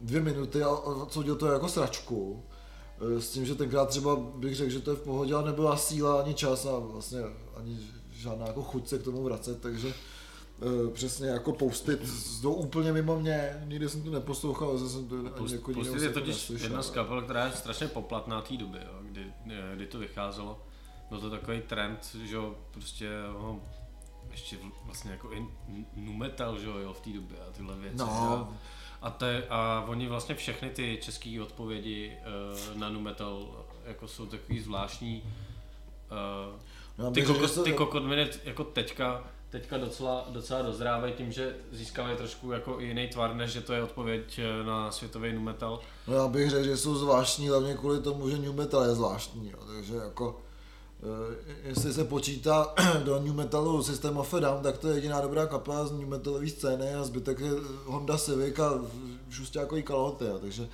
dvě 0.00 0.20
minuty 0.20 0.62
a 0.62 0.70
odsoudil 0.70 1.36
to 1.36 1.46
jako 1.46 1.68
sračku. 1.68 2.42
Eh, 3.00 3.20
s 3.20 3.30
tím, 3.30 3.46
že 3.46 3.54
tenkrát 3.54 3.88
třeba 3.88 4.16
bych 4.16 4.56
řekl, 4.56 4.70
že 4.70 4.80
to 4.80 4.90
je 4.90 4.96
v 4.96 5.02
pohodě, 5.02 5.34
ale 5.34 5.50
nebyla 5.50 5.76
síla 5.76 6.22
ani 6.22 6.34
čas 6.34 6.66
a 6.66 6.78
vlastně 6.78 7.18
ani 7.56 7.78
žádná 8.10 8.46
jako 8.46 8.62
chuť 8.62 8.88
se 8.88 8.98
k 8.98 9.02
tomu 9.02 9.22
vracet, 9.22 9.60
takže 9.60 9.94
Uh, 10.84 10.90
přesně 10.90 11.28
jako 11.28 11.52
postit 11.52 12.00
to 12.42 12.50
úplně 12.50 12.92
mimo 12.92 13.20
mě, 13.20 13.62
nikdy 13.64 13.88
jsem 13.88 14.02
to 14.02 14.10
neposlouchal, 14.10 14.78
zase 14.78 14.92
jsem 14.92 15.08
to 15.08 15.14
ani 15.16 15.30
Post, 15.30 15.52
jako 15.52 15.72
Postit 15.72 16.02
je 16.02 16.08
totiž 16.08 16.50
jedna 16.50 16.82
z 16.82 16.90
kapel, 16.90 17.22
která 17.22 17.46
je 17.46 17.52
strašně 17.52 17.88
poplatná 17.88 18.42
té 18.42 18.56
doby, 18.56 18.78
jo, 18.78 18.98
kdy, 19.02 19.32
eh, 19.50 19.76
kdy 19.76 19.86
to 19.86 19.98
vycházelo. 19.98 20.62
Byl 21.10 21.20
to 21.20 21.30
takový 21.30 21.60
trend, 21.60 22.16
že 22.24 22.36
jo, 22.36 22.54
prostě 22.70 23.10
ho, 23.32 23.60
ještě 24.30 24.56
vlastně 24.84 25.10
jako 25.10 25.32
i 25.32 25.46
nu 25.96 26.12
metal, 26.12 26.58
že 26.58 26.66
jo, 26.66 26.92
v 26.92 27.00
té 27.00 27.10
době 27.10 27.38
a 27.48 27.52
tyhle 27.52 27.76
věci. 27.76 27.96
No. 27.96 28.10
A, 28.10 28.54
a, 29.02 29.10
te, 29.10 29.42
a 29.50 29.84
oni 29.88 30.08
vlastně 30.08 30.34
všechny 30.34 30.70
ty 30.70 30.98
české 31.02 31.38
odpovědi 31.42 32.12
uh, 32.72 32.78
na 32.78 32.88
nu 32.88 33.00
metal 33.00 33.64
jako 33.86 34.08
jsou 34.08 34.26
takový 34.26 34.60
zvláštní. 34.60 35.22
Uh, 35.22 37.12
ty, 37.12 37.22
koko, 37.22 37.48
ty 37.48 37.72
kokodminy 37.72 38.30
jako 38.44 38.64
teďka, 38.64 39.24
teďka 39.50 39.78
docela, 39.78 40.26
docela 40.28 40.62
dozrávají 40.62 41.12
tím, 41.12 41.32
že 41.32 41.56
získávají 41.72 42.16
trošku 42.16 42.52
jako 42.52 42.80
jiný 42.80 43.08
tvar, 43.08 43.34
než 43.34 43.50
že 43.50 43.60
to 43.60 43.72
je 43.72 43.82
odpověď 43.82 44.38
eh, 44.38 44.64
na 44.64 44.90
světový 44.90 45.32
nu 45.32 45.40
metal. 45.40 45.80
No 46.06 46.14
já 46.14 46.28
bych 46.28 46.50
řekl, 46.50 46.64
že 46.64 46.76
jsou 46.76 46.94
zvláštní 46.94 47.48
hlavně 47.48 47.74
kvůli 47.74 48.00
tomu, 48.00 48.30
že 48.30 48.38
nu 48.38 48.52
metal 48.52 48.84
je 48.84 48.94
zvláštní, 48.94 49.50
jo. 49.50 49.58
takže 49.66 49.94
jako 49.94 50.40
jestli 51.64 51.92
se 51.92 52.04
počítá 52.04 52.74
do 53.04 53.18
new 53.18 53.34
metalu 53.34 53.82
System 53.82 54.16
of 54.16 54.34
a 54.34 54.40
Down, 54.40 54.62
tak 54.62 54.78
to 54.78 54.88
je 54.88 54.94
jediná 54.94 55.20
dobrá 55.20 55.46
kapela 55.46 55.86
z 55.86 55.92
new 55.92 56.08
metalové 56.08 56.48
scény 56.48 56.94
a 56.94 57.04
zbytek 57.04 57.40
je 57.40 57.50
Honda 57.84 58.18
Civic 58.18 58.58
a 58.58 58.84
šustákový 59.30 59.82
kalhoty, 59.82 60.24
takže 60.40 60.68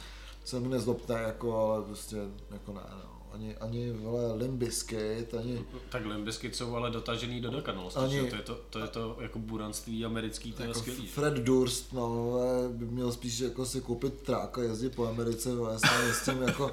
se 0.45 0.61
mi 0.61 0.69
nezlobte, 0.69 1.13
jako, 1.13 1.59
ale 1.59 1.83
prostě 1.83 2.17
jako 2.51 2.73
ne, 2.73 2.81
no. 3.05 3.23
ani, 3.33 3.57
ani 3.57 3.93
vole 3.93 4.33
Limbiskit, 4.33 5.35
ani 5.35 5.65
Tak 5.89 6.07
Limbiskit 6.07 6.57
jsou 6.57 6.75
ale 6.77 6.91
dotažený 6.91 7.41
do 7.41 7.51
dokonalosti, 7.51 8.01
Ani- 8.01 8.31
to 8.31 8.37
je 8.37 8.43
to, 8.43 8.61
to 8.71 8.79
je 8.79 8.89
to 8.89 9.17
jako 9.21 9.39
buranství 9.39 10.05
americký, 10.05 10.53
to 10.53 10.63
jako 10.63 10.79
skvělý. 10.79 11.07
Fred 11.07 11.35
Durst, 11.35 11.93
no, 11.93 12.33
by 12.69 12.85
měl 12.85 13.13
spíš 13.13 13.39
jako 13.39 13.67
si 13.67 13.81
koupit 13.81 14.15
trák 14.23 14.59
a 14.59 14.63
jezdit 14.63 14.95
po 14.95 15.07
Americe, 15.07 15.55
vole, 15.55 15.79
s 16.13 16.25
tím, 16.25 16.43
jako 16.43 16.71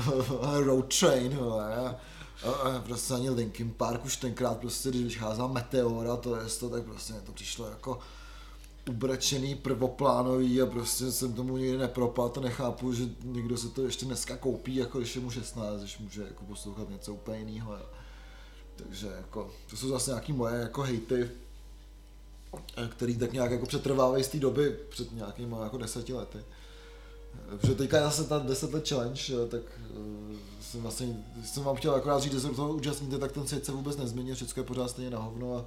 road 0.64 0.98
train, 0.98 1.36
vole, 1.36 1.76
a, 1.76 1.96
prostě 2.86 3.14
ani 3.14 3.30
Linkin 3.30 3.70
Park 3.70 4.04
už 4.04 4.16
tenkrát 4.16 4.58
prostě, 4.58 4.88
když 4.88 5.02
vycházela 5.02 5.48
Meteora, 5.48 6.16
to 6.16 6.36
je 6.36 6.42
to, 6.60 6.70
tak 6.70 6.82
prostě 6.82 7.12
to 7.12 7.32
přišlo 7.32 7.68
jako 7.68 7.98
ubrečený, 8.88 9.54
prvoplánový 9.54 10.62
a 10.62 10.66
prostě 10.66 11.12
jsem 11.12 11.32
tomu 11.32 11.56
nikdy 11.56 11.78
nepropad 11.78 12.38
a 12.38 12.40
nechápu, 12.40 12.92
že 12.92 13.04
někdo 13.22 13.56
se 13.56 13.68
to 13.68 13.82
ještě 13.82 14.06
dneska 14.06 14.36
koupí, 14.36 14.76
jako 14.76 14.98
když 14.98 15.16
je 15.16 15.22
mu 15.22 15.30
16, 15.30 15.78
když 15.78 15.98
může 15.98 16.22
jako 16.22 16.44
poslouchat 16.44 16.90
něco 16.90 17.14
úplně 17.14 17.38
jiného. 17.38 17.78
Takže 18.76 19.06
jako, 19.16 19.50
to 19.70 19.76
jsou 19.76 19.88
zase 19.88 20.10
nějaký 20.10 20.32
moje 20.32 20.60
jako 20.60 20.82
hejty, 20.82 21.30
eh, 22.76 22.88
který 22.88 23.16
tak 23.16 23.32
nějak 23.32 23.50
jako 23.50 23.66
přetrvávají 23.66 24.24
z 24.24 24.28
té 24.28 24.38
doby 24.38 24.76
před 24.88 25.12
nějakými 25.12 25.56
jako 25.62 25.78
deseti 25.78 26.12
lety. 26.12 26.38
Eh, 26.38 27.58
Protože 27.58 27.74
teďka 27.74 28.02
zase 28.02 28.24
ta 28.24 28.38
10 28.38 28.72
let 28.74 28.88
challenge, 28.88 29.34
eh, 29.44 29.48
tak 29.48 29.62
jsem 30.74 30.82
vlastně, 30.82 31.16
jsem 31.44 31.64
vám 31.64 31.76
chtěl 31.76 31.94
akorát 31.94 32.20
říct, 32.20 32.32
že 32.32 32.40
se 32.40 32.48
toho 32.48 32.74
účastníte, 32.74 33.18
tak 33.18 33.32
ten 33.32 33.46
svět 33.46 33.64
se 33.64 33.72
vůbec 33.72 33.96
nezměnil, 33.96 34.34
všechno 34.34 34.60
je 34.60 34.66
pořád 34.66 34.88
stejně 34.88 35.10
na 35.10 35.18
hovno 35.18 35.56
a 35.56 35.64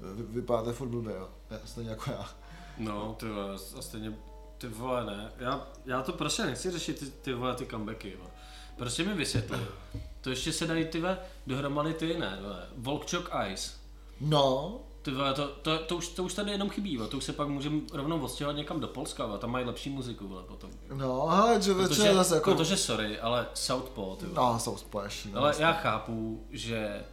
eh, 0.00 0.14
vy, 0.14 0.22
vypadáte 0.22 0.72
furt 0.72 0.88
blbě, 0.88 1.14
jo. 1.14 1.28
Stejně 1.64 1.90
jako 1.90 2.10
já. 2.10 2.30
No, 2.78 3.16
ty 3.20 3.28
vole, 3.28 3.54
a 3.78 3.82
stejně, 3.82 4.12
ty 4.58 4.68
vole, 4.68 5.06
ne. 5.06 5.32
Já, 5.38 5.68
já 5.86 6.02
to 6.02 6.12
prostě 6.12 6.46
nechci 6.46 6.70
řešit 6.70 6.98
ty, 6.98 7.06
ty 7.10 7.34
vole, 7.34 7.54
ty 7.54 7.66
comebacky, 7.66 8.16
vole. 8.16 8.30
Prostě 8.76 9.04
mi 9.04 9.14
vysvětli. 9.14 9.58
To 10.20 10.30
ještě 10.30 10.52
se 10.52 10.66
dají 10.66 10.84
ty 10.84 11.02
dohromady 11.46 11.94
ty, 11.94 12.18
ne, 12.18 12.38
vole. 12.42 12.66
Volkchok 12.76 13.30
Ice. 13.52 13.70
No, 14.20 14.80
Ty 15.02 15.10
vole, 15.10 15.34
to, 15.34 15.48
to, 15.48 15.78
to, 15.78 15.96
už, 15.96 16.08
to 16.08 16.24
už 16.24 16.34
tady 16.34 16.50
jenom 16.50 16.70
chybí, 16.70 16.96
vole. 16.96 17.08
to 17.08 17.16
už 17.16 17.24
se 17.24 17.32
pak 17.32 17.48
můžeme 17.48 17.80
rovnou 17.92 18.20
odstěhovat 18.20 18.56
někam 18.56 18.80
do 18.80 18.88
Polska, 18.88 19.26
vole. 19.26 19.38
tam 19.38 19.50
mají 19.50 19.66
lepší 19.66 19.90
muziku, 19.90 20.28
vole, 20.28 20.42
potom. 20.42 20.70
no, 20.94 21.22
ale 21.22 21.62
že 21.62 21.74
Protože, 21.74 22.14
zase 22.14 22.34
jako... 22.34 22.54
protože 22.54 22.76
sorry, 22.76 23.20
ale 23.20 23.46
Southpaw, 23.54 24.16
ty 24.16 24.26
vole. 24.26 24.52
No, 24.52 24.58
jsou 24.58 24.76
společní. 24.76 25.34
Ale 25.34 25.54
já 25.58 25.72
chápu, 25.72 26.46
že 26.50 27.04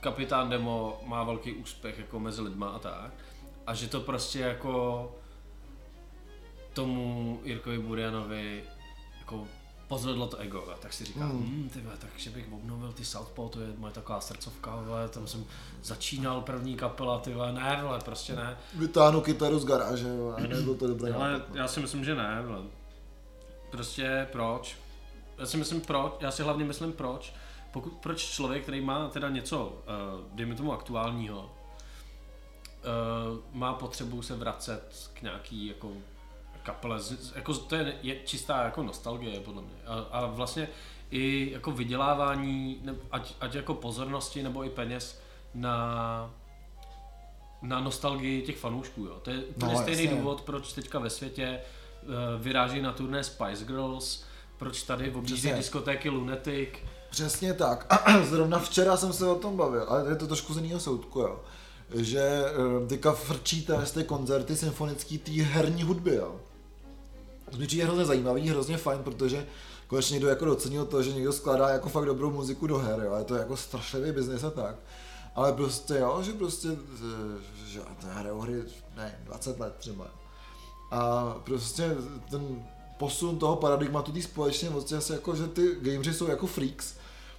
kapitán 0.00 0.50
Demo 0.50 1.00
má 1.06 1.24
velký 1.24 1.52
úspěch 1.52 1.98
jako 1.98 2.20
mezi 2.20 2.42
lidma 2.42 2.68
a 2.68 2.78
tak. 2.78 3.12
A 3.66 3.74
že 3.74 3.88
to 3.88 4.00
prostě 4.00 4.40
jako 4.40 5.14
tomu 6.72 7.40
Jirkovi 7.44 7.78
Burianovi 7.78 8.64
jako 9.18 9.48
pozvedlo 9.88 10.26
to 10.26 10.36
ego. 10.36 10.70
A 10.72 10.76
tak 10.76 10.92
si 10.92 11.04
říkám, 11.04 11.30
Hmm. 11.30 11.46
hmm, 11.46 11.68
ty 11.68 11.80
vole, 11.80 11.96
takže 11.98 12.30
bych 12.30 12.52
obnovil 12.52 12.92
ty 12.92 13.04
Southpaw, 13.04 13.48
to 13.48 13.60
je 13.60 13.68
moje 13.76 13.92
taková 13.92 14.20
srdcovka, 14.20 14.76
vole, 14.76 15.08
tam 15.08 15.26
jsem 15.26 15.44
začínal 15.82 16.40
první 16.40 16.76
kapela, 16.76 17.18
ty 17.18 17.34
vole, 17.34 17.52
ne, 17.52 17.80
vole, 17.82 17.98
prostě 18.04 18.36
ne. 18.36 18.56
Vytáhnu 18.74 19.20
kytaru 19.20 19.58
z 19.58 19.64
garáže, 19.64 20.08
jo, 20.08 20.34
a 20.36 20.40
nebyl 20.40 20.74
to 20.74 20.86
dobrý 20.86 21.12
Ale 21.12 21.32
no. 21.32 21.44
já 21.54 21.68
si 21.68 21.80
myslím, 21.80 22.04
že 22.04 22.14
ne, 22.14 22.42
vole. 22.46 22.62
Prostě 23.70 24.28
proč? 24.32 24.76
Já 25.38 25.46
si 25.46 25.56
myslím 25.56 25.80
proč, 25.80 26.12
já 26.20 26.30
si 26.30 26.42
hlavně 26.42 26.64
myslím 26.64 26.92
proč. 26.92 27.32
Pokud, 27.72 27.92
proč 27.92 28.24
člověk, 28.24 28.62
který 28.62 28.80
má 28.80 29.08
teda 29.08 29.28
něco, 29.30 29.66
uh, 29.66 29.72
dejme 30.34 30.54
tomu 30.54 30.72
aktuálního, 30.72 31.40
uh, 31.40 33.38
má 33.52 33.74
potřebu 33.74 34.22
se 34.22 34.36
vracet 34.36 35.10
k 35.14 35.22
nějaký 35.22 35.66
jako 35.66 35.92
kapele, 36.66 37.00
jako 37.34 37.54
to 37.54 37.74
je, 37.76 37.94
je 38.02 38.16
čistá 38.24 38.62
jako 38.64 38.82
nostalgie 38.82 39.40
podle 39.40 39.62
mě. 39.62 39.74
A, 39.86 39.94
a 39.94 40.26
vlastně 40.26 40.68
i 41.10 41.50
jako 41.52 41.70
vydělávání, 41.72 42.80
ne, 42.84 42.94
ať, 43.10 43.34
ať 43.40 43.54
jako 43.54 43.74
pozornosti 43.74 44.42
nebo 44.42 44.64
i 44.64 44.70
peněz 44.70 45.20
na 45.54 46.30
na 47.62 47.80
nostalgii 47.80 48.42
těch 48.42 48.56
fanoušků, 48.56 49.04
jo. 49.04 49.18
To 49.22 49.30
je 49.30 49.38
úplně 49.38 49.74
No, 49.74 49.82
stejný 49.82 50.02
jasně. 50.04 50.16
důvod, 50.18 50.40
proč 50.40 50.72
teďka 50.72 50.98
ve 50.98 51.10
světě 51.10 51.60
uh, 52.02 52.08
vyráží 52.42 52.82
na 52.82 52.92
turné 52.92 53.24
Spice 53.24 53.64
Girls, 53.64 54.24
proč 54.58 54.82
tady 54.82 55.10
objíždí 55.14 55.52
diskotéky 55.52 56.10
Lunatic. 56.10 56.68
Přesně 57.10 57.54
tak. 57.54 58.02
Zrovna 58.24 58.58
včera 58.58 58.96
jsem 58.96 59.12
se 59.12 59.26
o 59.26 59.34
tom 59.34 59.56
bavil, 59.56 59.86
ale 59.88 60.08
je 60.10 60.16
to 60.16 60.26
trošku 60.26 60.54
z 60.54 60.56
jiného 60.56 60.80
soudku, 60.80 61.20
jo. 61.20 61.40
Že 61.94 62.20
eh, 62.84 62.86
teďka 62.88 63.12
frčí 63.12 63.66
z 63.84 63.90
ty 63.90 64.04
koncerty 64.04 64.56
symfonický 64.56 65.18
té 65.18 65.32
herní 65.32 65.82
hudby, 65.82 66.14
jo. 66.14 66.40
To 67.50 67.56
mi 67.56 67.66
přijde 67.66 67.84
hrozně 67.84 68.04
zajímavý, 68.04 68.48
hrozně 68.48 68.76
fajn, 68.76 69.02
protože 69.02 69.46
konečně 69.86 70.14
někdo 70.14 70.28
jako 70.28 70.44
docenil 70.44 70.84
to, 70.84 71.02
že 71.02 71.12
někdo 71.12 71.32
skládá 71.32 71.68
jako 71.68 71.88
fakt 71.88 72.06
dobrou 72.06 72.30
muziku 72.30 72.66
do 72.66 72.78
her, 72.78 73.00
jo. 73.04 73.12
A 73.12 73.18
je 73.18 73.24
to 73.24 73.34
jako 73.34 73.56
strašlivý 73.56 74.12
biznis 74.12 74.44
a 74.44 74.50
tak. 74.50 74.76
Ale 75.34 75.52
prostě 75.52 75.94
jo, 75.94 76.22
že 76.22 76.32
prostě, 76.32 76.68
eh, 76.68 77.66
že 77.66 77.80
to 77.80 78.06
hrajou 78.06 78.40
hry, 78.40 78.62
ne, 78.96 79.20
20 79.24 79.60
let 79.60 79.74
třeba. 79.78 80.06
A 80.90 81.34
prostě 81.44 81.96
ten 82.30 82.64
posun 82.98 83.38
toho 83.38 83.56
paradigmatu 83.56 84.12
té 84.12 84.20
je 84.90 84.98
asi 84.98 85.12
jako, 85.12 85.36
že 85.36 85.46
ty 85.46 85.76
gameři 85.80 86.14
jsou 86.14 86.26
jako 86.26 86.46
freaks. 86.46 86.94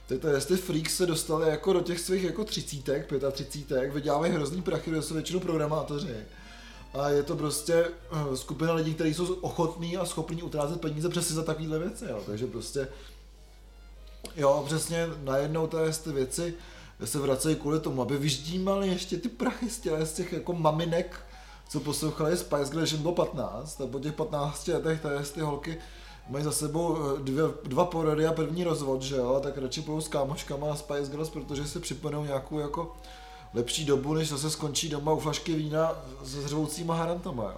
Teď 0.08 0.22
to 0.22 0.28
jestli 0.28 0.58
freaks 0.58 0.98
se 0.98 1.06
dostali 1.06 1.50
jako 1.50 1.74
do 1.74 1.82
těch 1.82 2.00
svých 2.00 2.24
jako 2.24 2.44
třicítek, 2.44 3.10
pětatřicítek, 3.10 3.94
vydělávají 3.94 4.34
hrozný 4.34 4.62
prachy, 4.62 4.92
to 4.92 5.02
jsou 5.02 5.14
většinou 5.14 5.40
programátoři. 5.40 6.16
A 6.98 7.10
je 7.10 7.24
to 7.24 7.36
prostě 7.36 7.74
eh, 8.12 8.38
skupina 8.38 8.74
lidí, 8.74 8.94
kteří 8.94 9.14
jsou 9.14 9.34
ochotní 9.34 9.98
a 9.98 10.06
schopní 10.06 10.44
utrácet 10.44 10.82
peníze 10.82 11.10
přesně 11.10 11.36
za 11.36 11.44
takovéhle 11.44 11.80
věci, 11.80 12.06
jo. 12.10 12.22
Takže 12.26 12.48
prostě, 12.48 12.88
jo, 14.36 14.64
přesně 14.66 15.08
najednou 15.24 15.68
tady 15.68 15.92
ty 15.94 16.12
věci 16.12 16.54
se 17.06 17.20
vracejí 17.20 17.56
kvůli 17.56 17.80
tomu, 17.80 18.02
aby 18.02 18.18
vyždímali 18.18 18.88
ještě 18.88 19.18
ty 19.18 19.30
prachy 19.30 19.70
z 19.70 19.80
těch, 19.80 20.08
z 20.08 20.14
těch 20.14 20.34
jako 20.34 20.54
maminek, 20.54 21.26
co 21.70 21.80
poslouchali 21.80 22.38
Spice 22.38 22.72
Girls, 22.72 22.94
bylo 22.94 23.14
15, 23.14 23.82
a 23.82 23.88
po 23.88 24.00
těch 24.00 24.14
15 24.14 24.68
letech 24.68 25.02
tady 25.02 25.26
ty 25.34 25.42
holky 25.42 25.78
mají 26.30 26.44
za 26.44 26.52
sebou 26.52 26.98
eh, 26.98 27.20
dvě, 27.24 27.44
dva 27.64 27.86
porody 27.86 28.28
a 28.28 28.34
první 28.34 28.64
rozvod, 28.64 29.02
že 29.02 29.16
jo, 29.16 29.40
tak 29.44 29.58
radši 29.58 29.82
půjdou 29.82 30.02
s 30.02 30.08
kámoškama 30.08 30.68
na 30.68 30.76
Spice 30.76 31.12
Girls, 31.12 31.30
protože 31.30 31.68
si 31.68 31.80
připomenou 31.80 32.26
nějakou 32.26 32.60
jako 32.60 32.96
lepší 33.54 33.86
dobu, 33.86 34.14
než 34.14 34.30
zase 34.30 34.50
skončí 34.50 34.90
doma 34.90 35.14
u 35.14 35.20
flašky 35.20 35.56
vína 35.56 35.92
se 36.24 36.42
zřvoucíma 36.42 36.96
harantama, 36.96 37.44
jo. 37.44 37.58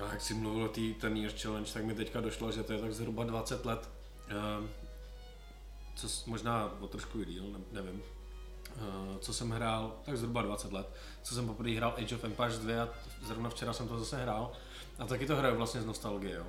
A 0.00 0.12
jak 0.12 0.20
jsi 0.20 0.34
mluvil 0.34 0.64
o 0.64 0.68
ten 1.00 1.16
Year 1.16 1.32
Challenge, 1.42 1.72
tak 1.72 1.84
mi 1.84 1.94
teďka 1.94 2.20
došlo, 2.20 2.52
že 2.52 2.62
to 2.62 2.72
je 2.72 2.78
tak 2.78 2.94
zhruba 2.94 3.24
20 3.24 3.66
let, 3.66 3.88
ehm, 4.28 4.68
co 5.94 6.08
možná 6.26 6.72
o 6.80 6.86
trošku 6.86 7.20
i 7.20 7.24
díl, 7.24 7.44
ne, 7.52 7.58
nevím, 7.72 8.02
eh, 8.76 9.18
co 9.20 9.34
jsem 9.34 9.50
hrál, 9.50 9.96
tak 10.04 10.16
zhruba 10.16 10.42
20 10.42 10.72
let, 10.72 10.94
co 11.22 11.34
jsem 11.34 11.46
poprvé 11.46 11.70
hrál 11.70 11.94
Age 11.98 12.14
of 12.14 12.24
Empires 12.24 12.58
2 12.58 12.82
a 12.82 12.88
zrovna 13.22 13.50
včera 13.50 13.72
jsem 13.72 13.88
to 13.88 13.98
zase 13.98 14.22
hrál 14.22 14.52
a 14.98 15.06
taky 15.06 15.26
to 15.26 15.36
hraju 15.36 15.56
vlastně 15.56 15.82
z 15.82 15.86
nostalgie, 15.86 16.34
jo. 16.34 16.46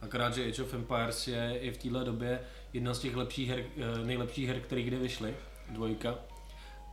Akorát, 0.00 0.34
že 0.34 0.48
Age 0.48 0.62
of 0.62 0.74
Empires 0.74 1.28
je 1.28 1.58
i 1.58 1.70
v 1.70 1.76
téhle 1.76 2.04
době 2.04 2.40
jedna 2.72 2.94
z 2.94 2.98
těch 2.98 3.16
lepších 3.16 3.48
her, 3.48 3.64
eh, 3.76 4.04
nejlepších 4.04 4.48
her, 4.48 4.60
které 4.60 4.82
kdy 4.82 4.96
vyšly, 4.96 5.36
dvojka. 5.68 6.14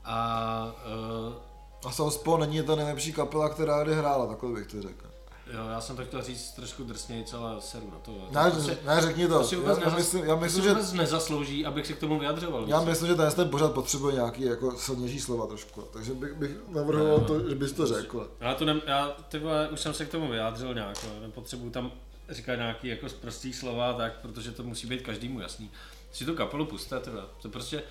A 0.08 0.76
eh, 0.86 1.88
A 1.88 1.92
Southpaw 1.92 2.40
není 2.40 2.64
ta 2.64 2.76
nejlepší 2.76 3.14
kapela, 3.14 3.50
která 3.50 3.84
kdy 3.84 3.94
hrála, 3.96 4.28
takhle 4.28 4.52
bych 4.54 4.68
to 4.68 4.82
řekl. 4.82 5.06
jo, 5.54 5.68
já 5.70 5.82
jsem 5.82 5.96
to 5.96 6.06
chtěl 6.06 6.22
říct 6.22 6.52
trošku 6.52 6.84
drsněji, 6.84 7.24
celé 7.24 7.56
seru 7.62 7.92
na 7.92 8.00
to. 8.00 8.12
Ne, 8.32 8.52
Prostě- 8.52 8.78
ne, 8.86 9.02
řekni 9.02 9.28
to. 9.28 9.40
To 9.40 9.44
si 9.44 9.56
vůbec, 9.56 9.78
Já, 9.78 9.86
nezas- 9.86 9.96
myslím, 9.98 10.24
já 10.24 10.36
to 10.36 10.42
myslím, 10.42 10.62
si 10.64 10.68
že 10.68 10.74
vůbec 10.74 10.94
nezaslouží, 10.94 11.66
abych 11.66 11.88
se 11.88 11.94
k 11.94 12.00
tomu 12.00 12.20
vyjadřoval. 12.20 12.64
Já 12.68 12.80
víš? 12.80 12.90
myslím, 12.90 13.08
že 13.08 13.16
ten, 13.16 13.32
ten 13.32 13.50
pořád 13.50 13.74
potřebuje 13.74 14.14
nějaký 14.16 14.42
jako 14.42 14.72
silnější 14.78 15.20
slova 15.20 15.48
trošku, 15.48 15.82
takže 15.94 16.14
bych, 16.14 16.34
bych 16.34 16.52
navrhoval 16.68 17.18
Ne, 17.18 17.24
to, 17.26 17.50
že 17.50 17.56
bys 17.56 17.72
to 17.72 17.88
řekl. 17.88 18.32
Já 18.40 18.54
to 18.56 18.66
ne, 18.66 18.82
já, 18.88 19.08
ty 19.30 19.40
vole, 19.40 19.68
už 19.70 19.80
jsem 19.80 19.94
se 19.94 20.06
k 20.06 20.10
tomu 20.12 20.28
vyjádřil 20.32 20.74
nějak, 20.74 20.98
nepotřebuju 21.22 21.70
tam 21.72 21.92
říkat 22.30 22.56
nějaký 22.56 22.88
jako 22.88 23.08
prostý 23.22 23.54
slova, 23.54 23.94
tak, 23.94 24.14
protože 24.22 24.52
to 24.52 24.64
musí 24.64 24.88
být 24.88 25.02
každému 25.02 25.40
jasný. 25.40 25.72
Si 26.12 26.26
tu 26.26 26.36
kapelu 26.36 26.66
puste, 26.66 27.00
to 27.42 27.50
prostě, 27.50 27.84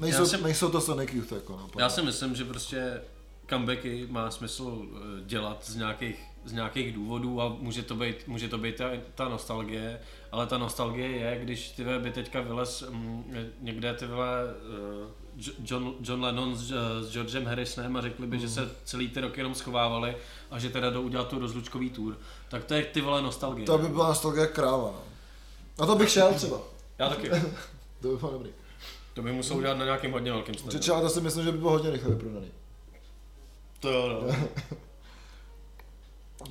Nejsou, 0.00 0.26
jsem- 0.26 0.42
nejsou 0.42 0.68
to 0.68 0.80
Sonic 0.80 1.10
Youth 1.12 1.32
jako, 1.32 1.52
no. 1.52 1.68
já 1.78 1.88
si 1.88 2.02
myslím, 2.02 2.34
že 2.36 2.44
prostě 2.44 3.00
comebacky 3.50 4.06
má 4.10 4.30
smysl 4.30 4.82
eh, 4.82 5.24
dělat 5.26 5.64
z 5.66 5.76
nějakých, 5.76 6.16
z 6.44 6.52
nějakých 6.52 6.92
důvodů 6.94 7.40
a 7.42 7.56
může 7.60 7.82
to 7.82 7.94
být, 7.94 8.16
může 8.28 8.48
to 8.48 8.58
být 8.58 8.76
ta, 8.76 8.84
ta 9.14 9.28
nostalgie, 9.28 10.00
ale 10.32 10.46
ta 10.46 10.58
nostalgie 10.58 11.08
je, 11.08 11.38
když 11.44 11.68
ty 11.70 11.84
by 11.98 12.10
teďka 12.10 12.40
vylez 12.40 12.84
mm, 12.90 13.24
někde 13.60 13.94
ty 13.94 14.06
vole, 14.06 14.28
Jo- 15.36 15.52
John, 15.64 15.94
John 16.00 16.22
Lennon 16.22 16.56
s, 16.56 16.70
eh, 16.72 17.04
s 17.04 17.12
Georgem 17.12 17.44
Harrisonem 17.46 17.96
a 17.96 18.00
řekli 18.00 18.26
by, 18.26 18.38
že 18.40 18.48
se 18.48 18.70
celý 18.84 19.08
ty 19.08 19.20
roky 19.20 19.40
jenom 19.40 19.54
schovávali 19.54 20.16
a 20.50 20.58
že 20.58 20.68
teda 20.70 20.90
jdou 20.90 21.02
udělat 21.02 21.28
tu 21.28 21.38
rozlučkový 21.38 21.90
tour, 21.90 22.16
tak 22.48 22.64
to 22.64 22.74
je 22.74 22.84
ty 22.84 23.00
vole 23.00 23.22
nostalgie. 23.22 23.66
To 23.66 23.78
by 23.78 23.88
byla 23.88 24.08
nostalgie 24.08 24.46
kráva, 24.46 24.76
no. 24.90 25.00
A 25.78 25.86
to 25.86 25.94
bych 25.94 26.10
šel 26.10 26.34
třeba. 26.34 26.60
Já 26.98 27.08
taky. 27.08 27.30
To 28.02 28.08
by 28.08 28.16
bylo 28.16 28.32
dobrý. 28.32 28.50
To 29.18 29.22
by 29.22 29.32
musel 29.32 29.56
udělat 29.56 29.78
na 29.78 29.84
nějakým 29.84 30.12
hodně 30.12 30.32
velkým 30.32 30.54
stadionu. 30.54 31.00
to 31.02 31.08
si 31.08 31.20
myslím, 31.20 31.44
že 31.44 31.52
by 31.52 31.58
bylo 31.58 31.70
hodně 31.70 31.90
rychle 31.90 32.10
vyprodaný. 32.10 32.50
To 33.80 33.88
jo, 33.90 34.08
no. 34.08 34.36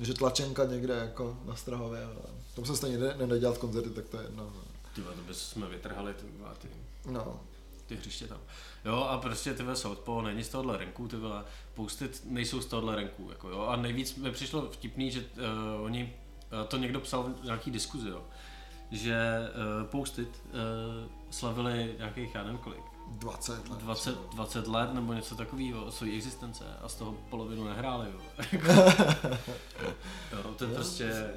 Že 0.00 0.14
tlačenka 0.14 0.64
někde 0.64 0.94
jako 0.94 1.36
na 1.44 1.56
Strahově, 1.56 2.00
no. 2.14 2.20
tam 2.54 2.64
se 2.64 2.76
stejně 2.76 2.98
ne- 2.98 3.14
nedá 3.18 3.38
dělat 3.38 3.58
koncerty, 3.58 3.90
tak 3.90 4.08
to 4.08 4.16
je 4.16 4.22
jedno. 4.22 4.42
no. 4.44 4.62
Ty 4.94 5.02
to 5.02 5.22
bychom 5.26 5.66
vytrhali 5.66 6.14
ty, 6.14 6.26
ty, 6.58 6.68
No. 7.06 7.40
ty 7.86 7.96
hřiště 7.96 8.26
tam. 8.26 8.38
Jo, 8.84 8.96
a 8.96 9.18
prostě 9.18 9.54
ty 9.54 9.62
Southpaw 9.74 10.22
není 10.22 10.44
z 10.44 10.48
tohohle 10.48 10.78
renku, 10.78 11.08
ty 11.08 11.16
vole, 11.16 11.44
posty 11.74 12.08
nejsou 12.24 12.60
z 12.60 12.66
tohohle 12.66 12.96
renku, 12.96 13.26
jako 13.30 13.48
jo. 13.48 13.60
A 13.60 13.76
nejvíc 13.76 14.14
mi 14.16 14.30
přišlo 14.32 14.70
vtipný, 14.70 15.10
že 15.10 15.20
uh, 15.20 15.84
oni, 15.84 16.14
uh, 16.62 16.68
to 16.68 16.76
někdo 16.76 17.00
psal 17.00 17.22
v 17.22 17.44
nějaký 17.44 17.70
diskuzi, 17.70 18.08
jo, 18.08 18.22
že 18.90 19.38
uh, 19.80 19.86
Postit 19.86 20.28
uh, 20.28 20.52
slavili 21.30 21.94
nějakých, 21.98 22.34
já 22.34 22.42
nevím 22.42 22.58
kolik, 22.58 22.82
20 23.08 23.68
let. 23.68 23.78
20, 23.78 24.18
20 24.34 24.66
let 24.66 24.94
nebo 24.94 25.12
něco 25.12 25.34
takového 25.34 25.92
své 25.92 26.08
existence 26.16 26.64
a 26.82 26.88
z 26.88 26.94
toho 26.94 27.12
polovinu 27.30 27.64
nehráli. 27.64 28.06
Jo. 28.12 28.20
jo, 30.32 30.54
to 30.56 30.64
je 30.64 30.74
prostě... 30.74 31.30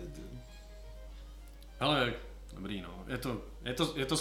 Ale 1.80 2.14
dobrý 2.54 2.82
no, 2.82 2.89
je 3.08 3.18
to, 3.18 3.41
je 3.66 3.74
to, 3.74 3.93
je 3.95 4.06
to, 4.06 4.16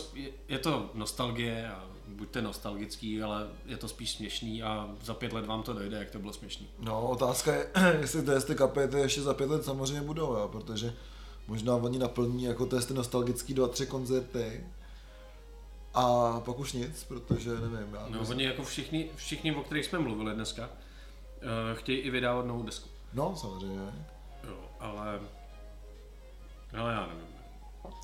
je 0.49 0.59
to 0.59 0.91
nostalgie 0.95 1.69
a 1.69 1.85
buďte 2.09 2.43
nostalgický, 2.43 3.23
ale 3.23 3.49
je 3.67 3.77
to 3.77 3.89
spíš 3.89 4.11
směšný 4.11 4.63
a 4.63 4.89
za 5.05 5.15
pět 5.15 5.33
let 5.33 5.47
vám 5.47 5.63
to 5.63 5.73
dojde, 5.73 5.97
jak 5.97 6.11
to 6.11 6.19
bylo 6.19 6.33
směšný. 6.33 6.69
No, 6.79 7.09
otázka 7.09 7.55
je, 7.55 7.71
jestli 8.01 8.23
testy 8.23 8.55
kapety 8.55 8.99
ještě 8.99 9.23
za 9.23 9.35
pět 9.35 9.51
let 9.51 9.65
samozřejmě 9.65 10.03
budou, 10.03 10.35
jo, 10.35 10.49
protože 10.53 10.95
možná 11.47 11.77
oni 11.77 11.99
naplní 11.99 12.45
jako 12.45 12.67
testy 12.67 12.95
nostalgický 12.95 13.55
dva, 13.55 13.69
tři 13.69 13.87
koncerty 13.87 14.67
a 15.95 16.41
pak 16.41 16.59
už 16.59 16.73
nic, 16.73 17.05
protože 17.05 17.51
nevím, 17.51 17.95
já 17.95 18.07
No, 18.09 18.21
oni 18.29 18.45
jako 18.45 18.63
všichni, 18.63 19.11
všichni, 19.17 19.55
o 19.55 19.63
kterých 19.63 19.87
jsme 19.87 19.99
mluvili 19.99 20.35
dneska, 20.35 20.63
uh, 20.69 21.79
chtějí 21.79 21.99
i 21.99 22.11
vydávat 22.11 22.47
novou 22.47 22.63
desku. 22.63 22.89
no 23.13 23.37
samozřejmě. 23.37 24.07
Jo, 24.49 24.57
ale... 24.81 25.21
Ale 26.79 26.93
já 26.93 27.07
nevím. 27.07 27.25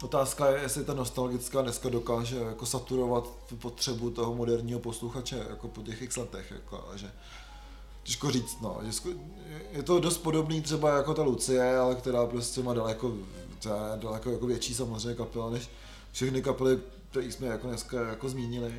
Otázka 0.02 0.48
je, 0.48 0.62
jestli 0.62 0.84
ta 0.84 0.94
nostalgická 0.94 1.62
dneska 1.62 1.88
dokáže 1.88 2.38
jako 2.38 2.66
saturovat 2.66 3.46
tu 3.48 3.56
potřebu 3.56 4.10
toho 4.10 4.34
moderního 4.34 4.80
posluchače 4.80 5.46
jako 5.48 5.68
po 5.68 5.82
těch 5.82 6.02
x 6.02 6.16
letech, 6.16 6.50
jako, 6.50 6.84
že 6.94 7.12
těžko 8.06 8.30
říct, 8.30 8.60
no. 8.60 8.80
Je, 9.72 9.82
to 9.82 10.00
dost 10.00 10.18
podobný 10.18 10.60
třeba 10.60 10.96
jako 10.96 11.14
ta 11.14 11.22
Lucie, 11.22 11.78
ale 11.78 11.94
která 11.94 12.26
prostě 12.26 12.62
má 12.62 12.74
daleko, 12.74 13.14
daleko 13.96 14.30
jako 14.30 14.46
větší 14.46 14.74
samozřejmě 14.74 15.14
kapela, 15.14 15.50
než 15.50 15.70
všechny 16.12 16.42
kapely, 16.42 16.78
které 17.10 17.26
jsme 17.32 17.46
jako 17.46 17.68
dneska 17.68 18.08
jako 18.08 18.28
zmínili. 18.28 18.74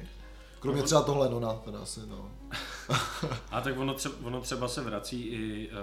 Kromě 0.59 0.82
No, 0.82 0.86
třeba 0.86 1.01
tohle 1.01 1.30
Nona, 1.30 1.53
teda 1.53 1.80
asi, 1.80 1.99
no. 2.07 2.32
A 3.51 3.61
tak 3.61 3.78
ono 3.78 3.93
třeba, 3.93 4.15
ono 4.23 4.41
třeba 4.41 4.67
se 4.67 4.82
vrací 4.82 5.21
i 5.28 5.69
uh, 5.69 5.75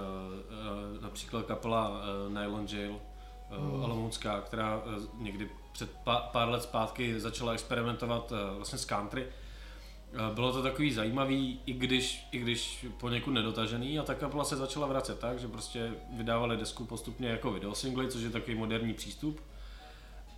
uh, 0.97 1.03
například 1.03 1.47
kapela 1.47 1.89
uh, 1.89 2.33
Nylon 2.33 2.67
Jail, 2.71 2.91
uh, 2.91 2.99
Hmm. 3.51 3.77
mm. 3.77 3.85
Olomoucká, 3.85 4.41
která 4.41 4.77
uh, 4.77 5.23
někdy 5.23 5.51
před 5.73 5.91
pá, 6.05 6.21
pár 6.33 6.49
let 6.49 6.63
zpátky 6.63 7.21
začala 7.21 7.53
experimentovat 7.53 8.33
uh, 8.33 8.57
vlastně 8.57 8.79
s 8.79 8.85
country. 8.85 9.27
Uh, 10.15 10.35
bylo 10.35 10.53
to 10.53 10.63
takový 10.63 10.93
zajímavý, 10.93 11.61
i 11.67 11.73
když, 11.73 12.27
i 12.33 12.39
když 12.39 12.87
poněkud 13.01 13.31
nedotažený 13.31 13.99
a 13.99 14.03
ta 14.03 14.15
kapela 14.15 14.45
se 14.45 14.57
začala 14.57 14.87
vracet 14.87 15.19
tak, 15.19 15.39
že 15.39 15.49
prostě 15.49 15.93
vydávali 16.17 16.57
desku 16.57 16.85
postupně 16.85 17.29
jako 17.29 17.53
videosingly, 17.53 18.09
což 18.09 18.23
je 18.23 18.31
takový 18.31 18.57
moderní 18.57 18.95
přístup. 18.95 19.41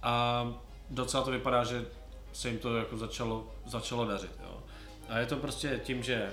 A 0.02 0.46
docela 0.90 1.22
to 1.22 1.30
vypadá, 1.30 1.64
že 1.64 1.86
se 2.32 2.48
jim 2.48 2.58
to 2.58 2.76
jako 2.76 2.96
začalo, 2.96 3.54
začalo 3.66 4.04
dařit. 4.04 4.30
Jo. 4.42 4.62
A 5.08 5.18
je 5.18 5.26
to 5.26 5.36
prostě 5.36 5.80
tím, 5.84 6.02
že 6.02 6.30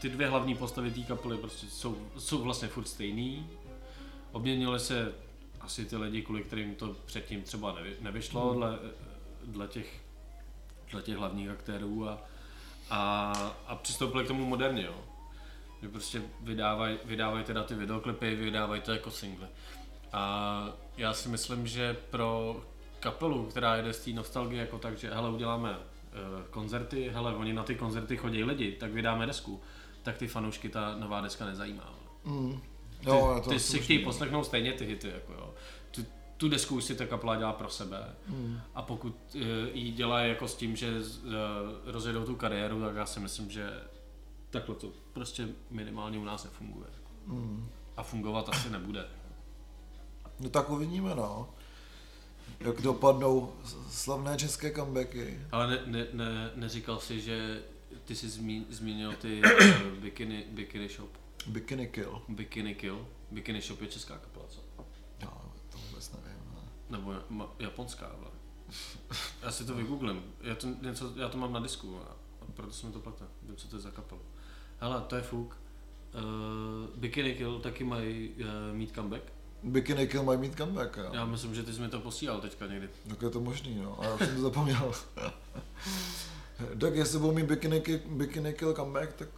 ty 0.00 0.08
dvě 0.08 0.28
hlavní 0.28 0.54
postavy 0.54 0.90
té 0.90 1.00
kapely 1.00 1.38
prostě 1.38 1.66
jsou, 1.66 1.96
jsou 2.18 2.42
vlastně 2.42 2.68
furt 2.68 2.88
stejný. 2.88 3.50
Obměnili 4.32 4.80
se 4.80 5.12
asi 5.60 5.84
ty 5.84 5.96
lidi, 5.96 6.22
kvůli 6.22 6.42
kterým 6.42 6.74
to 6.74 6.96
předtím 7.06 7.42
třeba 7.42 7.72
nevy, 7.72 7.96
nevyšlo, 8.00 8.50
Hmm. 8.50 8.56
dle, 8.56 8.78
dle, 9.44 9.68
těch, 9.68 10.00
dle 10.90 11.02
těch 11.02 11.16
hlavních 11.16 11.50
aktérů 11.50 12.08
a, 12.08 12.18
a, 12.90 13.32
a 13.66 13.76
přistoupili 13.76 14.24
k 14.24 14.28
tomu 14.28 14.44
moderně, 14.46 14.84
jo. 14.84 14.94
Že 15.82 15.88
prostě 15.88 16.22
vydávají 16.40 16.98
vydávaj 17.04 17.44
teda 17.44 17.62
ty 17.62 17.74
videoklipy, 17.74 18.34
vydávají 18.34 18.80
to 18.80 18.92
jako 18.92 19.10
singly. 19.10 19.46
A 20.12 20.72
já 20.96 21.14
si 21.14 21.28
myslím, 21.28 21.66
že 21.66 21.96
pro 22.10 22.60
kapelu, 23.00 23.44
která 23.44 23.76
jede 23.76 23.92
z 23.92 24.04
té 24.04 24.10
nostalgie 24.10 24.60
jako 24.60 24.78
tak, 24.78 24.98
že 24.98 25.14
hele, 25.14 25.30
uděláme 25.30 25.70
uh, 25.70 25.76
koncerty, 26.50 27.10
hele, 27.14 27.34
oni 27.36 27.52
na 27.52 27.62
ty 27.62 27.74
koncerty 27.74 28.16
chodí 28.16 28.44
lidi, 28.44 28.72
tak 28.72 28.90
vydáme 28.90 29.26
desku, 29.26 29.60
tak 30.02 30.18
ty 30.18 30.26
fanoušky 30.26 30.68
ta 30.68 30.94
nová 30.98 31.20
deska 31.20 31.44
nezajímá. 31.44 31.94
Mm. 32.24 32.60
Ty, 33.00 33.08
Jo, 33.08 33.32
je 33.36 33.42
to 33.42 33.50
ty 33.50 33.58
si 33.58 33.80
chtějí 33.80 33.98
no. 33.98 34.04
poslechnout 34.04 34.44
stejně 34.44 34.72
ty 34.72 34.84
hity, 34.84 35.08
jako 35.08 35.32
jo. 35.32 35.54
Tu, 35.90 36.06
tu 36.38 36.48
desku 36.48 36.76
už 36.76 36.84
si 36.84 36.94
ta 36.94 37.06
kapela 37.06 37.36
dělá 37.36 37.52
pro 37.52 37.68
sebe. 37.68 38.14
Mm. 38.26 38.60
A 38.74 38.82
pokud 38.82 39.16
uh, 39.34 39.42
ji 39.72 39.92
dělají 39.92 40.28
jako 40.28 40.48
s 40.48 40.54
tím, 40.54 40.76
že 40.76 40.92
uh, 40.98 41.32
rozjedou 41.84 42.24
tu 42.24 42.36
kariéru, 42.36 42.80
tak 42.80 42.96
já 42.96 43.06
si 43.06 43.20
myslím, 43.20 43.50
že 43.50 43.80
takhle 44.50 44.74
to 44.74 44.92
prostě 45.12 45.48
minimálně 45.70 46.18
u 46.18 46.24
nás 46.24 46.44
nefunguje. 46.44 46.90
Mm. 47.26 47.68
A 47.96 48.02
fungovat 48.02 48.48
asi 48.48 48.70
nebude. 48.70 49.06
No 50.40 50.48
tak 50.48 50.70
uvidíme, 50.70 51.14
no. 51.14 51.48
Jak 52.60 52.80
dopadnou 52.82 53.52
slavné 53.90 54.36
české 54.36 54.72
comebacky. 54.72 55.40
Ale 55.52 55.66
ne, 55.66 55.82
ne, 55.86 56.06
ne, 56.12 56.50
neříkal 56.54 56.98
si, 57.00 57.20
že 57.20 57.62
ty 58.04 58.14
jsi 58.14 58.28
zmí, 58.28 58.66
zmínil 58.70 59.12
ty 59.12 59.42
uh, 59.42 59.98
bikini, 60.02 60.44
bikini 60.50 60.88
Shop, 60.88 61.10
Bikini 61.46 61.86
Kill. 61.86 62.22
Bikini 62.28 62.74
Kill. 62.74 63.06
Bikini 63.30 63.60
Shop 63.60 63.82
je 63.82 63.88
česká 63.88 64.18
kapela, 64.18 64.46
co? 64.48 64.60
Jo, 65.22 65.30
to 65.72 65.78
vůbec 65.78 66.12
nevím. 66.12 66.38
no. 66.54 66.62
Nebo 66.90 67.14
ma, 67.28 67.48
japonská, 67.58 68.06
ale. 68.06 68.30
Já 69.42 69.52
si 69.52 69.64
to 69.64 69.74
vygooglím. 69.74 70.22
Já 70.40 70.54
to, 70.54 70.66
něco, 70.82 71.12
já 71.16 71.28
to 71.28 71.38
mám 71.38 71.52
na 71.52 71.60
disku 71.60 71.98
a, 71.98 72.12
a 72.42 72.44
proto 72.54 72.72
se 72.72 72.86
mi 72.86 72.92
to 72.92 72.98
plete. 72.98 73.24
Vím, 73.42 73.56
co 73.56 73.68
to 73.68 73.76
je 73.76 73.82
za 73.82 73.90
kapelu. 73.90 74.20
Hele, 74.80 75.04
to 75.06 75.16
je 75.16 75.22
fuk. 75.22 75.56
Uh, 76.14 76.96
Bikini 76.96 77.34
Kill 77.34 77.60
taky 77.60 77.84
mají 77.84 78.28
uh, 78.28 78.76
mít 78.76 78.94
comeback. 78.94 79.22
Bikini 79.62 80.06
Kill 80.06 80.22
mají 80.22 80.38
mít 80.38 80.56
comeback, 80.56 80.96
jo. 80.96 81.10
Já 81.12 81.24
myslím, 81.24 81.54
že 81.54 81.62
ty 81.62 81.72
jsi 81.72 81.80
mi 81.80 81.88
to 81.88 82.00
posílal 82.00 82.40
teďka 82.40 82.66
někdy. 82.66 82.88
Tak 83.08 83.22
je 83.22 83.30
to 83.30 83.40
možný, 83.40 83.74
no. 83.74 84.00
A 84.00 84.04
já 84.04 84.18
jsem 84.18 84.34
to 84.34 84.42
zapomněl. 84.42 84.92
tak 86.80 86.94
jestli 86.94 87.18
budou 87.18 87.32
mít 87.32 87.46
Bikini, 87.46 87.80
Ki- 87.80 88.02
Bikini 88.06 88.52
Kill 88.52 88.74
comeback, 88.74 89.12
tak 89.12 89.28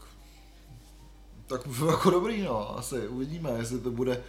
tak 1.47 1.61
jako 1.91 2.11
dobrý, 2.11 2.43
no. 2.43 2.79
Asi 2.79 3.09
uvidíme, 3.09 3.51
jestli 3.51 3.81
to 3.81 3.91
bude 3.91 4.23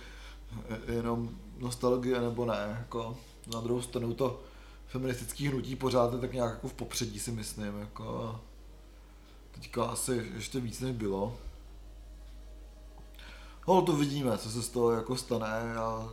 jenom 0.88 1.30
nostalgie 1.62 2.22
nebo 2.22 2.46
ne. 2.46 2.78
Jako 2.80 3.18
na 3.54 3.62
druhou 3.62 3.82
stranu 3.82 4.14
to 4.14 4.40
feministický 4.88 5.48
hnutí 5.48 5.76
pořád 5.76 6.14
je 6.14 6.20
tak 6.20 6.34
nějak 6.34 6.50
jako 6.50 6.68
v 6.68 6.74
popředí 6.74 7.20
si 7.20 7.32
myslím. 7.32 7.80
Jako 7.80 8.40
teďka 9.52 9.86
asi 9.86 10.32
ještě 10.36 10.60
víc 10.60 10.80
než 10.82 10.92
bylo. 10.96 11.38
Hol 13.66 13.82
to 13.82 13.96
vidíme, 13.96 14.38
co 14.38 14.50
se 14.50 14.62
z 14.62 14.70
toho 14.70 14.92
jako 14.92 15.18
stane 15.18 15.76
a 15.76 16.10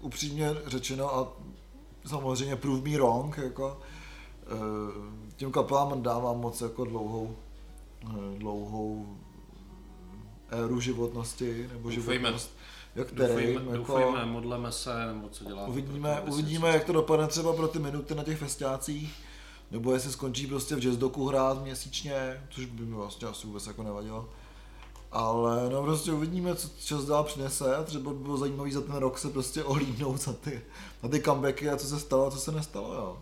upřímně 0.00 0.50
řečeno 0.66 1.14
a 1.14 1.32
samozřejmě 2.06 2.56
prove 2.56 2.90
me 2.90 2.96
wrong, 2.96 3.38
jako 3.38 3.80
eh, 4.42 4.46
těm 5.36 5.52
kapelám 5.52 6.02
dávám 6.02 6.40
moc 6.40 6.60
jako 6.60 6.84
dlouhou, 6.84 7.36
eh, 8.04 8.38
dlouhou 8.38 9.16
éru 10.48 10.80
životnosti, 10.80 11.68
nebo 11.72 11.90
životnost, 11.90 12.50
jak 13.00 13.08
kterým, 13.08 13.54
Doufejme, 13.54 13.60
jako, 13.60 13.76
doufejme, 13.76 14.26
modleme 14.26 14.72
se, 14.72 15.06
nebo 15.06 15.28
co 15.28 15.44
děláme. 15.44 15.68
uvidíme, 15.68 16.22
to, 16.24 16.32
uvidíme, 16.32 16.68
jak 16.68 16.84
to 16.84 16.92
dopadne 16.92 17.26
třeba 17.26 17.52
pro 17.52 17.68
ty 17.68 17.78
minuty 17.78 18.14
na 18.14 18.24
těch 18.24 18.38
festiácích, 18.38 19.14
nebo 19.70 19.92
jestli 19.92 20.12
skončí 20.12 20.46
prostě 20.46 20.76
v 20.76 20.78
jazzdoku 20.78 21.26
hrát 21.26 21.62
měsíčně, 21.62 22.44
což 22.50 22.64
by 22.64 22.82
mi 22.82 22.94
vlastně 22.94 23.28
asi 23.28 23.46
vůbec 23.46 23.66
jako 23.66 23.82
nevadilo. 23.82 24.28
Ale 25.12 25.70
no 25.70 25.82
prostě 25.82 26.12
uvidíme, 26.12 26.54
co 26.54 26.68
čas 26.84 27.04
dál 27.04 27.24
přinese 27.24 27.76
a 27.76 27.82
třeba 27.82 28.12
by 28.12 28.18
bylo 28.18 28.36
zajímavé 28.36 28.70
za 28.70 28.80
ten 28.80 28.96
rok 28.96 29.18
se 29.18 29.30
prostě 29.30 29.64
ohlídnout 29.64 30.20
za 30.20 30.32
ty, 30.32 30.62
na 31.02 31.08
ty 31.08 31.22
comebacky 31.22 31.70
a 31.70 31.76
co 31.76 31.86
se 31.86 32.00
stalo 32.00 32.26
a 32.26 32.30
co 32.30 32.38
se 32.38 32.52
nestalo, 32.52 32.94
jo. 32.94 33.18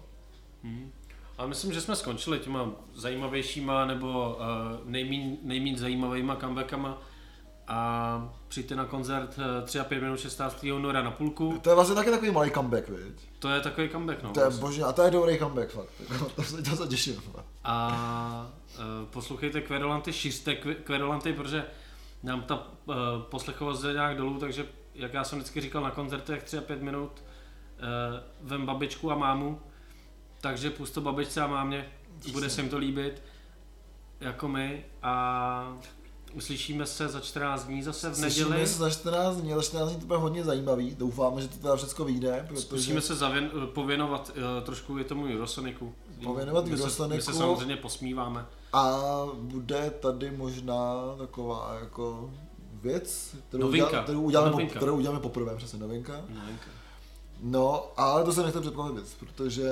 Hmm. 0.63 0.93
A 1.39 1.47
myslím, 1.47 1.73
že 1.73 1.81
jsme 1.81 1.97
skončili 1.97 2.39
těma 2.39 2.71
zajímavějšíma 2.95 3.85
nebo 3.85 4.37
uh, 4.37 4.91
nejmín, 4.91 5.37
nejmín 5.43 5.79
zajímavýma 5.79 6.37
comebackama 6.37 7.03
a 7.69 8.31
přijďte 8.49 8.77
na 8.77 8.85
koncert 8.85 9.39
uh, 9.39 9.65
3 9.65 9.81
a 9.81 9.85
5 9.85 10.03
minut 10.03 10.21
16. 10.21 10.65
února 10.77 11.03
na 11.03 11.11
půlku. 11.11 11.59
To 11.63 11.69
je 11.71 11.75
vlastně 11.75 11.95
taky 11.95 12.11
takový 12.11 12.31
malý 12.31 12.51
comeback, 12.51 12.89
viď? 12.89 13.29
To 13.39 13.49
je 13.49 13.61
takový 13.61 13.89
comeback, 13.89 14.23
no. 14.23 14.31
To 14.33 14.41
je 14.41 14.45
vlastně. 14.47 14.61
božně, 14.61 14.85
a 14.85 14.93
to 14.93 15.03
je 15.03 15.11
dobrý 15.11 15.39
comeback 15.39 15.71
fakt, 15.71 15.89
jako, 16.11 16.25
to 16.37 16.43
se, 16.43 16.63
to 16.63 16.77
se 16.77 16.89
těším. 16.89 17.23
A 17.65 18.51
uh, 18.79 19.07
poslouchejte 19.11 19.61
Kvedolanty, 19.61 20.13
šiřte 20.13 20.53
Kve- 20.53 20.75
Kvedolanty, 20.85 21.33
protože 21.33 21.65
nám 22.23 22.43
ta 22.43 22.57
uh, 22.87 22.95
poslechovost 23.31 23.83
jde 23.83 23.93
nějak 23.93 24.17
dolů, 24.17 24.39
takže 24.39 24.67
jak 24.95 25.15
já 25.15 25.25
jsem 25.25 25.39
vždycky 25.39 25.61
říkal 25.61 25.83
na 25.83 25.91
koncertech 25.91 26.43
3 26.43 26.59
a 26.59 26.61
5 26.61 26.83
minut, 26.83 27.11
uh, 27.23 28.49
vem 28.49 28.67
babičku 28.67 29.13
a 29.13 29.15
mámu, 29.15 29.61
takže 30.41 30.71
pust 30.71 30.95
to 30.95 31.01
babičce 31.01 31.41
a 31.41 31.47
mámě, 31.47 31.89
bude 32.33 32.51
se 32.51 32.61
jim 32.61 32.71
to 32.71 32.79
líbit, 32.79 33.23
jako 34.21 34.49
my 34.49 34.85
a 35.03 35.79
Slyšíme 36.39 36.87
se 36.87 37.09
za 37.09 37.21
14 37.21 37.65
dní 37.65 37.83
zase 37.83 38.11
v 38.11 38.17
Slyšíme 38.17 38.49
neděli. 38.51 38.67
se 38.67 38.79
za 38.79 38.91
14 38.91 39.37
dní, 39.37 39.53
za 39.55 39.63
14 39.63 39.91
dní 39.91 40.01
to 40.01 40.07
bude 40.07 40.19
hodně 40.19 40.45
zajímavý. 40.45 40.95
Doufáme, 40.95 41.43
že 41.43 41.49
to 41.49 41.57
teda 41.59 41.77
všechno 41.77 42.05
vyjde, 42.05 42.45
protože 42.49 42.63
Zkusíme 42.63 43.01
se 43.01 43.15
zavěn, 43.15 43.51
pověnovat 43.67 44.31
uh, 44.31 44.65
trošku 44.65 44.99
i 44.99 45.05
tomu 45.05 45.27
Eurosoniku. 45.27 45.95
Pověnovat 46.25 46.65
my 46.65 46.79
se, 46.79 47.09
my 47.09 47.23
se 47.23 47.33
samozřejmě 47.33 47.77
posmíváme. 47.77 48.47
a 48.73 49.01
bude 49.35 49.91
tady 50.01 50.31
možná 50.31 50.95
taková 51.19 51.77
jako 51.81 52.31
věc, 52.83 53.35
kterou, 53.49 53.63
Novinka. 53.63 53.87
udělá, 53.89 54.03
kterou, 54.03 54.23
uděláme, 54.23 54.51
Novinka. 54.51 54.73
Po, 54.73 54.79
kterou 54.79 54.97
uděláme 54.97 55.21
poprvé, 55.21 55.57
přesně 55.57 55.79
novinka. 55.79 56.13
Novinka. 56.29 56.67
No, 57.43 57.85
ale 57.97 58.25
to 58.25 58.33
se 58.33 58.43
nechce 58.43 58.61
předpovědět, 58.61 59.05
protože 59.21 59.71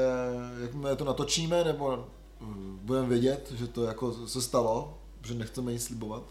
jakmile 0.61 0.97
to 0.97 1.05
natočíme, 1.05 1.65
nebo 1.65 2.07
hm, 2.41 2.79
budeme 2.83 3.09
vědět, 3.09 3.53
že 3.57 3.67
to 3.67 3.85
jako 3.85 4.29
se 4.29 4.43
stalo, 4.43 4.99
že 5.23 5.35
nechceme 5.35 5.73
nic 5.73 5.85
slibovat, 5.85 6.23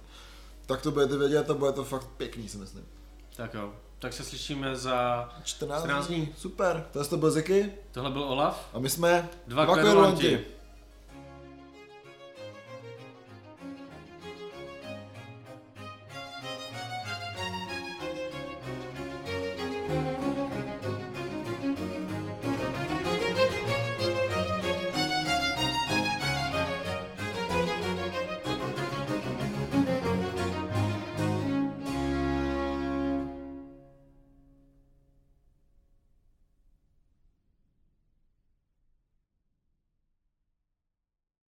tak 0.65 0.81
to 0.81 0.91
budete 0.91 1.17
vědět 1.17 1.49
a 1.49 1.53
bude 1.53 1.71
to 1.71 1.83
fakt 1.83 2.07
pěkný, 2.17 2.49
si 2.49 2.57
myslím. 2.57 2.85
Tak 3.35 3.53
jo. 3.53 3.73
Tak 3.99 4.13
se 4.13 4.23
slyšíme 4.23 4.75
za... 4.75 5.29
14, 5.43 5.79
14 5.83 6.07
dní. 6.07 6.33
Super, 6.37 6.85
to 6.91 6.99
je 6.99 7.05
to 7.05 7.17
byl 7.17 7.31
Ziky 7.31 7.71
Tohle 7.91 8.11
byl 8.11 8.23
Olaf. 8.23 8.69
a 8.73 8.79
my 8.79 8.89
jsme 8.89 9.29
Dva 9.47 9.65
dva 9.65 9.75
kverulanti. 9.77 10.45